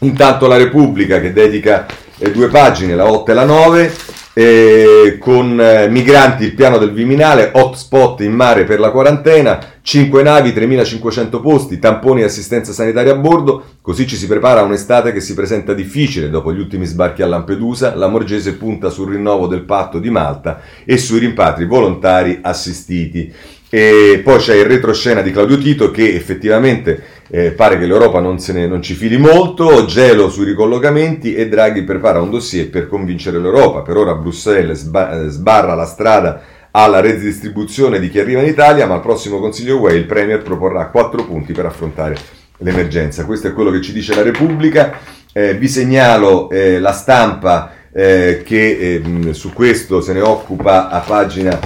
intanto 0.00 0.46
la 0.46 0.58
Repubblica 0.58 1.20
che 1.20 1.32
dedica 1.32 1.86
eh, 2.18 2.30
due 2.30 2.48
pagine, 2.48 2.94
la 2.94 3.10
8 3.10 3.30
e 3.30 3.34
la 3.34 3.44
9 3.44 3.92
eh, 4.38 5.16
con 5.18 5.58
eh, 5.58 5.88
migranti 5.88 6.44
il 6.44 6.52
piano 6.52 6.76
del 6.76 6.92
Viminale, 6.92 7.52
hotspot 7.54 8.20
in 8.20 8.32
mare 8.32 8.64
per 8.64 8.78
la 8.78 8.90
quarantena, 8.90 9.58
5 9.80 10.22
navi, 10.22 10.50
3.500 10.50 11.40
posti, 11.40 11.78
tamponi 11.78 12.20
e 12.20 12.24
assistenza 12.24 12.74
sanitaria 12.74 13.12
a 13.12 13.16
bordo, 13.16 13.64
così 13.80 14.06
ci 14.06 14.14
si 14.14 14.26
prepara 14.26 14.60
a 14.60 14.64
un'estate 14.64 15.14
che 15.14 15.22
si 15.22 15.32
presenta 15.32 15.72
difficile 15.72 16.28
dopo 16.28 16.52
gli 16.52 16.58
ultimi 16.58 16.84
sbarchi 16.84 17.22
a 17.22 17.26
Lampedusa, 17.26 17.94
la 17.94 18.08
Morgese 18.08 18.56
punta 18.56 18.90
sul 18.90 19.12
rinnovo 19.12 19.46
del 19.46 19.62
patto 19.62 19.98
di 19.98 20.10
Malta 20.10 20.60
e 20.84 20.98
sui 20.98 21.18
rimpatri 21.18 21.64
volontari 21.64 22.40
assistiti. 22.42 23.32
E 23.68 24.20
poi 24.22 24.38
c'è 24.38 24.54
il 24.54 24.66
retroscena 24.66 25.22
di 25.22 25.32
Claudio 25.32 25.58
Tito 25.58 25.90
che 25.90 26.14
effettivamente 26.14 27.02
eh, 27.28 27.50
pare 27.50 27.78
che 27.78 27.86
l'Europa 27.86 28.20
non, 28.20 28.38
ne, 28.48 28.66
non, 28.68 28.80
ci 28.80 28.94
fili 28.94 29.16
molto, 29.16 29.84
gelo 29.86 30.30
sui 30.30 30.44
ricollocamenti 30.44 31.34
e 31.34 31.48
Draghi 31.48 31.82
prepara 31.82 32.20
un 32.20 32.30
dossier 32.30 32.70
per 32.70 32.86
convincere 32.86 33.38
l'Europa. 33.38 33.82
Per 33.82 33.96
ora 33.96 34.14
Bruxelles 34.14 34.78
sba- 34.78 35.20
eh, 35.20 35.28
sbarra 35.28 35.74
la 35.74 35.86
strada 35.86 36.42
alla 36.70 37.00
redistribuzione 37.00 37.98
di 37.98 38.10
chi 38.10 38.20
arriva 38.20 38.42
in 38.42 38.48
Italia, 38.48 38.86
ma 38.86 38.94
al 38.94 39.00
prossimo 39.00 39.40
Consiglio 39.40 39.80
UE 39.80 39.94
il 39.94 40.04
Premier 40.04 40.42
proporrà 40.42 40.86
quattro 40.88 41.24
punti 41.24 41.52
per 41.52 41.66
affrontare 41.66 42.16
l'emergenza. 42.58 43.24
Questo 43.24 43.48
è 43.48 43.52
quello 43.52 43.70
che 43.70 43.80
ci 43.80 43.92
dice 43.92 44.14
la 44.14 44.22
Repubblica. 44.22 44.98
Eh, 45.32 45.54
vi 45.54 45.68
segnalo 45.68 46.50
eh, 46.50 46.78
la 46.78 46.92
stampa 46.92 47.72
eh, 47.92 48.42
che 48.44 49.00
ehm, 49.02 49.32
su 49.32 49.52
questo 49.52 50.00
se 50.00 50.12
ne 50.12 50.20
occupa 50.20 50.88
a 50.90 51.00
pagina 51.00 51.58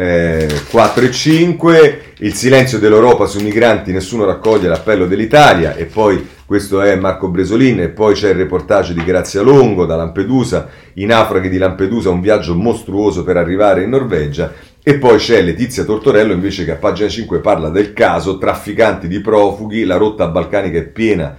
eh, 0.00 0.48
4 0.70 1.04
e 1.04 1.10
5, 1.10 2.02
il 2.20 2.32
silenzio 2.32 2.78
dell'Europa 2.78 3.26
sui 3.26 3.42
migranti, 3.42 3.92
nessuno 3.92 4.24
raccoglie 4.24 4.66
l'appello 4.66 5.06
dell'Italia 5.06 5.74
e 5.74 5.84
poi 5.84 6.26
questo 6.46 6.80
è 6.80 6.96
Marco 6.96 7.28
Bresolin 7.28 7.80
e 7.80 7.88
poi 7.90 8.14
c'è 8.14 8.30
il 8.30 8.36
reportage 8.36 8.94
di 8.94 9.04
Grazia 9.04 9.42
Longo 9.42 9.84
da 9.84 9.96
Lampedusa, 9.96 10.68
i 10.94 11.04
naufraghi 11.04 11.50
di 11.50 11.58
Lampedusa, 11.58 12.08
un 12.08 12.22
viaggio 12.22 12.54
mostruoso 12.54 13.24
per 13.24 13.36
arrivare 13.36 13.82
in 13.82 13.90
Norvegia 13.90 14.50
e 14.82 14.94
poi 14.94 15.18
c'è 15.18 15.42
Letizia 15.42 15.84
Tortorello 15.84 16.32
invece 16.32 16.64
che 16.64 16.72
a 16.72 16.76
pagina 16.76 17.10
5 17.10 17.40
parla 17.40 17.68
del 17.68 17.92
caso 17.92 18.38
trafficanti 18.38 19.06
di 19.06 19.20
profughi, 19.20 19.84
la 19.84 19.96
rotta 19.98 20.28
balcanica 20.28 20.78
è 20.78 20.84
piena 20.84 21.36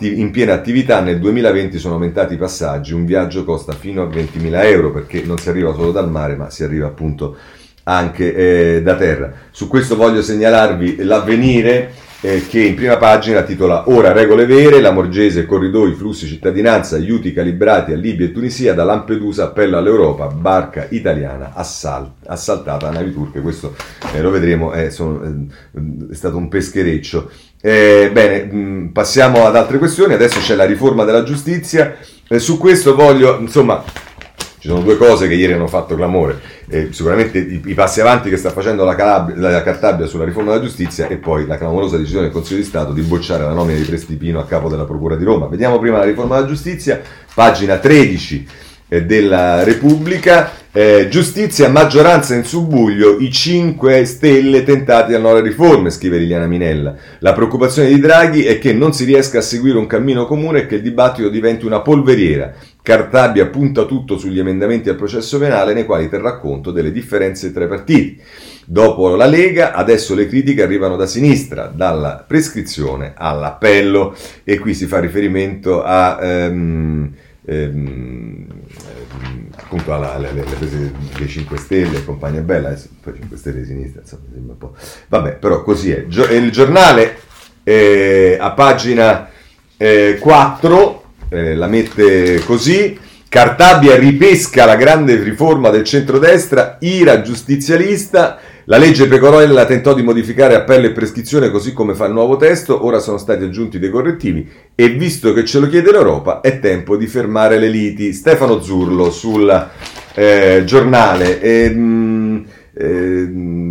in 0.00 0.30
piena 0.30 0.54
attività, 0.54 1.00
nel 1.00 1.18
2020 1.18 1.78
sono 1.78 1.94
aumentati 1.94 2.34
i 2.34 2.38
passaggi, 2.38 2.94
un 2.94 3.04
viaggio 3.06 3.44
costa 3.44 3.72
fino 3.72 4.02
a 4.02 4.06
20.000 4.06 4.64
euro 4.64 4.90
perché 4.90 5.22
non 5.22 5.38
si 5.38 5.48
arriva 5.48 5.72
solo 5.74 5.92
dal 5.92 6.10
mare 6.10 6.34
ma 6.34 6.50
si 6.50 6.62
arriva 6.62 6.86
appunto 6.86 7.36
anche 7.88 8.34
eh, 8.76 8.82
da 8.82 8.96
terra. 8.96 9.32
Su 9.50 9.68
questo 9.68 9.96
voglio 9.96 10.22
segnalarvi 10.22 11.04
l'avvenire 11.04 12.04
eh, 12.20 12.46
che 12.48 12.60
in 12.60 12.74
prima 12.74 12.96
pagina 12.96 13.42
titola 13.42 13.88
Ora 13.88 14.12
regole 14.12 14.46
vere, 14.46 14.80
la 14.80 14.90
Morgese, 14.90 15.46
corridoi, 15.46 15.94
flussi, 15.94 16.26
cittadinanza, 16.26 16.96
aiuti 16.96 17.32
calibrati 17.32 17.92
a 17.92 17.96
Libia 17.96 18.26
e 18.26 18.32
Tunisia, 18.32 18.74
da 18.74 18.84
Lampedusa 18.84 19.44
appello 19.44 19.76
all'Europa, 19.76 20.26
barca 20.26 20.86
italiana 20.90 21.52
assalt- 21.54 22.26
assaltata 22.26 22.88
a 22.88 22.90
navi 22.90 23.12
turche, 23.12 23.40
questo 23.40 23.76
eh, 24.12 24.20
lo 24.20 24.30
vedremo, 24.30 24.72
è, 24.72 24.90
sono, 24.90 25.22
eh, 25.22 26.10
è, 26.10 26.14
stato 26.14 26.36
un 26.36 26.48
peschereccio. 26.48 27.30
Eh, 27.60 28.10
bene, 28.12 28.44
mh, 28.44 28.56
mm, 28.56 28.86
passiamo 28.88 29.46
ad 29.46 29.54
altre 29.54 29.78
questioni, 29.78 30.14
adesso 30.14 30.40
c'è 30.40 30.54
la 30.54 30.64
riforma 30.64 31.04
della 31.04 31.22
giustizia, 31.22 31.96
eh, 32.26 32.38
su 32.40 32.58
questo 32.58 32.94
voglio, 32.94 33.38
insomma, 33.38 33.84
ci 34.66 34.72
sono 34.72 34.82
due 34.82 34.96
cose 34.96 35.28
che 35.28 35.34
ieri 35.34 35.52
hanno 35.52 35.68
fatto 35.68 35.94
clamore. 35.94 36.40
Eh, 36.68 36.88
sicuramente 36.90 37.38
i, 37.38 37.62
i, 37.64 37.74
passi 37.74 38.00
avanti 38.00 38.28
che 38.28 38.36
sta 38.36 38.50
facendo 38.50 38.84
la, 38.84 38.96
Calabria, 38.96 39.38
la 39.38 39.62
Cartabia 39.62 40.06
sulla 40.06 40.24
riforma 40.24 40.50
della 40.50 40.64
giustizia 40.64 41.06
e 41.06 41.18
poi 41.18 41.46
la 41.46 41.56
clamorosa 41.56 41.96
decisione 41.96 42.24
del 42.24 42.32
Consiglio 42.32 42.58
di 42.58 42.66
Stato 42.66 42.92
di 42.92 43.02
bocciare 43.02 43.44
la 43.44 43.52
nomina 43.52 43.78
di 43.78 43.84
Prestipino 43.84 44.40
a 44.40 44.44
capo 44.44 44.68
della 44.68 44.84
Procura 44.84 45.14
di 45.14 45.22
Roma. 45.22 45.46
Vediamo 45.46 45.78
prima 45.78 45.98
la 45.98 46.04
riforma 46.04 46.34
della 46.34 46.48
giustizia, 46.48 47.00
pagina 47.32 47.78
13 47.78 48.48
eh, 48.88 49.04
della 49.04 49.62
Repubblica. 49.62 50.50
Eh, 50.72 51.06
giustizia, 51.08 51.70
maggioranza 51.70 52.34
in 52.34 52.44
subbuglio, 52.44 53.18
i 53.18 53.30
5 53.32 54.04
stelle 54.04 54.62
tentati 54.62 55.14
a 55.14 55.18
nuove 55.18 55.40
riforme, 55.40 55.90
scrive 55.90 56.18
Liliana 56.18 56.46
Minella. 56.46 56.94
La 57.20 57.32
preoccupazione 57.32 57.88
di 57.88 57.98
Draghi 57.98 58.44
è 58.44 58.58
che 58.58 58.74
non 58.74 58.92
si 58.92 59.04
riesca 59.04 59.38
a 59.38 59.42
seguire 59.42 59.78
un 59.78 59.86
cammino 59.86 60.26
comune 60.26 60.62
e 60.62 60.66
che 60.66 60.74
il 60.74 60.82
dibattito 60.82 61.30
diventi 61.30 61.64
una 61.64 61.80
polveriera. 61.80 62.52
Cartabia 62.86 63.48
punta 63.48 63.84
tutto 63.84 64.16
sugli 64.16 64.38
emendamenti 64.38 64.88
al 64.88 64.94
processo 64.94 65.40
penale 65.40 65.74
nei 65.74 65.84
quali 65.84 66.08
terrà 66.08 66.38
conto 66.38 66.70
delle 66.70 66.92
differenze 66.92 67.52
tra 67.52 67.64
i 67.64 67.66
partiti. 67.66 68.22
Dopo 68.64 69.16
la 69.16 69.26
Lega, 69.26 69.72
adesso 69.72 70.14
le 70.14 70.28
critiche 70.28 70.62
arrivano 70.62 70.94
da 70.94 71.04
sinistra, 71.04 71.66
dalla 71.66 72.24
prescrizione 72.24 73.14
all'appello 73.16 74.14
e 74.44 74.60
qui 74.60 74.72
si 74.72 74.86
fa 74.86 75.00
riferimento 75.00 75.82
a... 75.82 76.18
Um, 76.20 77.12
ehm, 77.44 78.46
appunto 79.56 79.92
alla, 79.92 80.14
alle, 80.14 80.28
alle 80.28 80.42
prese 80.42 80.92
dei 81.18 81.26
5 81.26 81.56
Stelle, 81.56 82.04
compagnia 82.04 82.42
bella, 82.42 82.68
adesso 82.68 82.90
poi 83.02 83.14
5 83.16 83.36
Stelle 83.36 83.58
di 83.62 83.66
sinistra, 83.66 84.02
insomma, 84.02 84.22
sembra 84.32 84.52
un 84.52 84.58
po'. 84.58 84.76
Vabbè, 85.08 85.32
però 85.38 85.64
così 85.64 85.90
è. 85.90 86.06
Gio- 86.06 86.32
il 86.32 86.52
giornale 86.52 87.18
eh, 87.64 88.36
a 88.38 88.52
pagina 88.52 89.28
eh, 89.76 90.18
4 90.20 91.02
eh, 91.28 91.54
la 91.54 91.66
mette 91.66 92.42
così. 92.44 92.98
Cartabia 93.28 93.96
ripesca 93.96 94.64
la 94.64 94.76
grande 94.76 95.22
riforma 95.22 95.70
del 95.70 95.84
centrodestra, 95.84 96.78
ira 96.80 97.20
giustizialista, 97.22 98.38
la 98.66 98.78
legge 98.78 99.08
Pecorella 99.08 99.66
tentò 99.66 99.94
di 99.94 100.02
modificare 100.02 100.54
appello 100.54 100.86
e 100.86 100.92
prescrizione 100.92 101.50
così 101.50 101.72
come 101.72 101.94
fa 101.94 102.06
il 102.06 102.12
nuovo 102.12 102.36
testo, 102.36 102.84
ora 102.86 102.98
sono 102.98 103.18
stati 103.18 103.44
aggiunti 103.44 103.78
dei 103.78 103.90
correttivi 103.90 104.48
e 104.74 104.88
visto 104.90 105.32
che 105.32 105.44
ce 105.44 105.58
lo 105.58 105.68
chiede 105.68 105.90
l'Europa 105.90 106.40
è 106.40 106.60
tempo 106.60 106.96
di 106.96 107.06
fermare 107.06 107.58
le 107.58 107.68
liti. 107.68 108.12
Stefano 108.12 108.60
Zurlo 108.60 109.10
sul 109.10 109.68
eh, 110.14 110.62
giornale. 110.64 111.40
E, 111.40 111.68
mh, 111.68 112.46
eh, 112.78 113.28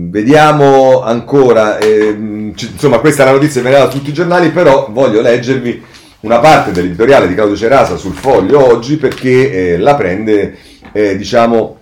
vediamo 0.09 1.01
ancora, 1.01 1.77
eh, 1.77 2.51
c- 2.55 2.69
insomma 2.73 2.99
questa 2.99 3.23
è 3.23 3.25
la 3.25 3.31
notizia 3.31 3.61
che 3.61 3.67
viene 3.67 3.83
da 3.83 3.89
tutti 3.89 4.09
i 4.09 4.13
giornali, 4.13 4.49
però 4.49 4.89
voglio 4.91 5.21
leggervi 5.21 5.93
una 6.25 6.39
parte 6.39 6.71
dell'editoriale 6.71 7.27
di 7.27 7.35
Claudio 7.35 7.55
Cerasa 7.55 7.97
sul 7.97 8.15
foglio 8.15 8.65
oggi 8.65 8.97
perché 8.97 9.73
eh, 9.73 9.77
la 9.77 9.93
prende, 9.93 10.57
eh, 10.91 11.15
diciamo, 11.15 11.77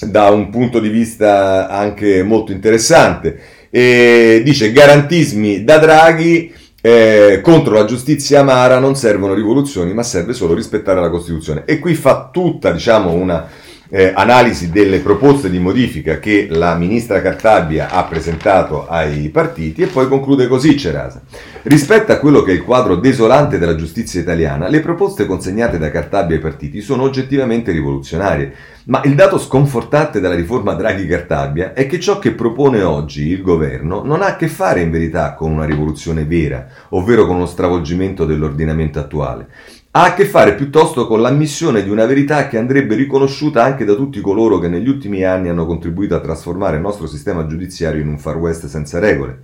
da 0.00 0.30
un 0.30 0.48
punto 0.48 0.78
di 0.78 0.88
vista 0.88 1.68
anche 1.68 2.22
molto 2.22 2.52
interessante. 2.52 3.40
E 3.68 4.42
dice 4.44 4.70
garantismi 4.70 5.64
da 5.64 5.78
Draghi 5.78 6.54
eh, 6.80 7.40
contro 7.42 7.74
la 7.74 7.84
giustizia 7.84 8.40
amara 8.40 8.78
non 8.78 8.94
servono 8.94 9.34
rivoluzioni, 9.34 9.92
ma 9.92 10.04
serve 10.04 10.34
solo 10.34 10.54
rispettare 10.54 11.00
la 11.00 11.10
Costituzione. 11.10 11.64
E 11.66 11.80
qui 11.80 11.94
fa 11.94 12.30
tutta, 12.32 12.70
diciamo, 12.70 13.10
una 13.10 13.44
eh, 13.90 14.12
analisi 14.14 14.70
delle 14.70 14.98
proposte 15.00 15.48
di 15.48 15.58
modifica 15.58 16.18
che 16.18 16.46
la 16.50 16.74
ministra 16.74 17.22
Cartabia 17.22 17.90
ha 17.90 18.04
presentato 18.04 18.86
ai 18.86 19.28
partiti 19.30 19.82
e 19.82 19.86
poi 19.86 20.08
conclude 20.08 20.46
così 20.46 20.76
Cerasa. 20.76 21.22
Rispetto 21.62 22.12
a 22.12 22.18
quello 22.18 22.42
che 22.42 22.52
è 22.52 22.54
il 22.54 22.62
quadro 22.62 22.96
desolante 22.96 23.58
della 23.58 23.74
giustizia 23.74 24.20
italiana, 24.20 24.68
le 24.68 24.80
proposte 24.80 25.26
consegnate 25.26 25.78
da 25.78 25.90
Cartabia 25.90 26.36
ai 26.36 26.42
partiti 26.42 26.80
sono 26.80 27.02
oggettivamente 27.02 27.72
rivoluzionarie. 27.72 28.52
Ma 28.88 29.02
il 29.04 29.14
dato 29.14 29.38
sconfortante 29.38 30.18
della 30.18 30.34
riforma 30.34 30.72
Draghi-Cartabia 30.72 31.74
è 31.74 31.86
che 31.86 32.00
ciò 32.00 32.18
che 32.18 32.32
propone 32.32 32.82
oggi 32.82 33.26
il 33.26 33.42
governo 33.42 34.02
non 34.02 34.22
ha 34.22 34.28
a 34.28 34.36
che 34.36 34.48
fare 34.48 34.80
in 34.80 34.90
verità 34.90 35.34
con 35.34 35.50
una 35.50 35.66
rivoluzione 35.66 36.24
vera, 36.24 36.66
ovvero 36.90 37.26
con 37.26 37.36
uno 37.36 37.44
stravolgimento 37.44 38.24
dell'ordinamento 38.24 38.98
attuale. 38.98 39.48
Ha 39.90 40.04
a 40.04 40.14
che 40.14 40.26
fare 40.26 40.54
piuttosto 40.54 41.06
con 41.06 41.22
l'ammissione 41.22 41.82
di 41.82 41.88
una 41.88 42.04
verità 42.04 42.46
che 42.46 42.58
andrebbe 42.58 42.94
riconosciuta 42.94 43.64
anche 43.64 43.86
da 43.86 43.94
tutti 43.94 44.20
coloro 44.20 44.58
che 44.58 44.68
negli 44.68 44.88
ultimi 44.88 45.24
anni 45.24 45.48
hanno 45.48 45.64
contribuito 45.64 46.14
a 46.14 46.20
trasformare 46.20 46.76
il 46.76 46.82
nostro 46.82 47.06
sistema 47.06 47.46
giudiziario 47.46 48.02
in 48.02 48.08
un 48.08 48.18
far 48.18 48.36
west 48.36 48.66
senza 48.66 48.98
regole. 48.98 49.40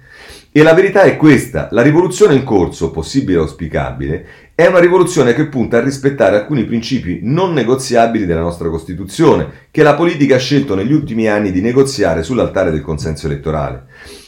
E 0.52 0.62
la 0.62 0.74
verità 0.74 1.02
è 1.02 1.16
questa, 1.16 1.68
la 1.72 1.80
rivoluzione 1.80 2.34
in 2.34 2.44
corso, 2.44 2.90
possibile 2.90 3.38
e 3.38 3.40
auspicabile, 3.40 4.26
è 4.54 4.66
una 4.66 4.80
rivoluzione 4.80 5.32
che 5.32 5.46
punta 5.46 5.78
a 5.78 5.82
rispettare 5.82 6.36
alcuni 6.36 6.64
principi 6.64 7.20
non 7.22 7.54
negoziabili 7.54 8.26
della 8.26 8.42
nostra 8.42 8.68
Costituzione, 8.68 9.48
che 9.70 9.82
la 9.82 9.94
politica 9.94 10.36
ha 10.36 10.38
scelto 10.38 10.74
negli 10.74 10.92
ultimi 10.92 11.26
anni 11.26 11.52
di 11.52 11.62
negoziare 11.62 12.22
sull'altare 12.22 12.70
del 12.70 12.82
consenso 12.82 13.26
elettorale. 13.26 13.86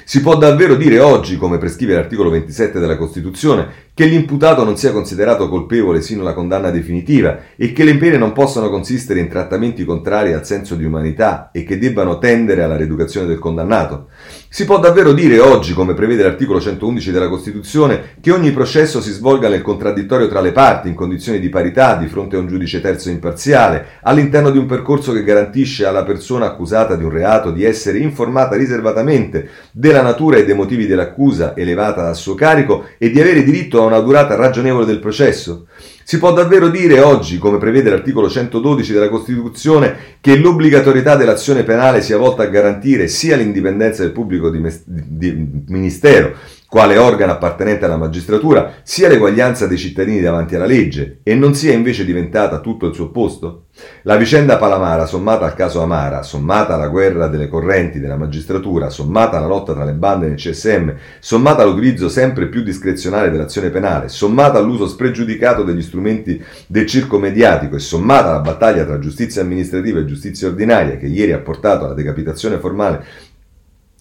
Si 0.08 0.20
può 0.20 0.36
davvero 0.36 0.76
dire 0.76 1.00
oggi, 1.00 1.36
come 1.36 1.58
prescrive 1.58 1.94
l'articolo 1.94 2.30
27 2.30 2.78
della 2.78 2.96
Costituzione, 2.96 3.86
che 3.92 4.04
l'imputato 4.04 4.62
non 4.62 4.76
sia 4.76 4.92
considerato 4.92 5.48
colpevole 5.48 6.00
sino 6.00 6.20
alla 6.20 6.32
condanna 6.32 6.70
definitiva 6.70 7.40
e 7.56 7.72
che 7.72 7.82
le 7.82 7.96
pene 7.96 8.16
non 8.16 8.32
possano 8.32 8.70
consistere 8.70 9.18
in 9.18 9.28
trattamenti 9.28 9.84
contrari 9.84 10.32
al 10.32 10.46
senso 10.46 10.76
di 10.76 10.84
umanità 10.84 11.50
e 11.50 11.64
che 11.64 11.76
debbano 11.76 12.18
tendere 12.18 12.62
alla 12.62 12.76
rieducazione 12.76 13.26
del 13.26 13.40
condannato? 13.40 14.10
Si 14.48 14.64
può 14.64 14.78
davvero 14.78 15.12
dire 15.12 15.40
oggi, 15.40 15.74
come 15.74 15.92
prevede 15.92 16.22
l'articolo 16.22 16.60
111 16.60 17.10
della 17.10 17.28
Costituzione, 17.28 18.14
che 18.20 18.30
ogni 18.30 18.52
processo 18.52 19.00
si 19.00 19.10
svolga 19.10 19.48
nel 19.48 19.60
contraddittorio 19.60 20.28
tra 20.28 20.40
le 20.40 20.52
parti, 20.52 20.88
in 20.88 20.94
condizioni 20.94 21.40
di 21.40 21.48
parità, 21.48 21.96
di 21.96 22.06
fronte 22.06 22.36
a 22.36 22.38
un 22.38 22.46
giudice 22.46 22.80
terzo 22.80 23.10
imparziale, 23.10 23.98
all'interno 24.02 24.50
di 24.50 24.58
un 24.58 24.66
percorso 24.66 25.12
che 25.12 25.24
garantisce 25.24 25.84
alla 25.84 26.04
persona 26.04 26.46
accusata 26.46 26.94
di 26.94 27.04
un 27.04 27.10
reato 27.10 27.50
di 27.50 27.64
essere 27.64 27.98
informata 27.98 28.56
riservatamente 28.56 29.48
della 29.72 30.00
natura 30.00 30.36
e 30.36 30.44
dei 30.44 30.54
motivi 30.54 30.86
dell'accusa 30.86 31.54
elevata 31.56 32.08
a 32.08 32.14
suo 32.14 32.34
carico 32.34 32.86
e 32.98 33.10
di 33.10 33.20
avere 33.20 33.42
diritto 33.42 33.82
a 33.82 33.86
una 33.86 34.00
durata 34.00 34.36
ragionevole 34.36 34.86
del 34.86 35.00
processo? 35.00 35.66
Si 36.08 36.18
può 36.18 36.32
davvero 36.32 36.68
dire 36.68 37.00
oggi, 37.00 37.36
come 37.36 37.58
prevede 37.58 37.90
l'articolo 37.90 38.30
112 38.30 38.92
della 38.92 39.08
Costituzione, 39.08 39.96
che 40.20 40.36
l'obbligatorietà 40.36 41.16
dell'azione 41.16 41.64
penale 41.64 42.00
sia 42.00 42.16
volta 42.16 42.44
a 42.44 42.46
garantire 42.46 43.08
sia 43.08 43.34
l'indipendenza 43.34 44.02
del 44.02 44.12
pubblico 44.12 44.48
di, 44.48 44.62
di 44.84 45.64
ministero, 45.66 46.36
quale 46.68 46.98
organo 46.98 47.32
appartenente 47.32 47.84
alla 47.84 47.96
magistratura, 47.96 48.74
sia 48.82 49.08
l'eguaglianza 49.08 49.66
dei 49.66 49.78
cittadini 49.78 50.20
davanti 50.20 50.56
alla 50.56 50.66
legge 50.66 51.20
e 51.22 51.34
non 51.34 51.54
sia 51.54 51.72
invece 51.72 52.04
diventata 52.04 52.60
tutto 52.60 52.86
il 52.86 52.94
suo 52.94 53.04
opposto? 53.06 53.66
La 54.02 54.16
vicenda 54.16 54.56
Palamara, 54.56 55.06
sommata 55.06 55.44
al 55.44 55.54
caso 55.54 55.82
Amara, 55.82 56.22
sommata 56.22 56.74
alla 56.74 56.88
guerra 56.88 57.28
delle 57.28 57.48
correnti 57.48 58.00
della 58.00 58.16
magistratura, 58.16 58.90
sommata 58.90 59.36
alla 59.36 59.46
lotta 59.46 59.74
tra 59.74 59.84
le 59.84 59.92
bande 59.92 60.28
nel 60.28 60.36
CSM, 60.36 60.92
sommata 61.20 61.62
all'utilizzo 61.62 62.08
sempre 62.08 62.48
più 62.48 62.62
discrezionale 62.62 63.30
dell'azione 63.30 63.70
penale, 63.70 64.08
sommata 64.08 64.58
all'uso 64.58 64.88
spregiudicato 64.88 65.62
degli 65.62 65.82
strumenti 65.82 66.42
del 66.66 66.86
circo 66.86 67.18
mediatico 67.18 67.76
e 67.76 67.80
sommata 67.80 68.30
alla 68.30 68.40
battaglia 68.40 68.84
tra 68.84 68.98
giustizia 68.98 69.42
amministrativa 69.42 70.00
e 70.00 70.06
giustizia 70.06 70.48
ordinaria 70.48 70.96
che 70.96 71.06
ieri 71.06 71.32
ha 71.32 71.38
portato 71.38 71.84
alla 71.84 71.94
decapitazione 71.94 72.58
formale 72.58 73.04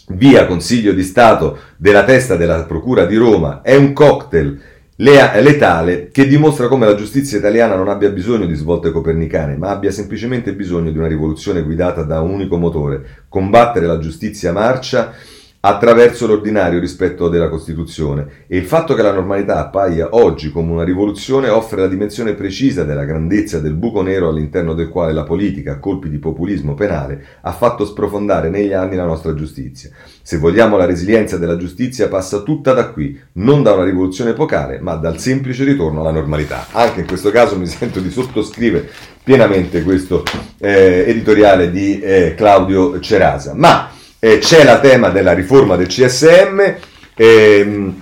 via 0.09 0.45
Consiglio 0.45 0.93
di 0.93 1.03
Stato 1.03 1.57
della 1.77 2.03
testa 2.03 2.35
della 2.35 2.63
Procura 2.63 3.05
di 3.05 3.15
Roma 3.15 3.61
è 3.61 3.75
un 3.75 3.93
cocktail 3.93 4.61
letale 4.97 6.09
che 6.09 6.25
dimostra 6.25 6.67
come 6.67 6.85
la 6.85 6.95
giustizia 6.95 7.37
italiana 7.37 7.75
non 7.75 7.89
abbia 7.89 8.09
bisogno 8.09 8.45
di 8.45 8.53
svolte 8.53 8.91
copernicane, 8.91 9.57
ma 9.57 9.69
abbia 9.69 9.91
semplicemente 9.91 10.53
bisogno 10.53 10.91
di 10.91 10.97
una 10.97 11.07
rivoluzione 11.07 11.63
guidata 11.63 12.03
da 12.03 12.21
un 12.21 12.31
unico 12.31 12.57
motore, 12.57 13.23
combattere 13.27 13.87
la 13.87 13.99
giustizia 13.99 14.53
marcia 14.53 15.11
attraverso 15.67 16.27
l'ordinario 16.27 16.79
rispetto 16.79 17.27
della 17.27 17.49
Costituzione 17.49 18.43
e 18.45 18.55
il 18.57 18.65
fatto 18.65 18.93
che 18.93 19.01
la 19.01 19.11
normalità 19.11 19.57
appaia 19.57 20.09
oggi 20.11 20.51
come 20.51 20.71
una 20.71 20.83
rivoluzione 20.83 21.49
offre 21.49 21.81
la 21.81 21.87
dimensione 21.87 22.33
precisa 22.33 22.83
della 22.83 23.03
grandezza 23.03 23.59
del 23.59 23.73
buco 23.73 24.03
nero 24.03 24.29
all'interno 24.29 24.75
del 24.75 24.89
quale 24.89 25.11
la 25.11 25.23
politica, 25.23 25.71
a 25.73 25.79
colpi 25.79 26.09
di 26.09 26.19
populismo 26.19 26.75
penale, 26.75 27.19
ha 27.41 27.51
fatto 27.51 27.83
sprofondare 27.83 28.49
negli 28.49 28.73
anni 28.73 28.95
la 28.95 29.05
nostra 29.05 29.33
giustizia. 29.33 29.89
Se 30.21 30.37
vogliamo 30.37 30.77
la 30.77 30.85
resilienza 30.85 31.37
della 31.37 31.57
giustizia 31.57 32.09
passa 32.09 32.41
tutta 32.41 32.73
da 32.73 32.89
qui, 32.89 33.19
non 33.33 33.63
da 33.63 33.73
una 33.73 33.85
rivoluzione 33.85 34.31
epocale, 34.31 34.79
ma 34.79 34.93
dal 34.93 35.17
semplice 35.17 35.63
ritorno 35.63 36.01
alla 36.01 36.11
normalità. 36.11 36.67
Anche 36.73 36.99
in 36.99 37.07
questo 37.07 37.31
caso 37.31 37.57
mi 37.57 37.65
sento 37.65 37.99
di 37.99 38.11
sottoscrivere 38.11 38.87
pienamente 39.23 39.81
questo 39.81 40.21
eh, 40.59 41.05
editoriale 41.07 41.71
di 41.71 41.99
eh, 41.99 42.35
Claudio 42.37 42.99
Cerasa. 42.99 43.55
Ma 43.55 43.93
eh, 44.25 44.39
c'è 44.39 44.63
la 44.63 44.79
tema 44.79 45.09
della 45.09 45.33
riforma 45.33 45.75
del 45.75 45.85
CSM, 45.85 46.73
ehm, 47.13 47.97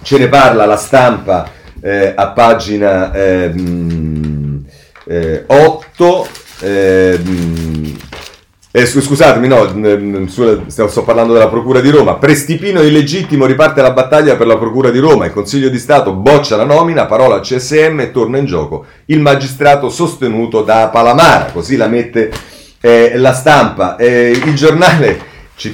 ce 0.00 0.18
ne 0.18 0.28
parla 0.28 0.64
la 0.64 0.76
stampa 0.76 1.50
eh, 1.82 2.12
a 2.14 2.28
pagina 2.28 3.12
ehm, 3.12 4.64
eh, 5.08 5.42
8. 5.48 6.28
Ehm, 6.60 7.98
eh, 8.70 8.86
scusatemi, 8.86 9.48
no, 9.48 10.28
sto 10.68 11.02
parlando 11.02 11.32
della 11.32 11.48
Procura 11.48 11.80
di 11.80 11.90
Roma. 11.90 12.14
Prestipino 12.14 12.80
illegittimo 12.80 13.44
riparte 13.44 13.82
la 13.82 13.90
battaglia 13.90 14.36
per 14.36 14.46
la 14.46 14.56
Procura 14.56 14.90
di 14.90 15.00
Roma. 15.00 15.24
Il 15.24 15.32
Consiglio 15.32 15.68
di 15.68 15.78
Stato 15.80 16.12
boccia 16.12 16.54
la 16.54 16.64
nomina, 16.64 17.06
parola 17.06 17.34
al 17.34 17.40
CSM 17.40 17.98
e 17.98 18.10
torna 18.12 18.38
in 18.38 18.44
gioco 18.44 18.84
il 19.06 19.18
magistrato 19.18 19.90
sostenuto 19.90 20.62
da 20.62 20.90
Palamara. 20.92 21.46
Così 21.46 21.76
la 21.76 21.88
mette 21.88 22.30
eh, 22.80 23.14
la 23.16 23.32
stampa. 23.32 23.96
Eh, 23.96 24.30
il 24.30 24.54
giornale 24.54 25.29
ci, 25.60 25.68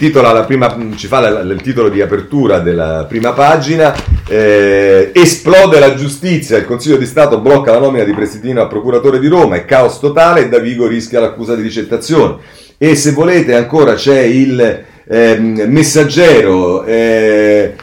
prima, 0.44 0.76
ci 0.96 1.06
fa 1.06 1.20
la, 1.20 1.40
il 1.42 1.60
titolo 1.62 1.88
di 1.88 2.00
apertura 2.00 2.58
della 2.58 3.06
prima 3.08 3.30
pagina, 3.30 3.94
eh, 4.26 5.12
esplode 5.14 5.78
la 5.78 5.94
giustizia, 5.94 6.58
il 6.58 6.64
Consiglio 6.64 6.96
di 6.96 7.06
Stato 7.06 7.38
blocca 7.38 7.70
la 7.70 7.78
nomina 7.78 8.02
di 8.02 8.12
Prestitino 8.12 8.60
a 8.60 8.66
procuratore 8.66 9.20
di 9.20 9.28
Roma, 9.28 9.54
è 9.54 9.64
caos 9.64 10.00
totale 10.00 10.40
e 10.40 10.48
Davigo 10.48 10.88
rischia 10.88 11.20
l'accusa 11.20 11.54
di 11.54 11.62
ricettazione. 11.62 12.38
E 12.76 12.96
se 12.96 13.12
volete 13.12 13.54
ancora 13.54 13.94
c'è 13.94 14.18
il 14.18 14.84
eh, 15.06 15.38
messaggero 15.38 16.82
eh, 16.84 17.74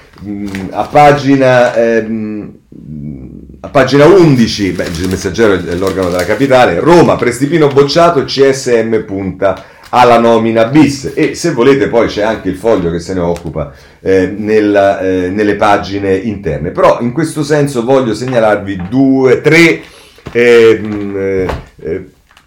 a 0.71 0.83
pagina... 0.83 1.73
Ehm, 1.73 2.57
a 3.65 3.69
pagina 3.69 4.05
11, 4.07 4.71
beh, 4.71 4.83
il 4.83 5.07
messaggero 5.07 5.53
è 5.53 5.75
l'organo 5.75 6.09
della 6.09 6.25
capitale, 6.25 6.81
Roma, 6.81 7.15
Prestipino 7.15 7.69
bocciato, 7.69 8.25
CSM 8.25 9.05
punta 9.05 9.71
alla 9.95 10.17
nomina 10.17 10.65
bis 10.65 11.11
e 11.13 11.35
se 11.35 11.51
volete 11.51 11.87
poi 11.87 12.07
c'è 12.07 12.23
anche 12.23 12.49
il 12.49 12.55
foglio 12.55 12.89
che 12.89 12.99
se 12.99 13.13
ne 13.13 13.19
occupa 13.19 13.71
eh, 14.01 14.25
nella, 14.35 14.99
eh, 14.99 15.29
nelle 15.29 15.55
pagine 15.55 16.15
interne. 16.15 16.71
Però 16.71 16.99
in 17.01 17.11
questo 17.11 17.43
senso 17.43 17.83
voglio 17.83 18.15
segnalarvi 18.15 18.87
due, 18.89 19.41
tre 19.41 19.81
ehm, 20.31 21.15
eh, 21.15 21.47
eh, 21.79 22.05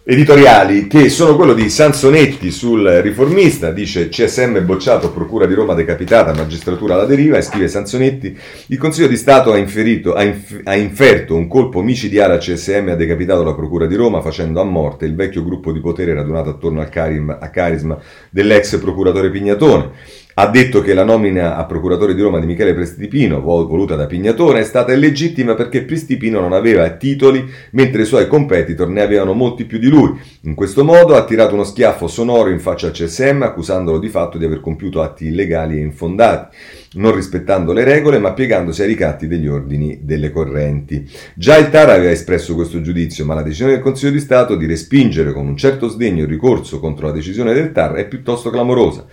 editoriali 0.09 0.87
che 0.87 1.09
sono 1.09 1.35
quello 1.35 1.53
di 1.53 1.69
Sansonetti 1.69 2.53
sul 2.53 2.87
riformista, 3.03 3.73
dice 3.73 4.09
CSM 4.09 4.65
bocciato, 4.65 5.11
Procura 5.11 5.47
di 5.47 5.55
Roma 5.55 5.75
decapitata, 5.75 6.33
magistratura 6.33 6.95
alla 6.95 7.07
deriva, 7.07 7.39
e 7.39 7.43
scrive 7.43 7.67
Sansonetti, 7.67 8.39
il 8.69 8.79
Consiglio 8.79 9.09
di 9.09 9.17
Stato 9.17 9.51
ha, 9.51 9.57
inferito, 9.57 10.15
ha, 10.15 10.23
inf- 10.23 10.61
ha 10.63 10.77
inferto 10.77 11.35
un 11.35 11.49
colpo 11.49 11.83
micidiale 11.83 12.35
a 12.35 12.39
CSM 12.39 12.87
e 12.87 12.91
ha 12.93 12.95
decapitato 12.95 13.43
la 13.43 13.55
Procura 13.55 13.87
di 13.87 13.97
Roma 13.97 14.21
facendo 14.21 14.61
a 14.61 14.65
morte 14.65 15.07
il 15.07 15.17
vecchio 15.17 15.43
gruppo 15.43 15.73
di 15.73 15.81
potere 15.81 16.15
radunato 16.15 16.51
attorno 16.51 16.81
al 16.81 16.89
carisma, 16.89 17.41
a 17.41 17.51
carisma 17.51 17.99
dell'ex 18.31 18.79
procuratore 18.79 19.31
Pignatone 19.31 19.91
ha 20.39 20.49
detto 20.49 20.82
che 20.82 20.93
la 20.93 21.03
nomina 21.03 21.57
a 21.57 21.64
procuratore 21.64 22.14
di 22.14 22.20
Roma 22.20 22.39
di 22.39 22.45
Michele 22.45 22.74
Prestipino, 22.74 23.41
voluta 23.41 23.97
da 23.97 24.05
Pignatone, 24.05 24.61
è 24.61 24.64
stata 24.64 24.93
illegittima 24.93 25.55
perché 25.55 25.82
Prestipino 25.82 26.41
non 26.41 26.53
aveva 26.53 26.91
titoli, 26.91 27.43
mentre 27.70 28.03
i 28.03 28.05
suoi 28.05 28.26
competitor 28.26 28.87
ne 28.87 29.01
avevano 29.01 29.32
molti 29.32 29.64
più 29.64 29.78
di 29.78 29.89
lui. 29.89 30.12
In 30.43 30.55
questo 30.55 30.84
modo 30.84 31.14
ha 31.14 31.24
tirato 31.24 31.55
uno 31.55 31.64
schiaffo 31.64 32.07
sonoro 32.07 32.51
in 32.51 32.61
faccia 32.61 32.89
al 32.89 32.93
CSM, 32.93 33.45
accusandolo 33.45 33.99
di 33.99 34.11
fatto 34.11 34.37
di 34.37 34.45
aver 34.45 34.61
compiuto 34.61 35.01
atti 35.01 35.24
illegali 35.24 35.78
e 35.78 35.80
infondati, 35.80 36.55
non 36.97 37.14
rispettando 37.14 37.72
le 37.72 37.84
regole, 37.84 38.18
ma 38.18 38.34
piegandosi 38.34 38.82
ai 38.82 38.89
ricatti 38.89 39.26
degli 39.26 39.47
ordini 39.47 40.01
delle 40.03 40.30
correnti. 40.30 41.11
Già 41.34 41.57
il 41.57 41.70
TAR 41.70 41.89
aveva 41.89 42.11
espresso 42.11 42.55
questo 42.55 42.82
giudizio, 42.82 43.24
ma 43.24 43.32
la 43.32 43.43
decisione 43.43 43.72
del 43.72 43.80
Consiglio 43.80 44.12
di 44.12 44.20
Stato 44.20 44.55
di 44.55 44.66
respingere 44.66 45.32
con 45.32 45.47
un 45.47 45.57
certo 45.57 45.89
sdegno 45.89 46.24
il 46.24 46.28
ricorso 46.28 46.78
contro 46.78 47.07
la 47.07 47.14
decisione 47.14 47.55
del 47.55 47.72
TAR 47.72 47.95
è 47.95 48.07
piuttosto 48.07 48.51
clamorosa. 48.51 49.07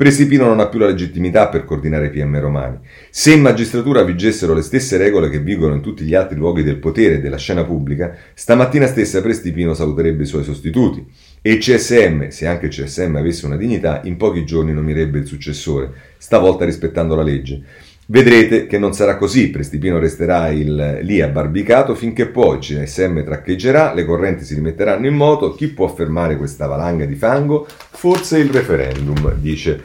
Presipino 0.00 0.46
non 0.46 0.60
ha 0.60 0.68
più 0.68 0.78
la 0.78 0.86
legittimità 0.86 1.48
per 1.48 1.66
coordinare 1.66 2.06
i 2.06 2.08
PM 2.08 2.40
romani. 2.40 2.78
Se 3.10 3.34
in 3.34 3.42
magistratura 3.42 4.02
vigessero 4.02 4.54
le 4.54 4.62
stesse 4.62 4.96
regole 4.96 5.28
che 5.28 5.40
vigono 5.40 5.74
in 5.74 5.82
tutti 5.82 6.04
gli 6.04 6.14
altri 6.14 6.38
luoghi 6.38 6.62
del 6.62 6.78
potere 6.78 7.16
e 7.16 7.20
della 7.20 7.36
scena 7.36 7.64
pubblica, 7.64 8.16
stamattina 8.32 8.86
stessa 8.86 9.20
Prestipino 9.20 9.74
saluterebbe 9.74 10.22
i 10.22 10.26
suoi 10.26 10.42
sostituti. 10.42 11.06
E 11.42 11.58
CSM, 11.58 12.28
se 12.28 12.46
anche 12.46 12.68
CSM 12.68 13.16
avesse 13.16 13.44
una 13.44 13.58
dignità, 13.58 14.00
in 14.04 14.16
pochi 14.16 14.46
giorni 14.46 14.72
nominerebbe 14.72 15.18
il 15.18 15.26
successore, 15.26 15.92
stavolta 16.16 16.64
rispettando 16.64 17.14
la 17.14 17.22
legge. 17.22 17.62
Vedrete 18.10 18.66
che 18.66 18.76
non 18.76 18.92
sarà 18.92 19.16
così, 19.16 19.50
Prestipino 19.50 20.00
resterà 20.00 20.48
il, 20.48 20.98
lì 21.02 21.20
abbarbicato 21.20 21.94
finché 21.94 22.26
poi 22.26 22.58
CSM 22.58 23.22
traccheggerà, 23.22 23.94
le 23.94 24.04
correnti 24.04 24.42
si 24.42 24.56
rimetteranno 24.56 25.06
in 25.06 25.14
moto, 25.14 25.54
chi 25.54 25.68
può 25.68 25.86
fermare 25.86 26.36
questa 26.36 26.66
valanga 26.66 27.04
di 27.04 27.14
fango? 27.14 27.68
Forse 27.68 28.38
il 28.38 28.50
referendum, 28.50 29.34
dice 29.34 29.84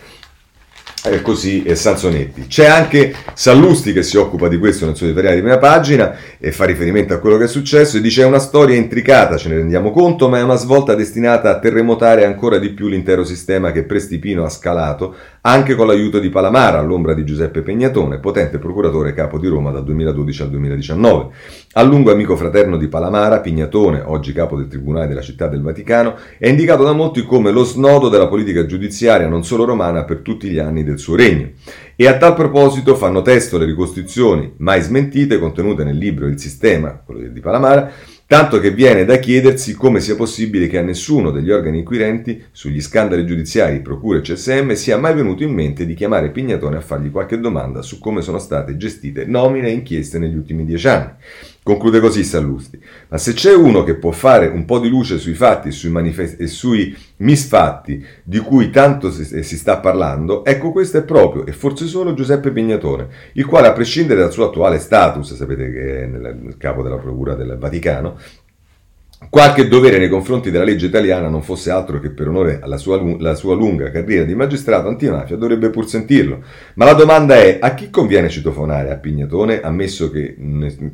eh, 1.06 1.22
così 1.22 1.64
e 1.64 1.76
Sansonetti. 1.76 2.48
C'è 2.48 2.66
anche 2.66 3.14
Sallusti 3.34 3.94
che 3.94 4.04
si 4.04 4.18
occupa 4.18 4.48
di 4.48 4.58
questo 4.58 4.86
nel 4.86 4.96
suo 4.96 5.06
editoriale 5.06 5.36
di 5.36 5.42
prima 5.42 5.58
pagina 5.58 6.16
e 6.40 6.52
fa 6.52 6.66
riferimento 6.66 7.14
a 7.14 7.20
quello 7.20 7.38
che 7.38 7.46
è 7.46 7.48
successo 7.48 7.98
e 7.98 8.02
dice 8.02 8.24
è 8.24 8.26
una 8.26 8.40
storia 8.40 8.76
intricata, 8.76 9.38
ce 9.38 9.50
ne 9.50 9.56
rendiamo 9.56 9.92
conto, 9.92 10.30
ma 10.30 10.40
è 10.40 10.44
una 10.44 10.56
svolta 10.56 10.96
destinata 10.96 11.50
a 11.50 11.60
terremotare 11.60 12.26
ancora 12.26 12.58
di 12.58 12.70
più 12.70 12.88
l'intero 12.88 13.24
sistema 13.24 13.72
che 13.72 13.84
Prestipino 13.84 14.44
ha 14.44 14.50
scalato 14.50 15.16
anche 15.42 15.76
con 15.76 15.86
l'aiuto 15.88 16.20
di 16.20 16.30
Palamara 16.30 16.80
all'ombra 16.80 17.14
di 17.14 17.24
Giuseppe 17.24 17.62
Pegnatone, 17.62 18.20
potente 18.20 18.58
procuratore 18.58 19.14
capo 19.14 19.38
di 19.38 19.48
Roma 19.48 19.72
dal 19.72 19.84
2012 19.84 20.42
al 20.42 20.50
2019. 20.50 21.34
A 21.74 21.84
lungo 21.84 22.12
amico 22.12 22.36
fraterno 22.36 22.78
di 22.78 22.88
Palamara, 22.88 23.42
Pignatone, 23.42 24.02
oggi 24.04 24.34
capo 24.34 24.58
del 24.58 24.68
Tribunale 24.68 25.08
della 25.08 25.22
Città 25.22 25.48
del 25.48 25.62
Vaticano, 25.62 26.16
è 26.40 26.48
indicato 26.48 26.84
da 26.84 26.94
molti 26.94 27.24
come 27.24 27.52
lo 27.52 27.64
snodo 27.64 28.10
della 28.10 28.28
politica 28.28 28.66
giudiziaria 28.66 29.28
non 29.28 29.44
solo 29.44 29.66
romana 29.66 30.04
per 30.04 30.20
tutti 30.20 30.50
gli 30.50 30.58
anni 30.58 30.84
del 30.84 30.95
suo 31.00 31.16
regno. 31.16 31.52
E 31.96 32.08
a 32.08 32.18
tal 32.18 32.36
proposito 32.36 32.96
fanno 32.96 33.22
testo 33.22 33.58
le 33.58 33.66
ricostruzioni 33.66 34.54
mai 34.58 34.82
smentite 34.82 35.40
contenute 35.40 35.84
nel 35.84 35.98
libro 35.98 36.28
Il 36.28 36.40
sistema, 36.40 36.92
quello 36.92 37.28
di 37.28 37.40
Palamara, 37.40 37.92
tanto 38.28 38.60
che 38.60 38.72
viene 38.72 39.06
da 39.06 39.18
chiedersi 39.18 39.76
come 39.76 40.02
sia 40.02 40.16
possibile 40.16 40.68
che 40.68 40.80
a 40.80 40.82
nessuno 40.82 41.32
degli 41.32 41.52
organi 41.52 41.80
inquirenti 41.80 42.44
sugli 42.52 42.82
scandali 42.82 43.26
giudiziari, 43.26 43.82
procure 43.82 44.18
e 44.18 44.22
CSM 44.22 44.72
sia 44.74 44.98
mai 44.98 45.14
venuto 45.14 45.44
in 45.44 45.54
mente 45.54 45.86
di 45.86 45.94
chiamare 45.94 46.32
Pignatone 46.32 46.78
a 46.78 46.82
fargli 46.82 47.12
qualche 47.12 47.40
domanda 47.40 47.82
su 47.82 48.00
come 48.00 48.22
sono 48.22 48.40
state 48.40 48.78
gestite 48.78 49.26
nomine 49.26 49.68
e 49.68 49.74
inchieste 49.74 50.18
negli 50.18 50.36
ultimi 50.36 50.66
dieci 50.66 50.88
anni. 50.88 51.12
Conclude 51.66 52.00
così 52.00 52.24
Sallusti. 52.24 52.80
Ma 53.08 53.18
se 53.18 53.34
c'è 53.34 53.52
uno 53.56 53.82
che 53.82 53.96
può 53.96 54.12
fare 54.12 54.46
un 54.46 54.66
po' 54.66 54.78
di 54.78 54.88
luce 54.88 55.18
sui 55.18 55.34
fatti 55.34 55.72
sui, 55.72 55.90
manifest- 55.90 56.40
e 56.40 56.46
sui 56.46 56.96
misfatti 57.18 58.06
di 58.24 58.38
cui 58.38 58.70
tanto 58.70 59.10
si, 59.10 59.42
si, 59.42 59.58
sta 59.58 59.80
parlando, 59.80 60.46
ecco 60.46 60.72
questo 60.72 61.00
è 61.00 61.04
proprio 61.04 61.44
e 61.44 61.54
forse 61.54 61.88
solo 61.88 62.14
Giuseppe 62.14 62.52
Pignatone, 62.52 63.08
il 63.34 63.48
quale 63.48 63.66
a 63.66 63.74
prescindere 63.74 64.20
dal 64.20 64.32
suo 64.32 64.46
attuale 64.46 64.78
status, 64.78 65.34
sapete 65.34 65.72
che 65.72 66.04
è 66.04 66.06
nel, 66.06 66.38
nel 66.40 66.58
capo 66.58 66.84
della 66.84 66.98
Procura 66.98 67.34
del 67.34 67.58
Vaticano, 67.58 68.20
Qualche 69.30 69.68
dovere 69.68 69.98
nei 69.98 70.10
confronti 70.10 70.52
della 70.52 70.64
legge 70.64 70.86
italiana 70.86 71.28
non 71.28 71.42
fosse 71.42 71.72
altro 71.72 72.00
che 72.00 72.10
per 72.10 72.28
onore 72.28 72.60
alla 72.62 72.78
sua, 72.78 73.00
sua, 73.36 73.56
lunga 73.56 73.92
carriera 73.92 74.24
di 74.24 74.36
magistrato 74.36 74.88
antimafia, 74.88 75.36
dovrebbe 75.36 75.70
pur 75.70 75.88
sentirlo. 75.88 76.42
Ma 76.76 76.86
la 76.86 76.94
domanda 76.94 77.36
è: 77.36 77.58
a 77.62 77.74
chi 77.74 77.90
conviene 77.90 78.30
citofonare 78.30 78.92
a 78.92 78.96
Pignatone, 78.96 79.62
ammesso, 79.62 80.10
che, 80.10 80.36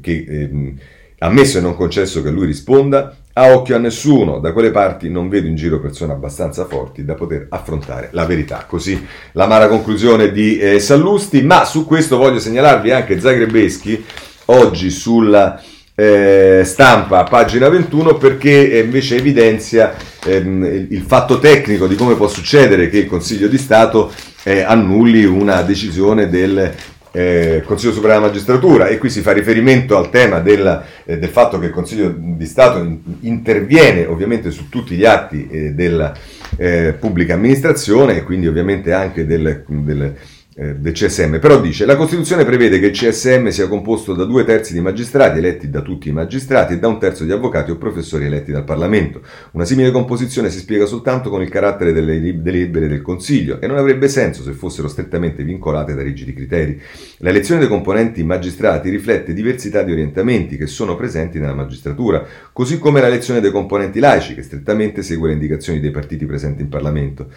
che, 0.02 0.26
eh, 0.28 0.74
ammesso 1.20 1.58
e 1.58 1.62
non 1.62 1.76
concesso 1.76 2.22
che 2.22 2.32
lui 2.32 2.46
risponda? 2.46 3.16
A 3.34 3.54
occhio 3.56 3.76
a 3.76 3.80
nessuno, 3.80 4.40
da 4.40 4.52
quelle 4.52 4.72
parti 4.72 5.10
non 5.10 5.30
vedo 5.30 5.48
in 5.48 5.56
giro 5.56 5.80
persone 5.80 6.12
abbastanza 6.12 6.66
forti 6.66 7.06
da 7.06 7.14
poter 7.14 7.48
affrontare 7.50 8.10
la 8.12 8.26
verità. 8.26 8.66
Così 8.68 9.06
l'amara 9.34 9.68
conclusione 9.68 10.32
di 10.32 10.58
eh, 10.58 10.80
Sallusti, 10.80 11.42
ma 11.42 11.64
su 11.64 11.86
questo 11.86 12.18
voglio 12.18 12.40
segnalarvi 12.40 12.92
anche 12.92 13.20
Zagrebeschi 13.20 14.04
oggi 14.46 14.90
sulla 14.90 15.62
eh, 16.02 16.64
stampa 16.66 17.24
pagina 17.26 17.70
21 17.70 18.16
perché 18.16 18.72
eh, 18.72 18.80
invece 18.80 19.18
evidenzia 19.18 19.94
ehm, 20.26 20.88
il 20.90 21.04
fatto 21.06 21.38
tecnico 21.38 21.86
di 21.86 21.94
come 21.94 22.16
può 22.16 22.28
succedere 22.28 22.90
che 22.90 22.98
il 22.98 23.06
Consiglio 23.06 23.48
di 23.48 23.60
Stato 23.60 24.12
eh, 24.44 24.62
annulli 24.62 25.26
una 25.26 25.62
decisione 25.62 26.28
del 26.28 26.74
eh, 27.12 27.62
Consiglio 27.66 27.94
Supremo 27.94 28.16
della 28.16 28.28
Magistratura. 28.28 28.88
E 28.88 28.98
qui 28.98 29.12
si 29.12 29.22
fa 29.22 29.32
riferimento 29.32 29.96
al 29.96 30.10
tema 30.10 30.40
del, 30.40 30.84
eh, 31.06 31.20
del 31.20 31.30
fatto 31.30 31.60
che 31.60 31.68
il 31.68 31.72
Consiglio 31.72 32.12
di 32.18 32.46
Stato 32.48 32.80
in, 32.80 32.98
interviene 33.20 34.08
ovviamente 34.08 34.50
su 34.50 34.70
tutti 34.70 34.96
gli 34.96 35.06
atti 35.06 35.48
eh, 35.52 35.74
della 35.74 36.14
eh, 36.58 36.96
pubblica 37.00 37.36
amministrazione 37.36 38.18
e 38.18 38.24
quindi 38.24 38.48
ovviamente 38.48 38.92
anche 38.92 39.28
del, 39.28 39.64
del 39.68 40.16
eh, 40.54 40.76
del 40.76 40.92
CSM, 40.92 41.40
però 41.40 41.62
dice 41.62 41.86
la 41.86 41.96
Costituzione 41.96 42.44
prevede 42.44 42.78
che 42.80 42.88
il 42.88 42.92
CSM 42.92 43.48
sia 43.48 43.70
composto 43.70 44.14
da 44.14 44.26
due 44.26 44.44
terzi 44.44 44.74
di 44.74 44.82
magistrati 44.82 45.38
eletti 45.38 45.70
da 45.70 45.82
tutti 45.82 46.10
i 46.10 46.12
magistrati 46.12 46.74
e 46.74 46.80
da 46.80 46.90
un 46.90 47.00
terzo 47.00 47.24
di 47.24 47.32
avvocati 47.32 47.72
o 47.72 47.78
professori 47.78 48.26
eletti 48.26 48.52
dal 48.52 48.66
Parlamento. 48.66 49.22
Una 49.52 49.64
simile 49.64 49.92
composizione 49.92 50.50
si 50.50 50.60
spiega 50.60 50.86
soltanto 50.86 51.30
con 51.30 51.42
il 51.42 51.48
carattere 51.48 51.94
delle 51.94 52.20
delibere 52.42 52.90
del 52.90 53.02
Consiglio 53.02 53.62
e 53.62 53.68
non 53.68 53.78
avrebbe 53.78 54.10
senso 54.10 54.44
se 54.44 54.52
fossero 54.52 54.90
strettamente 54.90 55.44
vincolate 55.44 55.96
da 55.96 56.02
rigidi 56.02 56.34
criteri. 56.34 56.80
L'elezione 57.20 57.62
dei 57.62 57.70
componenti 57.70 58.22
magistrati 58.24 58.90
riflette 58.90 59.34
diversità 59.34 59.84
di 59.84 59.94
orientamenti 59.94 60.58
che 60.58 60.68
sono 60.68 60.98
presenti 60.98 61.40
nella 61.40 61.54
magistratura, 61.54 62.26
così 62.52 62.78
come 62.78 63.00
l'elezione 63.00 63.40
dei 63.40 63.52
componenti 63.52 64.00
laici 64.00 64.36
che 64.36 64.42
strettamente 64.42 65.02
segue 65.02 65.30
le 65.30 65.36
indicazioni 65.36 65.80
dei 65.80 65.92
partiti 65.92 66.26
presenti 66.26 66.62
in 66.62 66.68
Parlamento. 66.68 67.30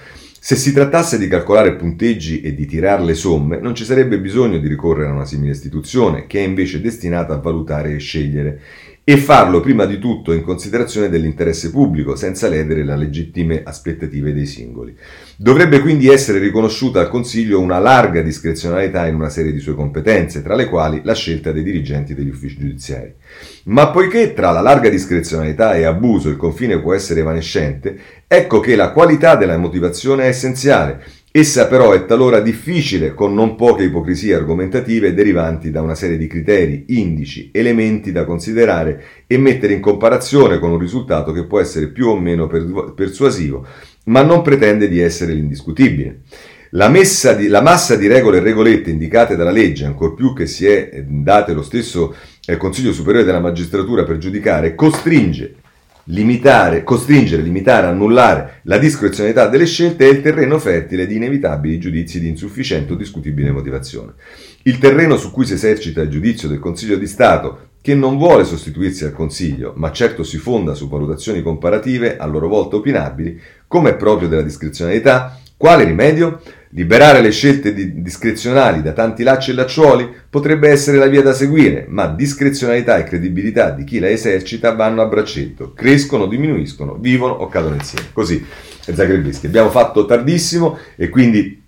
Se 0.47 0.57
si 0.57 0.74
trattasse 0.74 1.16
di 1.16 1.26
calcolare 1.26 1.74
punteggi 1.74 2.42
e 2.42 2.55
di 2.55 2.66
tirar 2.66 3.01
le 3.01 3.14
somme, 3.14 3.59
non 3.61 3.74
ci 3.74 3.82
sarebbe 3.82 4.20
bisogno 4.20 4.59
di 4.59 4.68
ricorrere 4.68 5.09
a 5.09 5.12
una 5.14 5.24
simile 5.24 5.53
istituzione, 5.53 6.26
che 6.26 6.40
è 6.40 6.47
invece 6.47 6.82
destinata 6.82 7.32
a 7.32 7.38
valutare 7.38 7.95
e 7.95 7.99
scegliere 7.99 8.61
e 9.07 9.18
farlo 9.18 9.61
prima 9.61 9.84
di 9.84 9.98
tutto 9.98 10.32
in 10.32 10.40
considerazione 10.40 11.11
dell'interesse 11.11 11.70
pubblico, 11.70 12.16
senza 12.16 12.48
ledere 12.48 12.82
le 12.82 12.96
legittime 12.96 13.62
aspettative 13.62 14.32
dei 14.32 14.46
singoli. 14.46 14.96
Dovrebbe 15.36 15.80
quindi 15.80 16.09
essere 16.09 16.38
riconosciuta 16.38 17.00
al 17.00 17.11
Consiglio 17.11 17.61
una 17.61 17.78
larga 17.78 18.22
discrezionalità 18.22 19.07
in 19.07 19.16
una 19.16 19.28
serie 19.28 19.52
di 19.52 19.59
sue 19.59 19.74
competenze, 19.74 20.40
tra 20.42 20.55
le 20.55 20.70
quali 20.70 21.02
la 21.05 21.14
scelta 21.14 21.52
dei 21.52 21.62
dirigenti 21.62 22.14
degli 22.14 22.30
uffici 22.30 22.57
giudiziari. 22.59 23.12
Ma 23.64 23.90
poiché 23.90 24.32
tra 24.32 24.50
la 24.52 24.62
larga 24.62 24.88
discrezionalità 24.88 25.74
e 25.74 25.84
abuso 25.84 26.30
il 26.30 26.36
confine 26.36 26.80
può 26.80 26.94
essere 26.94 27.20
evanescente, 27.20 27.98
ecco 28.26 28.61
che 28.61 28.74
la 28.74 28.90
qualità 28.90 29.36
della 29.36 29.59
motivazione 29.59 30.24
è 30.24 30.28
essenziale 30.28 31.02
Essa 31.37 31.66
però 31.66 31.91
è 31.91 32.07
talora 32.07 32.39
difficile 32.39 33.12
con 33.12 33.35
non 33.35 33.57
poche 33.57 33.82
ipocrisie 33.82 34.37
argomentative 34.37 35.14
derivanti 35.14 35.72
da 35.72 35.82
una 35.82 35.97
serie 35.97 36.16
di 36.16 36.28
criteri, 36.28 36.85
indici, 36.91 37.51
elementi 37.53 38.12
da 38.12 38.24
considerare 38.24 39.03
e 39.26 39.37
mettere 39.37 39.72
in 39.72 39.80
comparazione 39.80 40.61
con 40.61 40.70
un 40.70 40.78
risultato 40.78 41.32
che 41.32 41.45
può 41.45 41.59
essere 41.59 41.89
più 41.89 42.07
o 42.07 42.16
meno 42.16 42.47
persuasivo, 42.47 43.66
ma 44.05 44.22
non 44.22 44.43
pretende 44.43 44.89
di 44.89 45.01
essere 45.01 45.32
l'indiscutibile. 45.32 46.20
La, 46.70 46.89
di, 46.89 47.49
la, 47.49 47.62
massa 47.62 47.97
di 47.97 48.07
regole 48.07 48.37
e 48.37 48.41
regolette 48.41 48.91
indicate 48.91 49.35
dalla 49.35 49.51
legge, 49.51 49.87
ancor 49.87 50.14
più 50.14 50.35
che 50.35 50.47
si 50.47 50.66
è 50.66 50.89
eh, 50.93 51.03
date 51.03 51.53
lo 51.53 51.62
stesso 51.62 52.14
eh, 52.47 52.57
Consiglio 52.57 52.93
Superiore 52.93 53.26
della 53.26 53.41
Magistratura 53.41 54.05
per 54.05 54.18
giudicare, 54.18 54.76
costringe 54.76 55.57
limitare, 56.07 56.82
costringere, 56.82 57.42
limitare, 57.42 57.86
annullare 57.86 58.61
la 58.64 58.78
discrezionalità 58.78 59.48
delle 59.48 59.66
scelte 59.66 60.07
è 60.07 60.11
il 60.11 60.20
terreno 60.20 60.59
fertile 60.59 61.07
di 61.07 61.16
inevitabili 61.16 61.78
giudizi 61.78 62.20
di 62.20 62.28
insufficiente 62.28 62.92
o 62.92 62.96
discutibile 62.96 63.50
motivazione. 63.50 64.12
Il 64.64 64.78
terreno 64.78 65.16
su 65.16 65.30
cui 65.30 65.46
si 65.46 65.55
esercita 65.55 66.02
il 66.02 66.11
giudizio 66.11 66.48
del 66.48 66.59
Consiglio 66.59 66.96
di 66.96 67.07
Stato, 67.07 67.68
che 67.80 67.94
non 67.94 68.16
vuole 68.16 68.44
sostituirsi 68.44 69.05
al 69.05 69.12
Consiglio, 69.12 69.74
ma 69.76 69.92
certo 69.92 70.22
si 70.22 70.38
fonda 70.38 70.74
su 70.74 70.88
valutazioni 70.88 71.42
comparative 71.42 72.16
a 72.16 72.24
loro 72.24 72.48
volta 72.48 72.76
opinabili, 72.76 73.38
come 73.66 73.90
è 73.90 73.96
proprio 73.96 74.26
della 74.26 74.40
discrezionalità, 74.40 75.38
quale 75.57 75.84
rimedio? 75.84 76.40
Liberare 76.77 77.20
le 77.20 77.31
scelte 77.31 77.72
discrezionali 77.72 78.83
da 78.83 78.93
tanti 78.93 79.22
lacci 79.22 79.53
e 79.53 79.55
lacciuoli 79.55 80.11
potrebbe 80.29 80.68
essere 80.68 80.97
la 80.97 81.07
via 81.07 81.22
da 81.22 81.33
seguire, 81.33 81.87
ma 81.89 82.09
discrezionalità 82.09 82.99
e 82.99 83.05
credibilità 83.05 83.70
di 83.70 83.85
chi 83.85 84.01
la 84.01 84.11
esercita 84.11 84.75
vanno 84.75 85.01
a 85.01 85.07
braccetto, 85.07 85.72
crescono, 85.72 86.27
diminuiscono, 86.27 86.97
vivono 86.97 87.35
o 87.35 87.47
cadono 87.47 87.77
insieme. 87.77 88.09
Così 88.12 88.45
è 88.85 88.93
Zagrebischi. 88.93 89.47
Abbiamo 89.47 89.70
fatto 89.70 90.05
tardissimo 90.05 90.77
e 90.97 91.09
quindi 91.11 91.63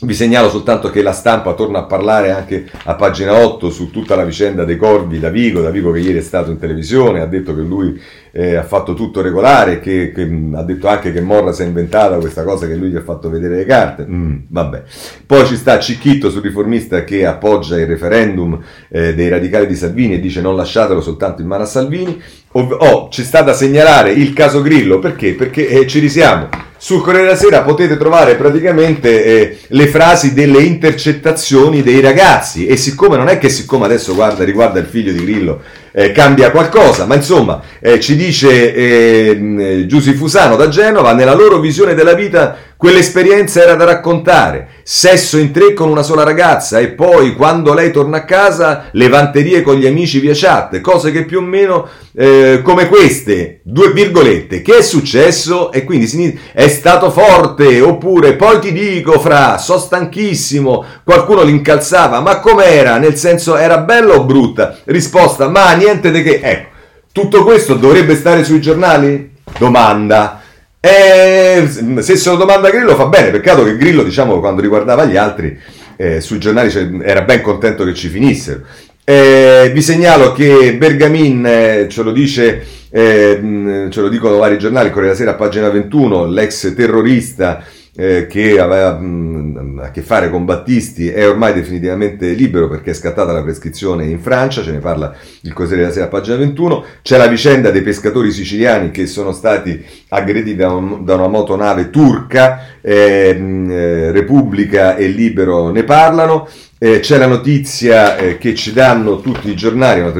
vi 0.00 0.12
segnalo 0.12 0.50
soltanto 0.50 0.90
che 0.90 1.02
la 1.02 1.12
stampa 1.12 1.54
torna 1.54 1.78
a 1.78 1.84
parlare 1.84 2.32
anche 2.32 2.68
a 2.84 2.94
pagina 2.94 3.44
8 3.44 3.70
su 3.70 3.90
tutta 3.90 4.16
la 4.16 4.24
vicenda 4.24 4.64
dei 4.64 4.76
corvi 4.76 5.20
da 5.20 5.30
Vigo, 5.30 5.60
da 5.60 5.70
Vigo 5.70 5.92
che 5.92 6.00
ieri 6.00 6.18
è 6.18 6.22
stato 6.22 6.50
in 6.50 6.58
televisione, 6.58 7.20
ha 7.20 7.26
detto 7.26 7.54
che 7.54 7.60
lui 7.60 7.98
eh, 8.32 8.56
ha 8.56 8.64
fatto 8.64 8.94
tutto 8.94 9.22
regolare, 9.22 9.78
che, 9.78 10.10
che, 10.12 10.22
ha 10.54 10.62
detto 10.64 10.88
anche 10.88 11.12
che 11.12 11.20
Morra 11.20 11.52
si 11.52 11.62
è 11.62 11.66
inventata 11.66 12.16
questa 12.16 12.42
cosa 12.42 12.66
che 12.66 12.74
lui 12.74 12.90
gli 12.90 12.96
ha 12.96 13.02
fatto 13.02 13.30
vedere 13.30 13.54
le 13.54 13.64
carte. 13.64 14.04
Mm, 14.04 14.36
vabbè. 14.48 14.82
Poi 15.26 15.46
ci 15.46 15.56
sta 15.56 15.78
Cicchitto 15.78 16.28
sul 16.28 16.42
riformista 16.42 17.04
che 17.04 17.24
appoggia 17.24 17.78
il 17.78 17.86
referendum 17.86 18.60
eh, 18.88 19.14
dei 19.14 19.28
radicali 19.28 19.68
di 19.68 19.76
Salvini 19.76 20.14
e 20.14 20.20
dice 20.20 20.40
non 20.40 20.56
lasciatelo 20.56 21.00
soltanto 21.00 21.40
in 21.40 21.46
mano 21.46 21.62
a 21.62 21.66
Salvini. 21.66 22.20
Oh, 22.50 23.08
ci 23.10 23.22
sta 23.22 23.42
da 23.42 23.52
segnalare 23.52 24.10
il 24.10 24.32
caso 24.32 24.60
Grillo, 24.60 24.98
perché? 24.98 25.34
Perché 25.34 25.68
eh, 25.68 25.86
ci 25.86 26.00
risiamo 26.00 26.48
sul 26.84 27.00
Corriere 27.00 27.28
della 27.28 27.38
Sera 27.38 27.62
potete 27.62 27.96
trovare 27.96 28.34
praticamente 28.34 29.24
eh, 29.24 29.58
le 29.68 29.86
frasi 29.86 30.34
delle 30.34 30.60
intercettazioni 30.60 31.82
dei 31.82 32.02
ragazzi. 32.02 32.66
E 32.66 32.76
siccome 32.76 33.16
non 33.16 33.28
è 33.28 33.38
che 33.38 33.48
siccome 33.48 33.86
adesso 33.86 34.14
guarda, 34.14 34.44
riguarda 34.44 34.80
il 34.80 34.84
figlio 34.84 35.10
di 35.10 35.24
Grillo 35.24 35.62
eh, 35.92 36.12
cambia 36.12 36.50
qualcosa, 36.50 37.06
ma 37.06 37.14
insomma 37.14 37.62
eh, 37.80 38.00
ci 38.00 38.16
dice 38.16 38.74
eh, 38.74 39.84
Giusy 39.86 40.12
Fusano 40.12 40.56
da 40.56 40.68
Genova, 40.68 41.14
nella 41.14 41.34
loro 41.34 41.58
visione 41.58 41.94
della 41.94 42.12
vita 42.12 42.54
Quell'esperienza 42.84 43.62
era 43.62 43.76
da 43.76 43.86
raccontare. 43.86 44.68
Sesso 44.82 45.38
in 45.38 45.52
tre 45.52 45.72
con 45.72 45.88
una 45.88 46.02
sola 46.02 46.22
ragazza 46.22 46.80
e 46.80 46.88
poi 46.88 47.34
quando 47.34 47.72
lei 47.72 47.90
torna 47.90 48.18
a 48.18 48.24
casa 48.26 48.88
levanterie 48.90 49.62
con 49.62 49.76
gli 49.76 49.86
amici 49.86 50.20
via 50.20 50.34
chat, 50.34 50.82
cose 50.82 51.10
che 51.10 51.24
più 51.24 51.38
o 51.38 51.40
meno 51.40 51.88
eh, 52.14 52.60
come 52.62 52.86
queste, 52.88 53.60
due 53.62 53.90
virgolette, 53.90 54.60
che 54.60 54.76
è 54.76 54.82
successo 54.82 55.72
e 55.72 55.84
quindi 55.84 56.38
è 56.52 56.68
stato 56.68 57.10
forte 57.10 57.80
oppure 57.80 58.34
poi 58.34 58.60
ti 58.60 58.70
dico 58.70 59.18
fra, 59.18 59.56
so 59.56 59.78
stanchissimo, 59.78 60.84
qualcuno 61.04 61.42
l'incalzava, 61.42 62.20
ma 62.20 62.38
com'era? 62.40 62.98
Nel 62.98 63.16
senso 63.16 63.56
era 63.56 63.78
bella 63.78 64.12
o 64.12 64.24
brutta? 64.24 64.76
Risposta, 64.84 65.48
ma 65.48 65.72
niente 65.72 66.10
di 66.10 66.22
che. 66.22 66.38
Ecco, 66.42 66.68
tutto 67.12 67.44
questo 67.44 67.76
dovrebbe 67.76 68.14
stare 68.14 68.44
sui 68.44 68.60
giornali? 68.60 69.32
Domanda. 69.56 70.42
E 70.86 71.66
se 72.02 72.16
se 72.16 72.28
lo 72.28 72.36
domanda 72.36 72.68
Grillo 72.68 72.94
fa 72.94 73.06
bene, 73.06 73.30
peccato 73.30 73.64
che 73.64 73.78
Grillo, 73.78 74.02
diciamo, 74.02 74.38
quando 74.38 74.60
riguardava 74.60 75.06
gli 75.06 75.16
altri, 75.16 75.58
eh, 75.96 76.20
sui 76.20 76.38
giornali 76.38 77.00
era 77.02 77.22
ben 77.22 77.40
contento 77.40 77.86
che 77.86 77.94
ci 77.94 78.08
finissero. 78.08 78.60
Eh, 79.02 79.70
vi 79.72 79.80
segnalo 79.80 80.32
che 80.32 80.76
Bergamin, 80.76 81.46
eh, 81.46 81.86
ce 81.88 82.02
lo 82.02 82.12
dice, 82.12 82.66
eh, 82.90 83.88
ce 83.88 84.00
lo 84.02 84.08
dicono 84.10 84.36
vari 84.36 84.58
giornali, 84.58 84.90
Corriere 84.90 85.16
della 85.16 85.30
Sera, 85.30 85.38
pagina 85.42 85.70
21, 85.70 86.26
l'ex 86.26 86.74
terrorista 86.74 87.64
eh, 87.96 88.26
che 88.26 88.58
aveva 88.58 88.98
mh, 88.98 89.80
a 89.84 89.90
che 89.90 90.02
fare 90.02 90.28
con 90.28 90.44
Battisti 90.44 91.08
è 91.08 91.28
ormai 91.28 91.52
definitivamente 91.52 92.32
libero 92.32 92.68
perché 92.68 92.90
è 92.90 92.94
scattata 92.94 93.32
la 93.32 93.42
prescrizione 93.42 94.06
in 94.06 94.18
Francia, 94.18 94.62
ce 94.62 94.72
ne 94.72 94.78
parla 94.78 95.14
il 95.42 95.52
Corriere 95.52 95.82
della 95.82 95.92
Sera, 95.92 96.08
pagina 96.08 96.36
21. 96.36 96.84
C'è 97.02 97.16
la 97.16 97.28
vicenda 97.28 97.70
dei 97.70 97.82
pescatori 97.82 98.32
siciliani 98.32 98.90
che 98.90 99.06
sono 99.06 99.32
stati 99.32 99.84
aggrediti 100.08 100.56
da, 100.56 100.72
un, 100.72 101.04
da 101.04 101.14
una 101.14 101.28
motonave 101.28 101.90
turca, 101.90 102.78
eh, 102.80 103.34
mh, 103.34 104.10
Repubblica 104.12 104.96
e 104.96 105.06
Libero 105.06 105.70
ne 105.70 105.84
parlano. 105.84 106.48
Eh, 106.84 107.00
c'è 107.00 107.16
la 107.16 107.26
notizia 107.26 108.18
eh, 108.18 108.36
che 108.36 108.54
ci 108.54 108.74
danno 108.74 109.22
tutti 109.22 109.48
i 109.48 109.56
giornali, 109.56 110.00
una 110.00 110.12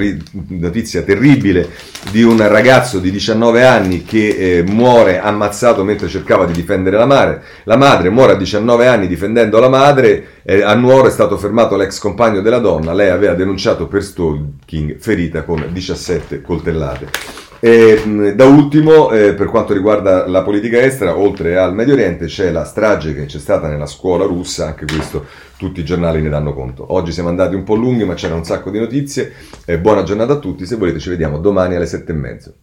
notizia 0.60 1.02
terribile 1.02 1.68
di 2.10 2.22
un 2.22 2.38
ragazzo 2.48 3.00
di 3.00 3.10
19 3.10 3.66
anni 3.66 4.02
che 4.02 4.28
eh, 4.28 4.62
muore 4.62 5.20
ammazzato 5.20 5.84
mentre 5.84 6.08
cercava 6.08 6.46
di 6.46 6.54
difendere 6.54 6.96
la 6.96 7.04
madre. 7.04 7.42
La 7.64 7.76
madre 7.76 8.08
muore 8.08 8.32
a 8.32 8.36
19 8.36 8.86
anni 8.86 9.08
difendendo 9.08 9.60
la 9.60 9.68
madre, 9.68 10.40
eh, 10.42 10.62
a 10.62 10.72
Nuoro 10.74 11.08
è 11.08 11.10
stato 11.10 11.36
fermato 11.36 11.76
l'ex 11.76 11.98
compagno 11.98 12.40
della 12.40 12.60
donna, 12.60 12.94
lei 12.94 13.10
aveva 13.10 13.34
denunciato 13.34 13.86
per 13.86 14.02
stalking, 14.02 14.96
ferita 14.98 15.42
con 15.42 15.68
17 15.70 16.40
coltellate. 16.40 17.43
E, 17.64 18.34
da 18.36 18.44
ultimo, 18.44 19.10
eh, 19.10 19.32
per 19.32 19.46
quanto 19.46 19.72
riguarda 19.72 20.28
la 20.28 20.42
politica 20.42 20.82
estera, 20.82 21.16
oltre 21.16 21.56
al 21.56 21.74
Medio 21.74 21.94
Oriente 21.94 22.26
c'è 22.26 22.50
la 22.50 22.64
strage 22.64 23.14
che 23.14 23.24
c'è 23.24 23.38
stata 23.38 23.68
nella 23.68 23.86
scuola 23.86 24.26
russa, 24.26 24.66
anche 24.66 24.84
questo 24.84 25.24
tutti 25.56 25.80
i 25.80 25.84
giornali 25.84 26.20
ne 26.20 26.28
danno 26.28 26.52
conto. 26.52 26.84
Oggi 26.92 27.10
siamo 27.10 27.30
andati 27.30 27.54
un 27.54 27.62
po' 27.62 27.74
lunghi, 27.74 28.04
ma 28.04 28.12
c'era 28.12 28.34
un 28.34 28.44
sacco 28.44 28.68
di 28.68 28.78
notizie. 28.78 29.32
Eh, 29.64 29.78
buona 29.78 30.02
giornata 30.02 30.34
a 30.34 30.38
tutti, 30.38 30.66
se 30.66 30.76
volete 30.76 30.98
ci 30.98 31.08
vediamo 31.08 31.38
domani 31.38 31.74
alle 31.74 31.86
sette 31.86 32.12
e 32.12 32.14
mezzo. 32.14 32.54